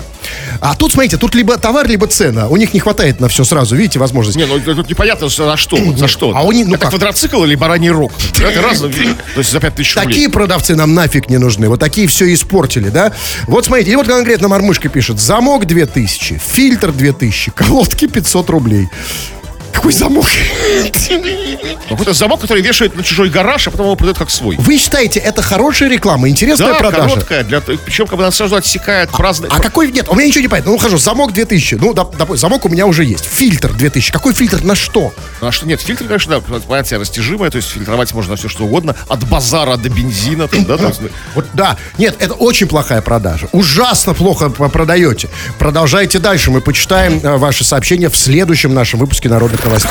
А 0.60 0.74
тут, 0.74 0.92
смотрите, 0.92 1.16
тут 1.16 1.34
либо 1.34 1.56
товар, 1.58 1.86
либо 1.88 2.06
цена. 2.06 2.48
У 2.48 2.56
них 2.56 2.74
не 2.74 2.80
хватает 2.80 3.20
на 3.20 3.28
все 3.28 3.44
сразу, 3.44 3.76
видите, 3.76 3.98
возможность. 3.98 4.36
Не, 4.36 4.46
ну 4.46 4.58
тут 4.60 4.88
непонятно, 4.88 5.28
за 5.28 5.56
что, 5.56 5.76
вот, 5.76 5.98
за 5.98 6.08
что. 6.08 6.32
А 6.34 6.42
они, 6.42 6.64
ну 6.64 6.74
это 6.74 6.82
как? 6.82 6.90
квадроцикл 6.90 7.44
или 7.44 7.54
бараний 7.54 7.90
рог? 7.90 8.12
Это 8.40 8.62
разные. 8.62 8.92
То 9.34 9.40
есть 9.40 9.52
за 9.52 9.60
5000 9.60 9.96
рублей. 9.96 10.08
Такие 10.08 10.28
продавцы 10.28 10.74
нам 10.74 10.94
нафиг 10.94 11.28
не 11.28 11.38
нужны. 11.38 11.68
Вот 11.68 11.80
такие 11.80 12.06
все 12.06 12.32
испортили, 12.32 12.88
да? 12.88 13.12
Вот 13.46 13.66
смотрите, 13.66 13.92
и 13.92 13.96
вот 13.96 14.06
конкретно 14.06 14.48
Мормышка 14.48 14.88
пишет. 14.88 15.20
Замок 15.20 15.66
2000, 15.66 16.40
фильтр 16.44 16.92
2000, 16.92 17.50
колодки 17.52 18.06
500 18.06 18.50
рублей. 18.50 18.88
Какой 19.76 19.92
замок? 19.92 20.26
Какой-то 21.88 22.12
замок, 22.12 22.40
который 22.40 22.62
вешает 22.62 22.96
на 22.96 23.02
чужой 23.02 23.28
гараж, 23.30 23.68
а 23.68 23.70
потом 23.70 23.86
его 23.86 23.96
продает 23.96 24.18
как 24.18 24.30
свой. 24.30 24.56
Вы 24.58 24.78
считаете, 24.78 25.20
это 25.20 25.42
хорошая 25.42 25.88
реклама, 25.88 26.28
интересная 26.28 26.72
Да, 26.72 26.78
продажа? 26.78 27.08
короткая. 27.10 27.44
Для, 27.44 27.60
причем, 27.60 28.06
как 28.06 28.16
бы 28.16 28.24
она 28.24 28.32
сразу 28.32 28.56
отсекает 28.56 29.10
праздный... 29.10 29.48
А 29.52 29.60
какой, 29.60 29.92
нет, 29.92 30.08
у 30.08 30.14
меня 30.14 30.26
ничего 30.26 30.42
не 30.42 30.48
понятно. 30.48 30.72
Ну, 30.72 30.78
хожу, 30.78 30.98
замок 30.98 31.32
2000. 31.32 31.74
Ну, 31.76 31.92
доп- 31.92 32.16
допустим, 32.16 32.36
замок 32.48 32.64
у 32.64 32.68
меня 32.68 32.86
уже 32.86 33.04
есть. 33.04 33.24
Фильтр 33.26 33.72
2000. 33.74 34.12
Какой 34.12 34.32
фильтр 34.34 34.62
на 34.64 34.74
что? 34.74 35.12
Ну, 35.40 35.46
а 35.46 35.52
что 35.52 35.66
нет, 35.66 35.80
фильтр, 35.80 36.04
конечно, 36.06 36.40
да, 36.40 36.58
понятие 36.60 36.98
растяжимое, 36.98 37.50
то 37.50 37.56
есть 37.56 37.68
фильтровать 37.68 38.12
можно 38.14 38.34
все 38.36 38.48
что 38.48 38.64
угодно, 38.64 38.96
от 39.08 39.24
базара 39.28 39.76
до 39.76 39.88
бензина, 39.88 40.48
там, 40.48 40.64
да, 40.64 40.78
то 40.78 40.86
есть, 40.88 41.00
Вот, 41.34 41.46
да. 41.52 41.76
Нет, 41.98 42.16
это 42.18 42.32
очень 42.34 42.66
плохая 42.66 43.02
продажа. 43.02 43.48
Ужасно 43.52 44.14
плохо 44.14 44.48
продаете. 44.50 45.28
Продолжайте 45.58 46.18
дальше. 46.18 46.50
Мы 46.50 46.60
почитаем 46.60 47.20
э, 47.22 47.36
ваши 47.36 47.62
сообщения 47.64 48.08
в 48.08 48.16
следующем 48.16 48.74
нашем 48.74 49.00
выпуске 49.00 49.28
«Народных 49.28 49.65
новостей». 49.66 49.90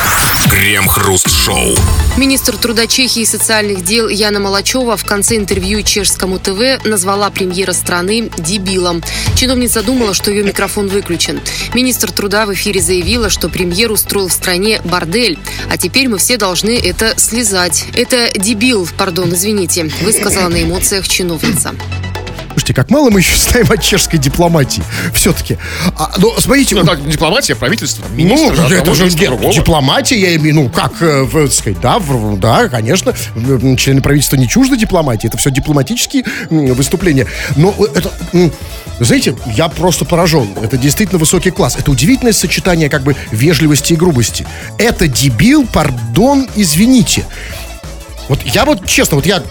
Крем-хруст-шоу. 0.50 1.76
Министр 2.16 2.56
труда 2.56 2.86
Чехии 2.86 3.22
и 3.22 3.26
социальных 3.26 3.84
дел 3.84 4.08
Яна 4.08 4.40
Молочева 4.40 4.96
в 4.96 5.04
конце 5.04 5.36
интервью 5.36 5.82
чешскому 5.82 6.38
ТВ 6.38 6.84
назвала 6.84 7.30
премьера 7.30 7.72
страны 7.72 8.30
дебилом. 8.38 9.02
Чиновница 9.34 9.82
думала, 9.82 10.14
что 10.14 10.30
ее 10.30 10.44
микрофон 10.44 10.88
выключен. 10.88 11.40
Министр 11.74 12.10
труда 12.12 12.46
в 12.46 12.54
эфире 12.54 12.80
заявила, 12.80 13.28
что 13.28 13.48
премьер 13.48 13.90
устроил 13.90 14.28
в 14.28 14.32
стране 14.32 14.80
бордель, 14.84 15.38
а 15.70 15.76
теперь 15.76 16.08
мы 16.08 16.18
все 16.18 16.36
должны 16.36 16.78
это 16.78 17.14
слезать. 17.18 17.84
Это 17.92 18.30
дебил, 18.34 18.88
пардон, 18.96 19.34
извините, 19.34 19.90
высказала 20.02 20.48
на 20.48 20.62
эмоциях 20.62 21.06
чиновница. 21.06 21.74
Слушайте, 22.56 22.72
как 22.72 22.88
мало 22.90 23.10
мы 23.10 23.20
еще 23.20 23.36
знаем 23.36 23.66
о 23.70 23.76
чешской 23.76 24.18
дипломатии. 24.18 24.82
Все-таки. 25.12 25.58
А, 25.94 26.10
ну, 26.16 26.32
смотрите, 26.38 26.74
ну, 26.74 26.84
так, 26.84 27.06
дипломатия, 27.06 27.54
правительство, 27.54 28.02
Ну, 28.08 28.16
министр, 28.16 28.58
а 28.58 28.72
это 28.72 28.94
же 28.94 29.10
дипломатия, 29.10 30.18
я 30.18 30.34
имею, 30.36 30.54
ну, 30.54 30.70
как, 30.70 30.94
э, 31.02 31.26
сказать, 31.50 31.78
да, 31.82 31.98
в- 31.98 32.38
да, 32.40 32.70
конечно, 32.70 33.12
члены 33.76 34.00
правительства 34.00 34.36
не 34.36 34.48
чужды 34.48 34.78
дипломатии, 34.78 35.26
это 35.28 35.36
все 35.36 35.50
дипломатические 35.50 36.24
выступления. 36.48 37.26
Но 37.56 37.74
это, 37.94 38.10
знаете, 39.00 39.36
я 39.54 39.68
просто 39.68 40.06
поражен. 40.06 40.48
Это 40.62 40.78
действительно 40.78 41.18
высокий 41.18 41.50
класс. 41.50 41.76
Это 41.78 41.90
удивительное 41.90 42.32
сочетание 42.32 42.88
как 42.88 43.02
бы 43.02 43.14
вежливости 43.32 43.92
и 43.92 43.96
грубости. 43.96 44.46
Это 44.78 45.08
дебил, 45.08 45.66
пардон, 45.66 46.48
извините. 46.56 47.26
Вот 48.28 48.42
я 48.44 48.64
вот, 48.64 48.86
честно, 48.86 49.16
вот 49.16 49.26
я 49.26 49.42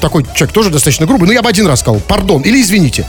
такой 0.00 0.24
человек 0.34 0.52
тоже 0.52 0.70
достаточно 0.70 1.06
грубый, 1.06 1.26
но 1.26 1.32
я 1.32 1.42
бы 1.42 1.48
один 1.48 1.66
раз 1.66 1.80
сказал, 1.80 2.00
пардон, 2.00 2.42
или 2.42 2.60
извините. 2.60 3.06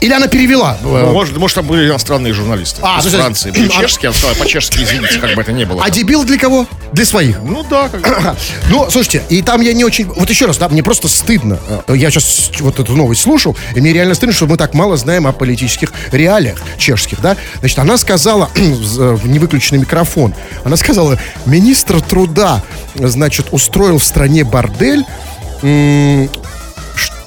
Или 0.00 0.12
она 0.12 0.28
перевела. 0.28 0.78
Ну, 0.82 0.96
э, 0.96 1.10
может, 1.12 1.36
может, 1.36 1.56
там 1.56 1.66
были 1.66 1.88
иностранные 1.88 2.32
журналисты 2.32 2.80
А, 2.82 3.00
из 3.00 3.04
есть- 3.06 3.16
Франции. 3.16 3.50
Были 3.50 3.68
а- 3.76 3.80
чешские, 3.82 4.12
сказала 4.12 4.34
по-чешски, 4.34 4.78
извините, 4.82 5.18
как 5.18 5.34
бы 5.34 5.42
это 5.42 5.52
ни 5.52 5.64
было. 5.64 5.82
А 5.84 5.90
дебил 5.90 6.24
для 6.24 6.38
кого? 6.38 6.66
Для 6.92 7.04
своих. 7.04 7.38
Ну 7.42 7.64
да, 7.68 7.88
как. 7.88 8.36
Ну, 8.70 8.88
слушайте, 8.90 9.22
и 9.28 9.42
там 9.42 9.60
я 9.60 9.72
не 9.72 9.84
очень... 9.84 10.06
Вот 10.06 10.30
еще 10.30 10.46
раз, 10.46 10.56
да, 10.58 10.68
мне 10.68 10.82
просто 10.82 11.08
стыдно. 11.08 11.58
Э, 11.88 11.96
Я 11.96 12.10
сейчас 12.10 12.50
вот 12.60 12.78
эту 12.78 12.92
новость 12.94 13.22
слушал, 13.22 13.56
и 13.74 13.80
мне 13.80 13.92
реально 13.92 14.14
стыдно, 14.14 14.34
что 14.34 14.46
мы 14.46 14.56
так 14.56 14.74
мало 14.74 14.96
знаем 14.96 15.26
о 15.26 15.32
политических 15.32 15.92
реалиях 16.12 16.58
чешских, 16.78 17.20
да. 17.20 17.36
Значит, 17.60 17.78
она 17.80 17.98
сказала, 17.98 18.48
в 18.54 19.26
невыключенный 19.28 19.80
микрофон, 19.80 20.34
она 20.64 20.76
сказала, 20.76 21.18
министр 21.46 22.00
труда, 22.00 22.62
значит, 22.94 23.48
устроил 23.50 23.98
в 23.98 24.04
стране 24.04 24.44
бордель, 24.60 25.04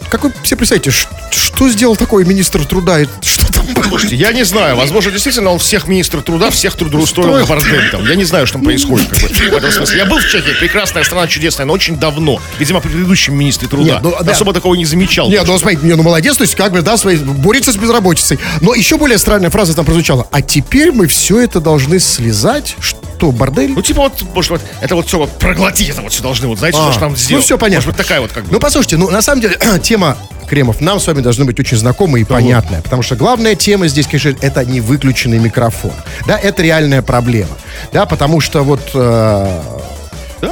как 0.09 0.23
вы 0.23 0.31
себе 0.43 0.57
представляете, 0.57 0.91
что 0.91 1.69
сделал 1.69 1.95
такой 1.95 2.23
министр 2.23 2.63
труда? 2.65 3.01
И 3.01 3.07
Что 3.21 3.51
там? 3.51 3.65
Слушайте, 3.89 4.15
я 4.15 4.31
не 4.31 4.43
знаю, 4.43 4.75
возможно, 4.75 5.11
действительно 5.11 5.49
он 5.49 5.57
всех 5.57 5.87
министров 5.87 6.23
труда, 6.23 6.51
всех 6.51 6.75
трудоустроил 6.75 7.43
в 7.43 7.49
бордель 7.49 7.89
там. 7.89 8.07
Я 8.07 8.13
не 8.13 8.23
знаю, 8.23 8.45
что 8.45 8.57
там 8.59 8.65
происходит 8.65 9.07
как 9.07 9.19
бы, 9.19 9.27
в 9.27 9.55
этом 9.55 9.71
смысле. 9.71 9.97
Я 9.97 10.05
был 10.05 10.19
в 10.19 10.27
Чехии, 10.27 10.53
прекрасная 10.59 11.03
страна, 11.03 11.27
чудесная, 11.27 11.65
но 11.65 11.73
очень 11.73 11.97
давно. 11.97 12.39
Видимо, 12.59 12.79
при 12.79 12.89
предыдущем 12.89 13.35
министре 13.35 13.67
труда. 13.67 13.93
Нет, 13.93 13.99
ну, 14.03 14.15
да. 14.21 14.31
Особо 14.31 14.53
такого 14.53 14.75
не 14.75 14.85
замечал. 14.85 15.29
Не, 15.29 15.41
ну 15.41 15.57
смотрите, 15.57 15.83
не, 15.83 15.95
ну 15.95 16.03
молодец, 16.03 16.37
то 16.37 16.43
есть 16.43 16.53
как 16.53 16.73
бы, 16.73 16.83
да, 16.83 16.95
свои, 16.97 17.17
борется 17.17 17.71
с 17.71 17.77
безработицей. 17.77 18.37
Но 18.61 18.75
еще 18.75 18.97
более 18.97 19.17
странная 19.17 19.49
фраза 19.49 19.73
там 19.73 19.85
прозвучала. 19.85 20.27
А 20.31 20.43
теперь 20.43 20.91
мы 20.91 21.07
все 21.07 21.39
это 21.39 21.59
должны 21.59 21.99
слезать. 21.99 22.75
Что, 22.79 22.99
бордель? 23.31 23.71
Ну, 23.71 23.81
типа 23.81 24.01
вот, 24.01 24.23
может, 24.33 24.51
вот, 24.51 24.61
это 24.81 24.95
вот 24.95 25.07
все 25.07 25.17
вот 25.17 25.31
проглотить, 25.39 25.89
это 25.89 26.01
вот 26.01 26.11
все 26.11 26.23
должны, 26.23 26.47
вот, 26.47 26.59
знаете, 26.59 26.77
А, 26.79 26.83
что 26.83 26.93
же 26.93 26.99
нам 26.99 27.15
сделать. 27.15 27.41
Ну, 27.41 27.41
все 27.41 27.57
понятно. 27.57 27.87
Может 27.87 27.89
быть, 27.89 27.97
такая 27.97 28.21
вот 28.21 28.31
как 28.31 28.45
бы. 28.45 28.51
Ну, 28.51 28.59
послушайте, 28.59 28.97
ну, 28.97 29.09
на 29.09 29.21
самом 29.21 29.41
деле, 29.41 29.57
тема 29.83 30.17
Кремов 30.47 30.81
нам 30.81 30.99
с 30.99 31.07
вами 31.07 31.21
должна 31.21 31.45
быть 31.45 31.59
очень 31.59 31.77
знакомая 31.77 32.21
и 32.21 32.25
понятная. 32.25 32.81
Потому 32.81 33.01
что 33.01 33.15
главная 33.15 33.55
тема 33.55 33.87
здесь, 33.87 34.05
конечно, 34.05 34.35
это 34.41 34.63
не 34.65 34.81
выключенный 34.81 35.39
микрофон. 35.39 35.93
Да, 36.27 36.37
это 36.37 36.61
реальная 36.61 37.01
проблема. 37.01 37.55
Да, 37.91 38.05
потому 38.05 38.39
что 38.39 38.63
вот... 38.63 38.91
э, 38.93 39.61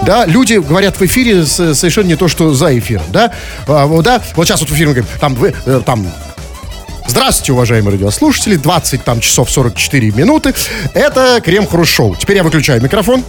да. 0.06 0.26
люди 0.26 0.56
говорят 0.56 1.00
в 1.00 1.02
эфире 1.04 1.46
совершенно 1.46 2.08
не 2.08 2.16
то, 2.16 2.28
что 2.28 2.54
за 2.54 2.78
эфиром, 2.78 3.06
да, 3.10 3.32
А, 3.68 3.86
вот, 3.86 4.06
да, 4.06 4.22
вот 4.36 4.48
сейчас 4.48 4.62
вот 4.62 4.70
в 4.70 4.74
эфире 4.74 4.88
мы 4.88 4.94
говорим, 4.96 5.12
там, 5.20 5.36
вы, 5.36 5.54
э, 5.66 5.82
там, 5.86 6.08
Здравствуйте, 7.12 7.52
уважаемые 7.52 7.96
радиослушатели. 7.96 8.56
20 8.56 9.04
там, 9.04 9.20
часов 9.20 9.52
44 9.52 10.12
минуты. 10.12 10.54
Это 10.94 11.42
Крем 11.44 11.68
Хруст 11.68 11.92
Шоу. 11.92 12.16
Теперь 12.16 12.38
я 12.38 12.44
выключаю 12.44 12.82
микрофон. 12.82 13.22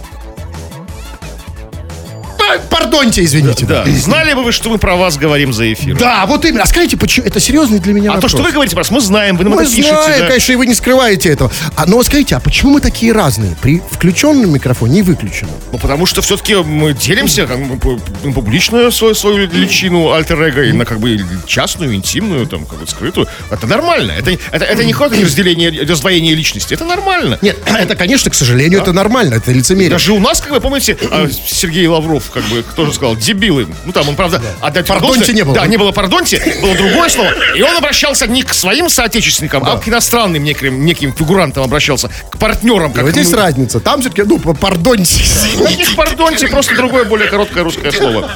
Пардоньте, 2.69 3.23
извините. 3.23 3.65
Да. 3.65 3.85
Знали 3.85 4.33
бы 4.33 4.43
вы, 4.43 4.51
что 4.51 4.69
мы 4.69 4.77
про 4.77 4.95
вас 4.95 5.17
говорим 5.17 5.53
за 5.53 5.71
эфиром? 5.71 5.97
Да, 5.97 6.25
вот 6.25 6.45
именно. 6.45 6.63
А 6.63 6.65
скажите, 6.65 6.97
почему? 6.97 7.25
Это 7.25 7.39
серьезный 7.39 7.79
для 7.79 7.93
меня 7.93 8.13
А 8.13 8.19
то, 8.21 8.27
что 8.27 8.41
вы 8.43 8.51
говорите 8.51 8.75
про 8.75 8.81
нас, 8.81 8.91
мы 8.91 9.01
знаем, 9.01 9.37
вы 9.37 9.43
нам 9.43 9.53
Мы 9.53 9.63
это 9.63 9.71
пишете. 9.71 9.93
знаем, 9.93 10.19
да. 10.21 10.27
конечно, 10.27 10.51
и 10.51 10.55
вы 10.55 10.65
не 10.65 10.73
скрываете 10.73 11.29
этого. 11.29 11.51
А, 11.75 11.85
но 11.85 11.97
вот 11.97 12.05
скажите, 12.05 12.35
а 12.35 12.39
почему 12.39 12.73
мы 12.73 12.81
такие 12.81 13.11
разные? 13.11 13.55
При 13.61 13.81
включенном 13.91 14.51
микрофоне 14.53 14.99
и 14.99 15.01
выключенном? 15.01 15.55
Ну, 15.71 15.77
потому 15.77 16.05
что 16.05 16.21
все-таки 16.21 16.55
мы 16.55 16.93
делимся 16.93 17.45
как 17.47 17.57
на 17.57 18.31
публичную 18.33 18.91
свою, 18.91 19.15
свою 19.15 19.47
личину 19.47 20.11
альтер 20.11 20.43
и 20.43 20.71
на 20.73 20.85
как 20.85 20.99
бы 20.99 21.19
частную, 21.47 21.95
интимную, 21.95 22.47
там, 22.47 22.65
как 22.65 22.79
бы 22.79 22.87
скрытую. 22.87 23.27
Это 23.49 23.67
нормально. 23.67 24.11
Это, 24.11 24.31
это, 24.51 24.65
это 24.65 24.83
не 24.83 24.93
какое-то 24.93 25.15
разделение, 25.15 25.85
раздвоение 25.85 26.35
личности. 26.35 26.73
Это 26.73 26.85
нормально. 26.85 27.39
Нет, 27.41 27.57
это, 27.65 27.95
конечно, 27.95 28.29
к 28.31 28.33
сожалению, 28.35 28.81
это 28.81 28.93
нормально, 28.93 29.35
это 29.35 29.51
лицемерие. 29.51 29.91
Даже 29.91 30.13
у 30.13 30.19
нас, 30.19 30.41
как 30.41 30.51
вы 30.51 30.59
помните, 30.59 30.97
а, 31.11 31.27
Сергей 31.29 31.87
Лавров, 31.87 32.29
как 32.33 32.43
бы, 32.45 32.63
тоже 32.75 32.93
сказал, 32.93 33.15
дебилы. 33.15 33.67
Ну, 33.85 33.91
там 33.91 34.09
он, 34.09 34.15
правда, 34.15 34.41
отдать 34.61 34.87
Пардонте 34.87 35.17
должное- 35.19 35.35
не 35.35 35.43
было. 35.43 35.55
Да, 35.55 35.67
не 35.67 35.77
было 35.77 35.91
пардонте, 35.91 36.41
было 36.61 36.75
другое 36.75 37.09
слово. 37.09 37.31
И 37.55 37.61
он 37.61 37.75
обращался 37.77 38.27
не 38.27 38.43
к 38.43 38.53
своим 38.53 38.89
соотечественникам, 38.89 39.63
а 39.65 39.77
к 39.77 39.87
иностранным 39.87 40.43
неким, 40.43 40.85
неким 40.85 41.13
фигурантам 41.13 41.63
обращался, 41.63 42.09
к 42.29 42.37
партнерам. 42.37 42.91
Как 42.93 43.03
Вот 43.03 43.11
здесь 43.11 43.31
разница. 43.33 43.79
Там 43.79 44.01
все-таки, 44.01 44.23
ну, 44.23 44.39
пардоньте. 44.39 45.23
Никаких 45.57 45.95
пардонте, 45.95 46.47
просто 46.47 46.75
другое, 46.75 47.05
более 47.05 47.29
короткое 47.29 47.63
русское 47.63 47.91
слово. 47.91 48.31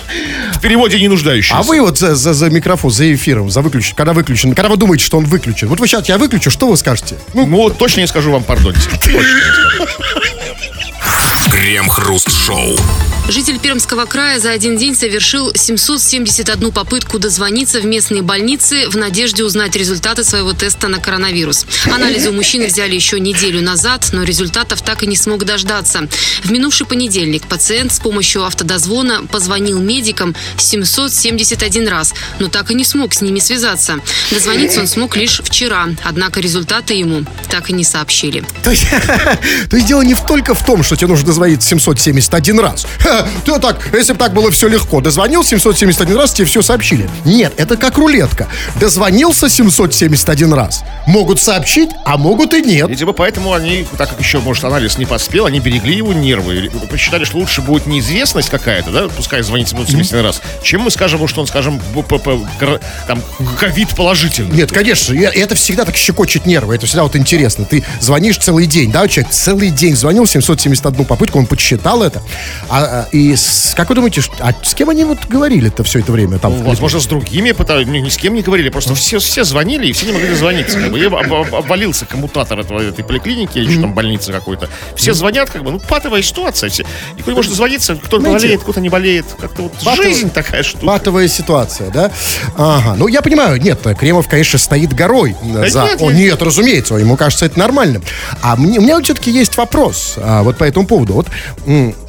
В 0.54 0.60
переводе 0.60 1.00
не 1.00 1.08
нуждающееся. 1.08 1.58
А 1.58 1.64
вы 1.64 1.82
вот 1.82 1.98
за, 1.98 2.16
за, 2.16 2.34
за 2.34 2.50
микрофон, 2.50 2.92
за 2.92 3.14
эфиром, 3.14 3.50
за 3.50 3.62
выключен, 3.62 3.96
когда 3.96 4.14
выключен, 4.14 4.54
когда 4.54 4.70
вы 4.70 4.78
думаете, 4.78 5.04
что 5.06 5.18
он 5.18 5.26
выключен, 5.26 5.68
вот 5.68 5.80
вы 5.80 5.88
сейчас 5.88 6.08
я 6.10 6.18
выключу, 6.18 6.50
что 6.52 6.68
вы 6.68 6.78
скажете? 6.78 7.16
Ну, 7.34 7.70
точно 7.70 8.02
не 8.02 8.08
скажу 8.08 8.32
вам 8.32 8.44
пардонте. 8.44 8.82
Точно 9.00 9.14
не 9.16 9.22
скажу. 9.22 9.88
Крем-хруст-шоу. 11.52 12.78
Житель 13.30 13.60
Пермского 13.60 14.06
края 14.06 14.40
за 14.40 14.52
один 14.52 14.78
день 14.78 14.96
совершил 14.96 15.52
771 15.54 16.72
попытку 16.72 17.20
дозвониться 17.20 17.82
в 17.82 17.86
местные 17.86 18.22
больницы 18.22 18.88
в 18.90 18.96
надежде 18.96 19.44
узнать 19.44 19.76
результаты 19.76 20.24
своего 20.24 20.54
теста 20.54 20.88
на 20.88 21.00
коронавирус. 21.00 21.66
Анализы 21.94 22.30
у 22.30 22.34
мужчины 22.34 22.68
взяли 22.68 22.96
еще 22.96 23.20
неделю 23.20 23.62
назад, 23.62 24.08
но 24.14 24.24
результатов 24.24 24.82
так 24.82 25.04
и 25.04 25.08
не 25.08 25.18
смог 25.18 25.44
дождаться. 25.44 26.08
В 26.46 26.52
минувший 26.52 26.88
понедельник 26.88 27.46
пациент 27.48 27.92
с 27.92 28.00
помощью 28.00 28.46
автодозвона 28.46 29.24
позвонил 29.30 29.80
медикам 29.80 30.34
771 30.58 31.88
раз, 31.90 32.14
но 32.40 32.48
так 32.48 32.72
и 32.72 32.76
не 32.76 32.86
смог 32.86 33.14
с 33.14 33.20
ними 33.20 33.40
связаться. 33.40 34.00
Дозвониться 34.32 34.80
он 34.80 34.88
смог 34.88 35.18
лишь 35.18 35.42
вчера, 35.44 35.90
однако 36.06 36.40
результаты 36.40 36.94
ему 36.94 37.26
так 37.50 37.70
и 37.70 37.74
не 37.74 37.84
сообщили. 37.84 38.46
То 38.64 38.72
есть, 38.72 38.86
дело 39.86 40.02
не 40.02 40.16
только 40.16 40.54
в 40.54 40.66
том, 40.66 40.82
что 40.82 40.96
тебе 40.96 41.08
нужно 41.08 41.26
дозвониться 41.26 41.68
771 41.68 42.60
раз. 42.62 42.88
Ты 43.46 43.60
так, 43.60 43.78
если 43.94 44.14
бы 44.14 44.20
так 44.20 44.34
было 44.34 44.52
все 44.52 44.68
легко, 44.68 45.02
дозвонил 45.02 45.44
771 45.44 46.16
раз, 46.18 46.34
тебе 46.34 46.46
все 46.46 46.62
сообщили. 46.62 47.10
Нет, 47.26 47.54
это 47.58 47.78
как 47.78 47.98
рулетка. 47.98 48.48
Дозвонился 48.80 49.50
771 49.50 50.54
раз. 50.54 50.84
Могут 51.06 51.40
сообщить, 51.40 51.90
а 52.06 52.18
могут 52.18 52.54
и 52.54 52.62
нет. 52.62 52.90
Видимо, 52.90 53.14
поэтому 53.14 53.54
они, 53.54 53.86
так 53.98 54.10
как 54.10 54.20
еще, 54.20 54.40
может, 54.40 54.64
анализ 54.64 54.98
не 54.98 55.06
поспел, 55.06 55.46
они 55.46 55.60
берегли 55.60 55.96
его 55.96 56.14
нервы. 56.14 56.70
Посчитали, 56.90 57.24
что 57.24 57.38
лучше 57.38 57.62
будет 57.62 57.86
неизвестность 57.86 58.50
какая-то, 58.50 58.92
да, 58.92 59.08
пускай 59.10 59.42
звонит 59.42 59.70
771 59.70 60.24
раз, 60.24 60.42
чем 60.64 60.82
мы 60.82 60.92
скажем, 60.92 61.28
что 61.28 61.42
он, 61.42 61.48
скажем, 61.48 61.82
там, 63.08 63.22
ковид 63.60 63.90
положительный. 63.96 64.56
Нет, 64.56 64.72
конечно, 64.72 65.14
и 65.14 65.20
это 65.20 65.56
всегда 65.56 65.86
так 65.86 65.96
щекочет 65.96 66.46
нервы, 66.46 66.76
это 66.76 66.86
всегда 66.86 67.04
вот 67.04 67.16
интересно. 67.16 67.66
Ты 67.66 67.84
звонишь 68.00 68.38
целый 68.38 68.66
день, 68.66 68.92
да, 68.92 69.08
человек 69.08 69.32
целый 69.32 69.70
день 69.70 69.96
звонил, 69.96 70.26
771 70.26 71.06
попытку, 71.06 71.40
он 71.40 71.46
подсчитал 71.46 72.04
это. 72.04 72.22
А, 72.70 73.07
а, 73.12 73.16
и 73.16 73.36
с- 73.36 73.74
как 73.76 73.90
вы 73.90 73.96
думаете, 73.96 74.22
а 74.40 74.54
с 74.64 74.74
кем 74.74 74.90
они 74.90 75.04
вот 75.06 75.26
говорили-то 75.28 75.84
все 75.84 76.00
это 76.00 76.12
время? 76.12 76.40
Там, 76.40 76.58
Ну, 76.58 76.64
Возможно, 76.66 77.00
с 77.00 77.06
другими 77.06 77.52
пытались, 77.52 77.88
ни, 77.88 78.00
ни 78.00 78.10
с 78.10 78.18
кем 78.18 78.34
не 78.34 78.42
говорили, 78.42 78.70
просто 78.70 78.96
все, 78.96 79.20
все 79.20 79.44
звонили, 79.44 79.88
и 79.88 79.92
все 79.94 80.06
не 80.08 80.12
могли 80.14 80.30
дозвониться. 80.30 80.80
Как 80.80 80.92
бы. 80.92 81.00
И 81.00 81.06
об- 81.06 81.16
об- 81.16 81.56
обвалился 81.56 82.06
коммутатор 82.06 82.60
этого, 82.60 82.80
этой 82.82 83.04
поликлиники 83.04 83.58
или 83.58 83.72
что 83.72 83.82
там 83.82 83.94
больницы 83.94 84.32
какой-то. 84.32 84.70
Все 84.96 85.14
звонят, 85.14 85.50
как 85.50 85.64
бы, 85.64 85.72
ну, 85.72 85.80
патовая 85.80 86.22
ситуация. 86.22 86.70
Все. 86.70 86.86
Никто 87.18 87.32
не 87.32 87.36
может 87.36 87.52
дозвониться, 87.52 87.96
кто-то 87.96 88.20
Знаете, 88.20 88.40
болеет, 88.46 88.62
кто-то 88.64 88.80
не 88.82 88.90
болеет. 88.90 89.26
Как-то 89.40 89.64
вот 89.64 89.74
патовая- 89.84 90.04
жизнь 90.14 90.30
такая 90.30 90.64
штука. 90.64 90.86
Патовая 90.86 91.28
ситуация, 91.28 91.90
да? 91.92 92.12
Ага, 92.56 92.96
ну 92.98 93.08
я 93.08 93.22
понимаю, 93.22 93.62
нет, 93.62 93.80
Кремов, 94.00 94.28
конечно, 94.28 94.58
стоит 94.60 94.94
горой 94.94 95.36
э, 95.44 95.70
за... 95.70 95.84
нет, 95.84 96.02
О, 96.02 96.06
нет. 96.12 96.16
нет, 96.16 96.42
разумеется, 96.42 96.96
ему 96.96 97.16
кажется 97.18 97.46
это 97.46 97.58
нормальным. 97.60 98.02
А 98.42 98.56
мне, 98.56 98.80
у 98.80 98.82
меня 98.82 99.02
все-таки 99.02 99.32
есть 99.32 99.58
вопрос 99.58 100.16
а, 100.18 100.44
вот 100.44 100.58
по 100.58 100.64
этому 100.64 100.86
поводу. 100.88 101.14
Вот 101.14 101.28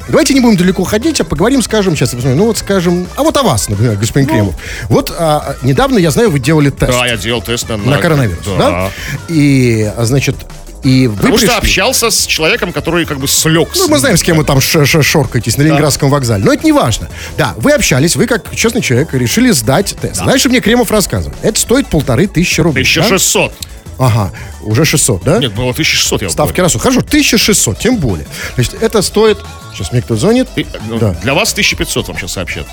давайте 0.09 0.33
не 0.33 0.39
будем 0.41 0.57
далеко 0.57 0.83
ходить, 0.83 1.19
а 1.21 1.23
поговорим, 1.23 1.61
скажем, 1.61 1.95
сейчас, 1.95 2.11
я 2.13 2.17
посмотрю, 2.17 2.37
ну 2.39 2.45
вот 2.47 2.57
скажем, 2.57 3.07
а 3.15 3.23
вот 3.23 3.35
о 3.37 3.43
вас, 3.43 3.69
например, 3.69 3.95
господин 3.95 4.27
Кремов. 4.29 4.55
Вот 4.89 5.13
а, 5.17 5.55
недавно, 5.61 5.97
я 5.97 6.11
знаю, 6.11 6.29
вы 6.31 6.39
делали 6.39 6.69
тест 6.69 6.91
Да, 6.91 7.05
я 7.05 7.17
делал 7.17 7.41
тест 7.41 7.69
на, 7.69 7.77
на 7.77 7.97
коронавирус, 7.97 8.45
да? 8.45 8.57
Да. 8.57 8.89
И, 9.29 9.91
а, 9.95 10.05
значит, 10.05 10.35
и 10.83 11.07
вы 11.07 11.15
Потому 11.17 11.37
что 11.37 11.47
пришли- 11.47 11.57
общался 11.57 12.09
с 12.09 12.25
человеком, 12.25 12.71
который 12.71 13.05
как 13.05 13.19
бы 13.19 13.27
слег. 13.27 13.69
Ну, 13.75 13.87
мы 13.89 13.97
знаем, 13.97 14.15
с 14.15 14.23
кем 14.23 14.37
вы 14.37 14.45
там 14.45 14.61
ш- 14.61 14.85
ш- 14.85 15.03
шоркаетесь 15.03 15.57
на 15.57 15.63
Ленинградском 15.63 16.09
вокзале. 16.09 16.43
Но 16.43 16.53
это 16.53 16.63
не 16.65 16.71
важно. 16.71 17.09
Да, 17.37 17.53
вы 17.57 17.73
общались, 17.73 18.15
вы 18.15 18.27
как 18.27 18.55
честный 18.55 18.81
человек 18.81 19.13
решили 19.13 19.51
сдать 19.51 19.95
тест. 20.01 20.23
Дальше 20.23 20.47
мне 20.47 20.61
Кремов 20.61 20.89
рассказывает. 20.89 21.37
Это 21.41 21.59
стоит 21.59 21.87
полторы 21.87 22.27
тысячи 22.27 22.61
рублей. 22.61 22.85
да? 22.85 23.01
1600. 23.01 23.53
Ага, 23.97 24.31
уже 24.61 24.85
600, 24.85 25.23
да? 25.25 25.39
Нет, 25.39 25.53
было 25.53 25.71
1600, 25.71 26.21
я 26.21 26.29
Ставки 26.29 26.61
растут. 26.61 26.81
Хорошо, 26.81 27.01
1600, 27.01 27.77
тем 27.79 27.97
более. 27.97 28.25
Значит, 28.55 28.81
это 28.81 29.01
стоит... 29.01 29.37
Сейчас 29.73 29.91
мне 29.91 30.01
кто-то 30.01 30.19
звонит. 30.19 30.47
Ты- 30.55 30.65
ну, 30.87 30.99
Да. 30.99 31.11
Для 31.21 31.33
вас 31.33 31.51
1500 31.51 32.07
вам 32.07 32.17
сейчас 32.17 32.33
сообщат. 32.33 32.67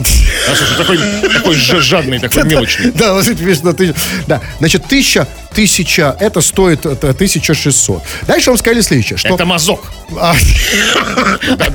Раз 0.49 0.63
уж 0.63 0.77
такой, 0.77 0.99
такой 1.33 1.55
жадный, 1.55 2.19
такой 2.19 2.45
мелочный. 2.45 2.93
Да, 2.93 3.15
вот 3.15 3.27
на 3.27 3.73
тысячу. 3.75 3.95
Да, 4.27 4.41
значит, 4.59 4.85
тысяча, 4.87 5.29
тысяча, 5.55 6.17
это 6.21 6.41
стоит 6.41 6.87
это, 6.87 7.11
1600. 7.11 8.03
Дальше 8.27 8.51
вам 8.51 8.59
сказали 8.59 8.81
следующее, 8.81 9.17
что... 9.17 9.29
Это 9.29 9.45
мазок. 9.45 9.81
А, 10.19 10.35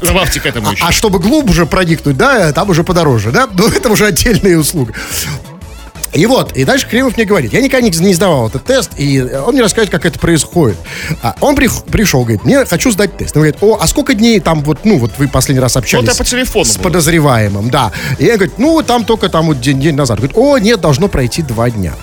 Добавьте 0.02 0.40
к 0.40 0.46
этому 0.46 0.72
еще. 0.72 0.84
А 0.86 0.92
чтобы 0.92 1.20
глубже 1.20 1.66
проникнуть, 1.66 2.18
да, 2.18 2.52
там 2.54 2.70
уже 2.70 2.84
подороже, 2.84 3.32
да? 3.32 3.48
Ну, 3.52 3.68
это 3.68 3.90
уже 3.90 4.06
отдельная 4.08 4.58
услуга. 4.58 4.94
И 6.14 6.26
вот, 6.26 6.58
и 6.58 6.66
дальше 6.66 6.88
Кремов 6.90 7.16
мне 7.16 7.26
говорит, 7.26 7.54
я 7.54 7.62
никогда 7.62 7.88
не, 7.88 8.14
сдавал 8.14 8.50
этот 8.50 8.66
тест, 8.66 8.92
и 8.98 9.22
он 9.22 9.54
мне 9.54 9.62
рассказывает, 9.62 9.92
как 9.92 10.06
это 10.06 10.20
происходит. 10.20 10.78
А 11.22 11.36
он 11.40 11.56
прих- 11.56 11.86
пришел, 11.90 12.22
говорит, 12.24 12.44
мне 12.44 12.66
хочу 12.66 12.92
сдать 12.92 13.16
тест. 13.18 13.36
Он 13.38 13.44
говорит, 13.44 13.58
о, 13.62 13.78
а 13.82 13.88
сколько 13.88 14.14
дней 14.14 14.40
там 14.42 14.62
вот, 14.64 14.80
ну, 14.84 14.98
вот 14.98 15.12
вы 15.18 15.30
последний 15.30 15.62
раз 15.62 15.78
общались 15.78 16.06
Ну, 16.06 16.12
это 16.12 16.18
по 16.18 16.26
телефону 16.26 16.66
с 16.66 16.76
было. 16.76 16.84
подозреваемым, 16.84 17.70
да. 17.70 17.92
И 18.20 18.26
я 18.26 18.36
говорю, 18.36 18.52
ну, 18.58 18.72
вот 18.74 18.88
там 18.88 19.06
только 19.06 19.30
там 19.30 19.46
вот 19.48 19.62
день, 19.62 19.80
день 19.80 19.96
назад. 19.96 20.18
Говорит, 20.18 20.38
о, 20.38 20.58
нет, 20.58 20.82
должно 20.82 21.08
пройти 21.08 21.44
два 21.44 21.70
дня. 21.70 21.94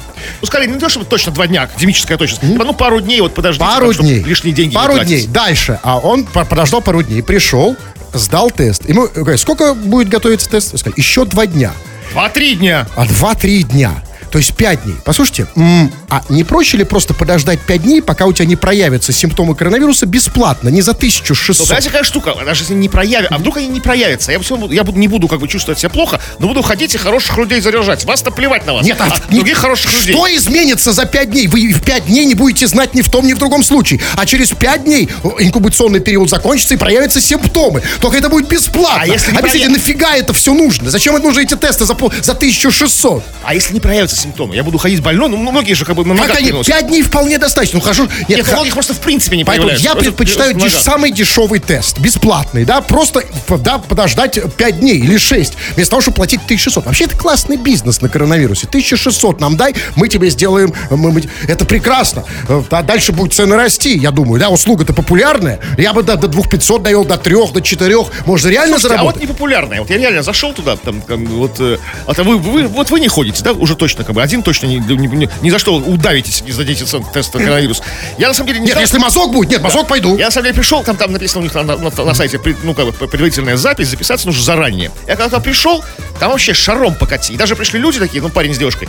Ну, 0.41 0.47
скорее, 0.47 0.69
не 0.69 0.79
то, 0.79 0.89
чтобы 0.89 1.05
точно 1.05 1.33
два 1.33 1.47
дня, 1.47 1.63
академическая 1.63 2.17
точность. 2.17 2.41
Типа, 2.41 2.65
Ну, 2.65 2.73
пару 2.73 3.01
дней, 3.01 3.21
вот 3.21 3.35
подождите. 3.35 3.65
Пару 3.67 3.93
там, 3.93 4.07
дней. 4.07 4.23
Лишние 4.23 4.55
деньги 4.55 4.75
Пару 4.75 4.99
дней. 5.05 5.27
Дальше. 5.27 5.79
А 5.83 5.99
он 5.99 6.25
по- 6.25 6.45
подождал 6.47 6.81
пару 6.81 7.03
дней, 7.03 7.23
пришел, 7.23 7.77
сдал 8.15 8.51
тест. 8.51 8.89
Ему 8.89 9.07
говорят, 9.15 9.39
сколько 9.39 9.75
будет 9.75 10.09
готовиться 10.09 10.49
тест? 10.49 10.79
Сказал, 10.79 10.95
еще 10.97 11.25
два 11.27 11.47
дня. 11.47 11.73
Два-три 12.13 12.55
дня. 12.55 12.87
А 12.97 13.05
2-3 13.05 13.63
дня. 13.65 13.91
То 14.31 14.39
есть 14.39 14.55
5 14.55 14.85
дней. 14.85 14.97
Послушайте, 15.05 15.47
а 16.11 16.23
не 16.29 16.45
проще 16.45 16.77
ли 16.77 16.85
просто 16.85 17.15
подождать 17.15 17.61
5 17.61 17.83
дней, 17.83 18.03
пока 18.03 18.27
у 18.27 18.33
тебя 18.33 18.47
не 18.47 18.57
проявятся 18.57 19.13
симптомы 19.13 19.55
коронавируса 19.55 20.07
бесплатно, 20.07 20.69
не 20.69 20.83
за 20.83 20.93
Ну, 20.93 20.99
1600? 20.99 21.67
знаете, 21.67 21.89
какая 21.89 22.05
штука? 22.05 22.35
Даже 22.45 22.63
если 22.65 22.75
не 22.75 22.89
проявят, 22.89 23.33
а 23.33 23.39
вдруг 23.39 23.57
они 23.59 23.69
не 23.69 23.81
проявятся, 23.81 24.33
я, 24.33 24.39
буду- 24.39 24.73
я 24.73 24.85
буду, 24.85 24.99
не 24.99 25.09
буду 25.09 25.29
как 25.29 25.41
бы 25.41 25.49
чувствовать 25.49 25.79
себя 25.79 25.89
плохо, 25.91 26.21
но 26.39 26.49
буду 26.49 26.63
ходить 26.63 26.95
и 26.95 26.99
хороших 26.99 27.37
людей 27.39 27.61
заряжать. 27.61 28.05
Вас-то 28.05 28.31
плевать 28.31 28.67
на 28.67 28.75
вас. 28.75 28.85
Нет, 28.85 28.97
а, 29.01 29.05
а 29.07 29.33
не- 29.33 29.37
других 29.39 29.59
хороших 29.59 29.93
людей. 29.93 30.15
Что 30.15 30.27
изменится 30.37 30.93
за 30.93 31.05
5 31.07 31.31
дней? 31.31 31.47
Вы 31.47 31.73
в 31.73 31.83
5 31.83 32.07
дней 32.07 32.25
не 32.27 32.35
будете 32.35 32.67
знать 32.67 32.95
ни 32.95 33.03
в 33.03 33.11
том, 33.11 33.27
ни 33.27 33.33
в 33.33 33.39
другом 33.39 33.63
случае. 33.65 34.01
А 34.17 34.27
через 34.27 34.51
5 34.51 34.85
дней 34.85 35.09
инкубационный 35.39 36.01
период 36.01 36.29
закончится 36.29 36.75
и 36.75 36.77
проявятся 36.77 37.21
симптомы. 37.21 37.83
Только 38.01 38.19
это 38.19 38.29
будет 38.29 38.49
бесплатно. 38.49 39.03
А 39.03 39.07
если 39.07 39.33
не 39.33 39.39
Объясните, 39.39 39.67
прояв- 39.67 39.77
нафига 39.79 40.17
это 40.17 40.33
все 40.33 40.53
нужно? 40.55 40.91
Зачем 40.91 41.15
это 41.17 41.25
нужны 41.27 41.43
эти 41.43 41.55
тесты 41.57 41.85
за, 41.85 41.97
за 42.23 42.35
1600? 42.35 43.23
А 43.45 43.55
если 43.55 43.75
не 43.75 43.81
проявятся 43.81 44.17
симптомы? 44.19 44.55
Я 44.55 44.63
буду 44.63 44.79
ходить 44.79 45.01
больной, 45.03 45.29
ну, 45.29 45.37
многие 45.37 45.75
же 45.75 45.85
как 45.85 45.97
бы 45.97 46.05
на 46.05 46.15
ногах 46.15 46.37
они? 46.37 46.47
переносят. 46.47 46.67
5 46.75 46.87
дней 46.89 47.03
вполне 47.03 47.39
достаточно. 47.39 47.79
Ну, 47.79 47.85
хожу. 47.85 48.09
Нет, 48.29 48.45
ха- 48.45 48.53
у 48.53 48.55
многих 48.57 48.75
просто 48.75 48.95
в 48.95 49.01
принципе 49.01 49.37
не 49.37 49.45
Поэтому 49.45 49.71
я 49.71 49.77
Просто 49.93 49.99
предпочитаю 50.11 50.55
деш- 50.55 50.81
самый 50.83 51.11
дешевый 51.13 51.61
тест, 51.61 51.99
бесплатный, 51.99 52.65
да, 52.65 52.81
просто 52.81 53.23
да, 53.49 53.79
подождать 53.79 54.39
5 54.57 54.81
дней 54.81 54.99
или 54.99 55.17
6, 55.17 55.55
вместо 55.75 55.91
того, 55.91 56.03
чтобы 56.03 56.17
платить 56.17 56.41
1600. 56.45 56.85
Вообще 56.87 57.05
это 57.05 57.17
классный 57.17 57.57
бизнес 57.57 58.01
на 58.01 58.09
коронавирусе. 58.09 58.67
1600 58.67 59.41
нам 59.41 59.57
дай, 59.57 59.75
мы 59.97 60.09
тебе 60.09 60.31
сделаем, 60.31 60.73
мы- 60.91 61.13
мы- 61.13 61.23
это 61.47 61.65
прекрасно. 61.65 62.25
Э, 62.49 62.63
А 62.71 62.83
дальше 62.83 63.13
будет 63.13 63.33
цены 63.35 63.57
расти, 63.57 63.97
я 63.97 64.11
думаю, 64.11 64.41
да, 64.41 64.49
услуга-то 64.51 64.93
популярная. 64.93 65.59
Я 65.77 65.93
бы 65.93 66.03
до, 66.03 66.17
до 66.17 66.29
2500 66.29 66.83
довел, 66.83 67.05
до 67.05 67.17
3, 67.17 67.53
до 67.53 67.61
4, 67.61 67.97
можно 68.27 68.49
реально 68.49 68.79
Слушайте, 68.79 68.95
а 69.01 69.03
вот 69.05 69.15
заработать. 69.15 69.23
непопулярная. 69.23 69.81
Вот 69.81 69.91
я 69.91 69.97
реально 69.99 70.23
зашел 70.23 70.53
туда, 70.53 70.77
там, 70.77 71.01
там, 71.01 71.25
вот, 71.27 71.57
э, 71.61 71.79
а 72.07 72.15
то 72.15 72.23
вы, 72.25 72.39
вы, 72.39 72.67
вот 72.67 72.91
вы 72.91 73.01
не 73.01 73.09
ходите, 73.09 73.43
да, 73.43 73.53
уже 73.53 73.75
точно, 73.77 74.05
как 74.09 74.15
бы, 74.15 74.23
один 74.23 74.43
точно 74.43 74.69
ни, 74.69 74.77
ни, 74.77 75.07
ни- 75.07 75.29
ни 75.43 75.51
за 75.51 75.59
что 75.59 75.77
удавитесь, 75.77 76.41
не 76.41 76.51
сдадите 76.51 76.87
тест 77.13 77.35
на 77.35 77.41
коронавирус. 77.41 77.83
Я, 78.17 78.29
на 78.29 78.33
самом 78.35 78.47
деле, 78.47 78.61
не 78.61 78.65
Нет, 78.65 78.73
знал- 78.73 78.81
если 78.83 78.97
мазок 78.97 79.31
будет, 79.33 79.51
нет, 79.51 79.61
мазок 79.61 79.87
пойду. 79.87 80.17
Я, 80.17 80.25
на 80.27 80.31
самом 80.31 80.45
деле, 80.47 80.55
пришел, 80.57 80.83
там, 80.83 80.97
там 80.97 81.13
написано 81.13 81.43
у 81.43 81.45
них 81.45 81.55
на, 81.55 81.63
на- 81.63 81.77
на- 81.77 82.05
на 82.05 82.15
сайте, 82.15 82.41
ну, 82.63 82.73
как 82.73 82.87
бы, 82.87 82.93
предварительная 83.07 83.59
запись, 83.59 83.89
записаться 83.89 84.27
нужно 84.27 84.43
заранее. 84.43 84.91
Я 85.07 85.17
когда 85.17 85.41
пришел, 85.41 85.85
там 86.19 86.31
вообще 86.31 86.55
шаром 86.55 86.95
покати. 86.95 87.35
И 87.35 87.37
даже 87.37 87.55
пришли 87.55 87.79
люди 87.79 87.99
такие, 87.99 88.23
ну, 88.23 88.31
парень 88.31 88.55
с 88.55 88.59
девушкой, 88.59 88.89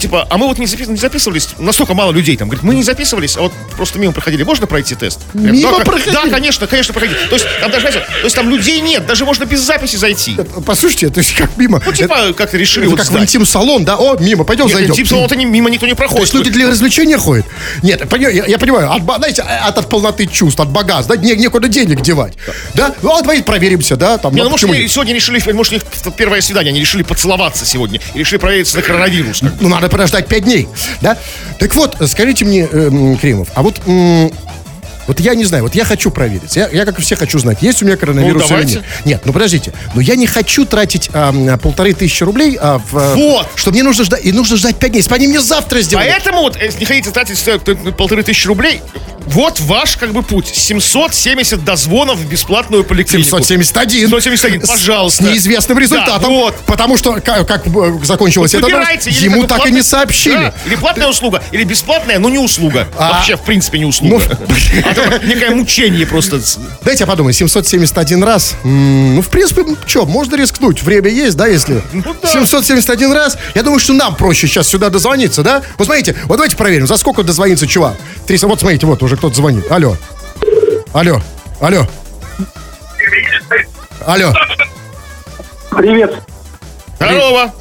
Типа, 0.00 0.26
а 0.30 0.38
мы 0.38 0.46
вот 0.46 0.58
не, 0.58 0.66
запис- 0.66 0.88
не 0.88 0.96
записывались, 0.96 1.50
настолько 1.58 1.94
мало 1.94 2.12
людей 2.12 2.36
там. 2.36 2.48
Говорит, 2.48 2.62
мы 2.64 2.74
не 2.74 2.82
записывались, 2.82 3.36
а 3.36 3.42
вот 3.42 3.52
просто 3.76 3.98
мимо 3.98 4.12
проходили. 4.12 4.42
Можно 4.42 4.66
пройти 4.66 4.94
тест? 4.94 5.20
Мимо 5.34 5.78
да, 5.78 5.84
проходили? 5.84 6.14
Да, 6.14 6.22
конечно, 6.30 6.66
конечно, 6.66 6.94
проходи. 6.94 7.14
То 7.28 7.34
есть, 7.36 7.46
там 7.60 7.70
даже, 7.70 7.82
знаете, 7.82 8.00
то 8.00 8.24
есть 8.24 8.34
там 8.36 8.48
людей 8.48 8.80
нет, 8.80 9.06
даже 9.06 9.24
можно 9.26 9.44
без 9.44 9.60
записи 9.60 9.96
зайти. 9.96 10.36
Послушайте, 10.64 11.10
то 11.10 11.18
есть 11.18 11.34
как 11.34 11.56
мимо. 11.58 11.82
Ну, 11.84 11.92
типа, 11.92 12.32
как-то 12.32 12.56
решили 12.56 12.86
это 12.86 12.96
вот 12.96 13.00
как 13.06 13.10
в 13.10 13.22
интим-салон, 13.22 13.84
да? 13.84 13.96
О, 13.98 14.16
мимо, 14.18 14.44
пойдем 14.44 14.66
Нет, 14.66 14.74
зайдем. 14.74 14.92
интим-салон-то 14.92 15.36
не- 15.36 15.44
мимо 15.44 15.68
никто 15.68 15.84
не 15.86 15.92
То 15.92 15.98
проходит. 15.98 16.22
есть 16.22 16.34
люди 16.34 16.50
для 16.50 16.68
развлечения 16.68 17.18
ходят? 17.18 17.44
Нет, 17.82 18.02
я, 18.18 18.30
я 18.30 18.58
понимаю, 18.58 18.90
от, 18.90 19.02
знаете, 19.02 19.42
от, 19.42 19.76
от 19.76 19.88
полноты 19.90 20.26
чувств, 20.26 20.60
от 20.60 20.70
богатства, 20.70 21.16
да, 21.16 21.22
не- 21.22 21.36
некуда 21.36 21.68
денег 21.68 22.00
девать. 22.00 22.34
Да? 22.74 22.94
Ну, 23.02 23.14
а 23.14 23.20
давайте 23.20 23.44
проверимся, 23.44 23.96
да? 23.96 24.16
Там, 24.16 24.34
Не, 24.34 24.42
ну, 24.44 24.50
может, 24.50 24.68
сегодня 24.90 25.14
решили, 25.14 25.40
может, 25.52 25.72
у 25.72 25.76
них 25.76 25.84
первое 26.16 26.40
свидание, 26.40 26.70
они 26.70 26.80
решили 26.80 27.02
поцеловаться 27.02 27.66
сегодня. 27.66 28.00
И 28.14 28.18
решили 28.20 28.38
провериться 28.38 28.76
на 28.76 28.82
коронавирус. 28.82 29.42
Ну, 29.60 29.68
надо 29.68 29.89
подождать 29.90 30.26
пять 30.28 30.44
дней, 30.44 30.68
да? 31.00 31.16
Так 31.58 31.74
вот, 31.74 31.96
скажите 32.06 32.44
мне, 32.44 32.68
эм, 32.70 33.16
Кремов, 33.18 33.48
а 33.54 33.62
вот 33.62 33.80
Вот 35.10 35.18
я 35.18 35.34
не 35.34 35.44
знаю, 35.44 35.64
вот 35.64 35.74
я 35.74 35.84
хочу 35.84 36.12
проверить. 36.12 36.54
Я, 36.54 36.68
я 36.68 36.84
как 36.84 37.00
и 37.00 37.02
все 37.02 37.16
хочу 37.16 37.36
знать, 37.40 37.62
есть 37.62 37.82
у 37.82 37.84
меня 37.84 37.96
коронавирус 37.96 38.48
Ну, 38.48 38.58
или 38.58 38.64
нет. 38.66 38.84
Нет, 39.04 39.22
ну 39.24 39.32
подождите. 39.32 39.72
Но 39.92 40.00
я 40.00 40.14
не 40.14 40.28
хочу 40.28 40.64
тратить 40.64 41.10
а, 41.12 41.58
полторы 41.58 41.94
тысячи 41.94 42.22
рублей, 42.22 42.56
а, 42.60 42.78
в, 42.78 42.96
а, 42.96 43.16
Вот. 43.16 43.48
что 43.56 43.72
мне 43.72 43.82
нужно 43.82 44.04
ждать, 44.04 44.24
и 44.24 44.30
нужно 44.30 44.56
ждать 44.56 44.76
пять 44.76 44.92
дней. 44.92 45.04
Они 45.10 45.26
мне 45.26 45.40
завтра 45.40 45.80
сделали. 45.80 46.08
Поэтому 46.08 46.42
вот, 46.42 46.62
если 46.62 46.78
не 46.78 46.86
хотите 46.86 47.10
тратить 47.10 47.42
э, 47.44 47.58
полторы 47.58 48.22
тысячи 48.22 48.46
рублей, 48.46 48.82
вот 49.26 49.60
ваш 49.60 49.96
как 49.96 50.12
бы 50.12 50.22
путь. 50.22 50.48
770 50.48 51.64
дозвонов 51.64 52.18
в 52.18 52.28
бесплатную 52.28 52.84
поликлинику. 52.84 53.28
771. 53.28 54.08
771, 54.08 54.62
С- 54.64 54.68
пожалуйста. 54.68 55.24
С 55.24 55.26
неизвестным 55.26 55.78
результатом. 55.78 56.22
Да, 56.22 56.28
вот. 56.28 56.56
Потому 56.66 56.96
что, 56.96 57.20
как, 57.20 57.46
как, 57.46 57.66
э, 57.66 57.98
закончилось 58.04 58.54
это, 58.54 58.64
Выбирайте. 58.64 59.10
или 59.10 59.24
ему 59.24 59.46
так 59.46 59.66
и 59.66 59.70
не 59.72 59.82
сообщили. 59.82 60.34
Да, 60.34 60.54
или 60.66 60.74
платная 60.76 61.06
услуга, 61.08 61.42
или 61.52 61.64
бесплатная, 61.64 62.18
но 62.18 62.28
не 62.28 62.38
услуга. 62.38 62.88
А- 62.98 63.12
Вообще, 63.14 63.36
в 63.36 63.42
принципе, 63.42 63.78
не 63.78 63.84
услуга. 63.84 64.24
А 64.84 64.94
то 64.94 64.99
некое 65.24 65.50
мучение 65.50 66.06
просто. 66.06 66.40
Дайте 66.82 67.04
я 67.04 67.06
подумаю, 67.06 67.32
771 67.32 68.22
раз. 68.22 68.56
Ну, 68.64 69.20
в 69.22 69.28
принципе, 69.28 69.64
что, 69.86 70.06
можно 70.06 70.36
рискнуть. 70.36 70.82
Время 70.82 71.08
есть, 71.10 71.36
да, 71.36 71.46
если... 71.46 71.82
Ну 71.92 72.14
да. 72.20 72.28
771 72.28 73.12
раз. 73.12 73.38
Я 73.54 73.62
думаю, 73.62 73.78
что 73.80 73.92
нам 73.92 74.14
проще 74.16 74.46
сейчас 74.46 74.68
сюда 74.68 74.90
дозвониться, 74.90 75.42
да? 75.42 75.62
Вот 75.78 75.86
смотрите, 75.86 76.14
вот 76.24 76.36
давайте 76.36 76.56
проверим, 76.56 76.86
за 76.86 76.96
сколько 76.96 77.22
дозвонится 77.22 77.66
чувак. 77.66 77.96
300, 78.26 78.46
вот 78.46 78.60
смотрите, 78.60 78.86
вот 78.86 79.02
уже 79.02 79.16
кто-то 79.16 79.34
звонит. 79.34 79.70
Алло. 79.70 79.96
Алло. 80.92 81.20
Алло. 81.60 81.86
Алло. 84.06 84.32
Привет. 85.70 86.14
Здорово. 86.96 87.54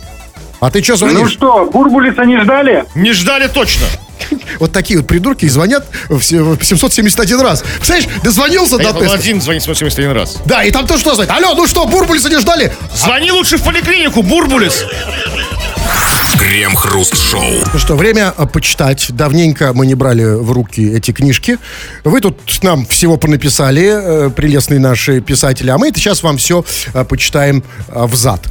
А 0.60 0.72
ты 0.72 0.84
что 0.84 0.94
Ну 0.94 0.98
звонишь? 0.98 1.32
что, 1.32 1.66
Бурбулиса 1.72 2.24
не 2.26 2.40
ждали? 2.42 2.86
Не 2.96 3.14
ждали 3.14 3.48
точно. 3.48 3.86
Вот 4.60 4.72
такие 4.72 5.00
вот 5.00 5.08
придурки 5.08 5.46
и 5.46 5.50
звонят 5.50 5.88
в 6.10 6.22
се- 6.22 6.42
в 6.42 6.64
771 6.64 7.40
раз. 7.42 7.62
Представляешь, 7.62 8.10
дозвонился 8.24 8.78
Да 8.78 8.92
до 8.94 9.00
теста. 9.00 9.16
один 9.16 9.42
звонит 9.42 9.64
171 9.64 10.12
раз. 10.12 10.38
Да, 10.46 10.64
и 10.64 10.72
там 10.72 10.88
тоже 10.88 11.02
что 11.02 11.16
звонит? 11.16 11.32
Алло, 11.32 11.54
ну 11.56 11.68
что, 11.68 11.86
Бурбулиса 11.86 12.30
не 12.30 12.40
ждали? 12.40 12.72
Звони 12.96 13.32
лучше 13.32 13.58
в 13.58 13.64
поликлинику, 13.64 14.22
Бурбулис. 14.24 14.86
Крем-хруст-шоу. 16.38 17.44
Ну 17.74 17.80
что, 17.80 17.96
время 17.96 18.34
а, 18.36 18.46
почитать. 18.46 19.08
Давненько 19.12 19.74
мы 19.74 19.86
не 19.86 19.96
брали 19.96 20.24
в 20.24 20.52
руки 20.52 20.82
эти 20.94 21.12
книжки. 21.12 21.58
Вы 22.04 22.22
тут 22.22 22.40
нам 22.64 22.86
всего 22.86 23.18
понаписали, 23.18 24.28
э, 24.28 24.30
прелестные 24.30 24.80
наши 24.80 25.22
писатели, 25.22 25.70
а 25.70 25.78
мы 25.78 25.90
это 25.90 26.00
сейчас 26.00 26.24
вам 26.24 26.38
все 26.38 26.64
э, 26.94 27.04
почитаем 27.04 27.64
э, 27.90 28.06
взад. 28.06 28.42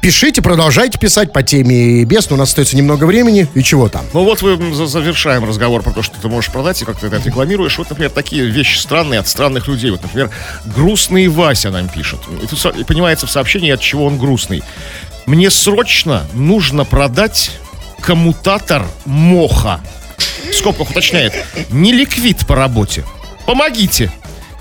Пишите, 0.00 0.40
продолжайте 0.40 0.98
писать 0.98 1.30
по 1.30 1.42
теме 1.42 2.06
но 2.06 2.36
у 2.36 2.38
нас 2.38 2.48
остается 2.48 2.74
немного 2.74 3.04
времени. 3.04 3.46
И 3.54 3.62
чего 3.62 3.90
там? 3.90 4.06
Ну 4.14 4.24
вот 4.24 4.40
мы 4.40 4.74
завершаем 4.86 5.44
разговор 5.44 5.82
про 5.82 5.92
то, 5.92 6.02
что 6.02 6.18
ты 6.18 6.28
можешь 6.28 6.50
продать 6.50 6.80
и 6.80 6.86
как 6.86 6.98
ты 6.98 7.08
это 7.08 7.18
рекламируешь. 7.18 7.76
Вот, 7.76 7.90
например, 7.90 8.10
такие 8.10 8.46
вещи 8.46 8.78
странные 8.78 9.20
от 9.20 9.28
странных 9.28 9.68
людей. 9.68 9.90
Вот, 9.90 10.02
например, 10.02 10.30
грустный 10.64 11.28
Вася 11.28 11.70
нам 11.70 11.88
пишет. 11.88 12.20
И 12.42 12.46
тут 12.46 12.86
понимается 12.86 13.26
в 13.26 13.30
сообщении, 13.30 13.70
от 13.70 13.80
чего 13.80 14.06
он 14.06 14.18
грустный. 14.18 14.62
Мне 15.26 15.50
срочно 15.50 16.26
нужно 16.32 16.86
продать 16.86 17.50
коммутатор 18.00 18.86
моха. 19.04 19.80
В 20.50 20.54
скобках 20.54 20.90
уточняет. 20.90 21.34
Не 21.70 21.92
ликвид 21.92 22.46
по 22.46 22.56
работе. 22.56 23.04
Помогите. 23.44 24.10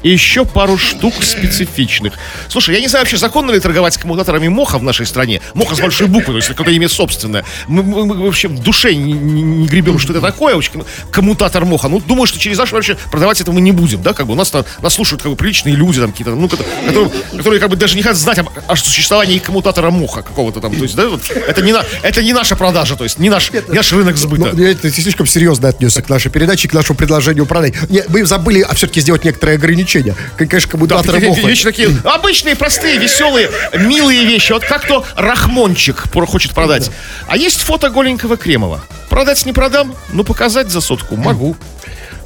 И 0.03 0.09
еще 0.09 0.45
пару 0.45 0.77
штук 0.77 1.13
специфичных. 1.23 2.13
Слушай, 2.47 2.75
я 2.75 2.81
не 2.81 2.87
знаю 2.87 3.03
вообще, 3.03 3.17
законно 3.17 3.51
ли 3.51 3.59
торговать 3.59 3.97
коммутаторами 3.97 4.47
моха 4.47 4.77
в 4.77 4.83
нашей 4.83 5.05
стране. 5.05 5.41
Моха 5.53 5.75
с 5.75 5.79
большой 5.79 6.07
буквы, 6.07 6.33
то 6.33 6.37
есть 6.37 6.47
какое-то 6.47 6.71
имя 6.71 6.87
собственное. 6.89 7.43
Мы, 7.67 7.83
мы- 7.83 8.05
мы 8.05 8.15
вообще 8.25 8.47
в 8.47 8.59
душе 8.63 8.93
не, 8.95 9.13
не- 9.13 9.41
не 9.41 9.67
гребем, 9.67 9.99
что 9.99 10.13
это 10.13 10.21
такое. 10.21 10.55
Вообще, 10.55 10.71
коммутатор 11.11 11.65
моха. 11.65 11.87
Ну, 11.89 11.99
думаю, 11.99 12.27
что 12.27 12.39
через 12.39 12.57
наш 12.57 12.71
вообще 12.71 12.97
продавать 13.11 13.41
это 13.41 13.51
мы 13.51 13.61
не 13.61 13.71
будем, 13.71 14.01
да, 14.01 14.13
как 14.13 14.27
бы. 14.27 14.33
У 14.33 14.35
нас, 14.35 14.53
нас 14.81 14.93
слушают 14.93 15.21
как 15.21 15.31
бы 15.31 15.35
приличные 15.35 15.75
люди, 15.75 15.99
там 15.99 16.11
какие-то, 16.11 16.35
ну, 16.35 16.47
ко- 16.47 16.57
которые, 16.87 17.09
которые 17.37 17.59
как 17.59 17.69
бы 17.69 17.75
даже 17.75 17.95
не 17.97 18.01
хотят 18.03 18.17
знать 18.17 18.39
об- 18.39 18.49
о, 18.67 18.75
существовании 18.75 19.39
коммутатора 19.39 19.91
моха 19.91 20.21
какого-то 20.21 20.61
там. 20.61 20.73
То 20.75 20.83
есть, 20.83 20.95
да, 20.95 21.09
вот, 21.09 21.29
это, 21.29 21.61
не 21.61 21.73
на, 21.73 21.83
это 22.03 22.23
не 22.23 22.33
наша 22.33 22.55
продажа, 22.55 22.95
то 22.95 23.03
есть 23.03 23.19
не 23.19 23.29
наш, 23.29 23.51
не 23.51 23.61
наш 23.75 23.91
рынок 23.91 24.15
сбыта. 24.17 24.51
Ну, 24.53 24.63
я- 24.63 24.75
ты 24.75 24.89
слишком 24.91 25.25
серьезно 25.27 25.67
отнесся 25.69 26.01
к 26.01 26.09
нашей 26.09 26.31
передаче, 26.31 26.67
к 26.69 26.73
нашему 26.73 26.97
предложению 26.97 27.45
продать. 27.45 27.89
Не, 27.89 28.03
мы 28.07 28.25
забыли 28.25 28.61
а 28.61 28.73
все-таки 28.75 29.01
сделать 29.01 29.25
некоторые 29.25 29.55
ограничения. 29.57 29.88
К- 29.89 30.37
Конечно, 30.37 30.59
Да, 30.61 30.71
коммутатор 30.71 31.11
такие 31.15 31.29
моха. 31.29 31.47
вещи 31.47 31.63
такие 31.63 31.89
обычные, 32.03 32.55
простые, 32.55 32.97
веселые, 32.97 33.49
милые 33.73 34.25
вещи. 34.25 34.51
Вот 34.51 34.63
как 34.63 34.87
то 34.87 35.05
Рахмончик 35.15 36.03
хочет 36.27 36.53
продать. 36.53 36.91
А 37.27 37.35
есть 37.37 37.61
фото 37.61 37.89
голенького 37.89 38.37
Кремова. 38.37 38.83
Продать 39.09 39.45
не 39.45 39.53
продам, 39.53 39.95
но 40.13 40.23
показать 40.23 40.69
за 40.69 40.81
сотку 40.81 41.15
могу. 41.15 41.55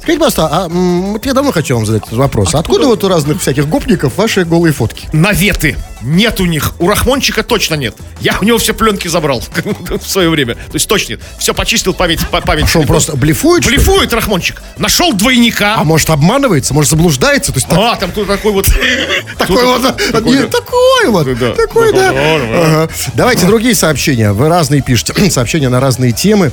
Скажите, 0.04 0.18
пожалуйста, 0.20 0.48
а, 0.52 0.66
м, 0.66 1.18
я 1.24 1.32
давно 1.32 1.50
хочу 1.50 1.74
вам 1.74 1.86
задать 1.86 2.02
этот 2.02 2.18
вопрос. 2.18 2.54
Откуда, 2.54 2.86
вот 2.86 3.02
у 3.04 3.08
разных 3.08 3.40
всяких 3.40 3.66
гопников 3.68 4.16
ваши 4.18 4.44
голые 4.44 4.72
фотки? 4.74 5.08
Наветы. 5.12 5.76
Нет 6.02 6.40
у 6.40 6.44
них. 6.44 6.74
У 6.78 6.88
Рахмончика 6.88 7.42
точно 7.42 7.76
нет. 7.76 7.94
Я 8.20 8.36
у 8.38 8.44
него 8.44 8.58
все 8.58 8.74
пленки 8.74 9.08
забрал 9.08 9.42
в 10.02 10.06
свое 10.06 10.28
время. 10.28 10.56
То 10.56 10.74
есть 10.74 10.86
точно 10.86 11.12
нет. 11.12 11.20
Все 11.38 11.54
почистил 11.54 11.94
память. 11.94 12.20
па- 12.30 12.42
память 12.42 12.68
Что, 12.68 12.80
он 12.80 12.86
просто 12.86 13.16
блефует, 13.16 13.62
что 13.62 13.70
ли? 13.72 13.78
Блефует 13.78 14.12
Рахмончик. 14.12 14.60
Нашел 14.76 15.14
двойника. 15.14 15.76
А 15.78 15.84
может 15.84 16.10
обманывается, 16.10 16.74
может 16.74 16.90
заблуждается? 16.90 17.52
То 17.52 17.56
есть 17.56 17.68
так- 17.68 17.78
А, 17.78 17.96
там 17.96 18.12
тут 18.12 18.26
такой 18.26 18.52
вот... 18.52 18.66
такой 19.38 19.64
вот, 19.64 19.96
такой, 20.12 20.36
не, 20.36 20.42
такой 20.46 21.06
вот, 21.08 21.38
Да. 21.38 21.52
такой, 21.54 21.92
да. 21.94 22.10
Ага. 22.10 22.88
Давайте 23.14 23.46
другие 23.46 23.74
сообщения. 23.74 24.32
Вы 24.32 24.50
разные 24.50 24.82
пишете, 24.82 25.14
сообщения 25.30 25.70
на 25.70 25.80
разные 25.80 26.12
темы. 26.12 26.52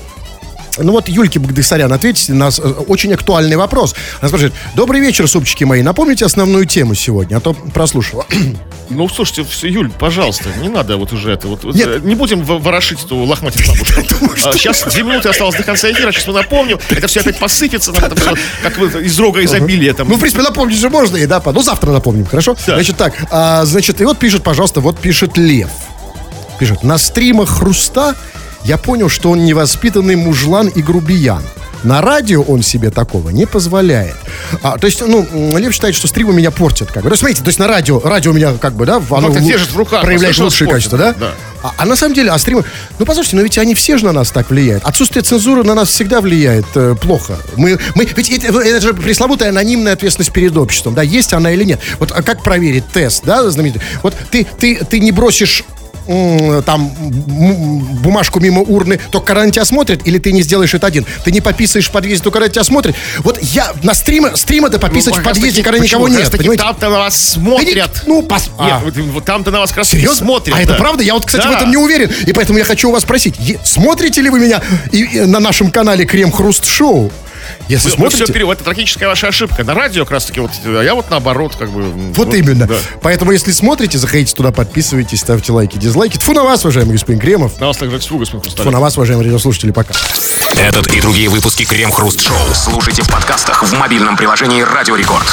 Ну 0.77 0.91
вот 0.91 1.09
Юльке 1.09 1.39
Багдасарян, 1.39 1.91
ответите 1.91 2.33
на 2.33 2.49
э, 2.49 2.67
очень 2.87 3.13
актуальный 3.13 3.57
вопрос. 3.57 3.93
Она 4.19 4.29
спрашивает, 4.29 4.53
добрый 4.75 5.01
вечер, 5.01 5.27
супчики 5.27 5.63
мои, 5.63 5.81
напомните 5.81 6.25
основную 6.25 6.65
тему 6.65 6.95
сегодня, 6.95 7.37
а 7.37 7.39
то 7.39 7.53
прослушала. 7.53 8.25
Ну, 8.93 9.07
слушайте, 9.07 9.45
Юль, 9.69 9.89
пожалуйста, 9.89 10.49
не 10.61 10.67
надо 10.67 10.97
вот 10.97 11.13
уже 11.13 11.31
это 11.31 11.47
вот. 11.47 11.63
Нет. 11.63 11.87
э, 11.87 11.99
Не 12.03 12.13
будем 12.13 12.43
во- 12.43 12.59
ворошить 12.59 13.01
эту 13.01 13.15
лохматить 13.15 13.65
бабушку. 13.65 14.51
сейчас 14.51 14.83
две 14.83 15.03
минуты 15.03 15.29
осталось 15.29 15.55
до 15.55 15.63
конца 15.63 15.89
эфира, 15.89 16.11
сейчас 16.11 16.27
мы 16.27 16.33
напомним. 16.33 16.77
Это 16.89 17.07
все 17.07 17.21
опять 17.21 17.37
посыпется, 17.39 17.93
нам 17.93 18.03
это 18.03 18.19
всё 18.19 18.33
как 18.61 18.77
из 18.77 19.17
рога 19.17 19.41
изобилия 19.45 19.93
там. 19.93 20.09
Ну, 20.09 20.15
в 20.15 20.19
принципе, 20.19 20.43
напомнить 20.43 20.77
же 20.77 20.89
можно, 20.89 21.15
и 21.15 21.25
да, 21.25 21.41
ну, 21.45 21.63
завтра 21.63 21.91
напомним, 21.91 22.25
хорошо? 22.25 22.57
Да. 22.67 22.75
Значит, 22.75 22.97
так, 22.97 23.13
а, 23.31 23.63
значит, 23.63 24.01
и 24.01 24.03
вот 24.03 24.19
пишет, 24.19 24.43
пожалуйста, 24.43 24.81
вот 24.81 24.99
пишет 24.99 25.37
Лев. 25.37 25.69
Пишет, 26.59 26.83
на 26.83 26.97
стримах 26.97 27.47
Хруста 27.49 28.15
я 28.63 28.77
понял, 28.77 29.09
что 29.09 29.31
он 29.31 29.45
невоспитанный 29.45 30.15
мужлан 30.15 30.67
и 30.67 30.81
грубиян. 30.81 31.43
На 31.83 32.01
радио 32.01 32.43
он 32.43 32.61
себе 32.61 32.91
такого 32.91 33.29
не 33.29 33.47
позволяет. 33.47 34.15
А, 34.61 34.77
то 34.77 34.85
есть, 34.85 35.01
ну, 35.01 35.57
Лев 35.57 35.73
считает, 35.73 35.95
что 35.95 36.07
стримы 36.07 36.33
меня 36.33 36.51
портят, 36.51 36.91
как 36.91 37.03
бы. 37.03 37.09
То 37.09 37.13
есть, 37.13 37.21
смотрите, 37.21 37.41
то 37.41 37.47
есть 37.47 37.57
на 37.57 37.67
радио, 37.67 37.99
радио 37.99 38.31
у 38.31 38.33
меня, 38.35 38.53
как 38.53 38.73
бы, 38.73 38.85
да, 38.85 38.97
оно 38.97 39.27
как-то 39.27 39.39
лу- 39.39 39.47
держит 39.47 39.71
в 39.71 39.77
руках, 39.77 40.01
проявляет 40.03 40.35
послушал, 40.35 40.45
лучшие 40.45 40.69
качества, 40.69 40.97
да? 40.97 41.13
да. 41.19 41.31
А, 41.63 41.73
а 41.77 41.85
на 41.85 41.95
самом 41.95 42.13
деле, 42.13 42.29
а 42.29 42.37
стримы... 42.37 42.63
Ну, 42.99 43.05
послушайте, 43.05 43.37
но 43.37 43.41
ведь 43.41 43.57
они 43.57 43.73
все 43.73 43.97
же 43.97 44.05
на 44.05 44.11
нас 44.11 44.29
так 44.31 44.49
влияют. 44.51 44.83
Отсутствие 44.83 45.23
цензуры 45.23 45.63
на 45.63 45.73
нас 45.73 45.89
всегда 45.89 46.21
влияет 46.21 46.65
э, 46.75 46.95
плохо. 46.99 47.37
Мы, 47.55 47.79
мы, 47.95 48.07
ведь 48.15 48.29
это, 48.29 48.59
это 48.59 48.81
же 48.81 48.93
пресловутая 48.93 49.49
анонимная 49.49 49.93
ответственность 49.93 50.31
перед 50.31 50.55
обществом, 50.57 50.93
да, 50.93 51.01
есть 51.01 51.33
она 51.33 51.51
или 51.51 51.63
нет. 51.63 51.79
Вот 51.99 52.11
а 52.11 52.21
как 52.21 52.43
проверить 52.43 52.87
тест, 52.89 53.23
да, 53.25 53.49
знаменитый? 53.49 53.81
Вот 54.03 54.15
ты, 54.29 54.45
ты, 54.59 54.83
ты 54.85 54.99
не 54.99 55.11
бросишь 55.11 55.63
там 56.65 56.89
бумажку 58.01 58.39
мимо 58.39 58.61
урны, 58.61 58.99
когда 59.25 59.43
на 59.43 59.51
тебя 59.51 59.65
смотрят, 59.65 60.05
или 60.07 60.17
ты 60.17 60.31
не 60.31 60.41
сделаешь 60.41 60.73
это 60.73 60.87
один. 60.87 61.05
Ты 61.23 61.31
не 61.31 61.41
пописаешь 61.41 61.87
в 61.87 61.91
подъезде, 61.91 62.29
когда 62.31 62.47
на 62.47 62.49
тебя 62.51 62.63
смотрят. 62.63 62.95
Вот 63.19 63.39
я 63.41 63.71
на 63.83 63.93
стрима, 63.93 64.35
стрима-то 64.35 64.79
пописать 64.79 65.13
в 65.13 65.17
как 65.17 65.25
раз 65.27 65.37
подъезде, 65.37 65.63
когда 65.63 65.79
никого 65.79 66.07
нет? 66.07 66.29
Там-то 66.57 66.89
на 66.89 66.97
вас 66.99 67.15
смотрят. 67.33 68.03
ну, 68.07 68.21
пос- 68.21 68.49
Нет, 68.59 68.73
а. 68.73 68.81
вот 69.11 69.25
там-то 69.25 69.51
на 69.51 69.59
вас 69.59 69.69
как 69.69 69.79
раз 69.79 69.89
Серьезно? 69.89 70.25
смотрят. 70.25 70.55
А 70.55 70.61
это 70.61 70.73
да. 70.73 70.77
правда? 70.77 71.03
Я 71.03 71.13
вот, 71.13 71.25
кстати, 71.25 71.45
в 71.45 71.49
Да. 71.51 71.57
этом 71.57 71.69
не 71.71 71.77
уверен. 71.77 72.09
И 72.25 72.33
поэтому 72.33 72.57
я 72.59 72.65
хочу 72.65 72.89
у 72.89 72.91
вас 72.91 73.03
спросить, 73.03 73.35
смотрите 73.63 74.21
ли 74.21 74.29
вы 74.29 74.39
меня 74.39 74.61
и- 74.91 74.97
и 75.03 75.19
на 75.21 75.39
нашем 75.39 75.71
канале 75.71 76.05
Крем 76.05 76.31
Хруст 76.31 76.65
Шоу? 76.65 77.11
Если 77.67 77.85
Вы, 77.85 77.91
вы 77.91 77.97
смотрите, 77.97 78.23
все 78.25 78.33
пере- 78.33 78.49
это 78.51 78.63
трагическая 78.63 79.07
ваша 79.07 79.27
ошибка. 79.27 79.63
На 79.63 79.73
радио 79.73 80.03
как 80.03 80.11
раз 80.11 80.25
таки 80.25 80.39
вот, 80.39 80.51
а 80.65 80.81
я 80.81 80.95
вот 80.95 81.09
наоборот, 81.09 81.55
как 81.57 81.69
бы. 81.71 81.81
м, 81.81 82.13
вот 82.13 82.33
именно. 82.33 82.67
да. 82.67 82.75
Поэтому, 83.01 83.31
если 83.31 83.51
смотрите, 83.51 83.97
заходите 83.97 84.33
туда, 84.35 84.51
подписывайтесь, 84.51 85.19
ставьте 85.21 85.51
лайки, 85.51 85.77
дизлайки. 85.77 86.17
Тфу 86.17 86.33
на 86.33 86.43
вас, 86.43 86.63
уважаемый 86.65 86.93
господин 86.93 87.19
Кремов. 87.21 87.59
На 87.59 87.67
вас 87.67 87.77
также 87.77 87.99
тьфу, 87.99 88.17
господин 88.17 88.41
Тфу 88.41 88.49
Хрусталев. 88.49 88.73
на 88.73 88.79
вас, 88.79 88.97
уважаемые 88.97 89.25
радиослушатели, 89.27 89.71
пока. 89.71 89.93
Этот 90.59 90.87
и 90.93 91.01
другие 91.01 91.29
выпуски 91.29 91.63
Крем-хруст-шоу 91.65 92.37
слушайте 92.53 93.03
в 93.03 93.09
подкастах 93.09 93.63
в 93.63 93.73
мобильном 93.77 94.17
приложении 94.17 94.61
«Радио 94.61 94.95
Рекорд». 94.95 95.27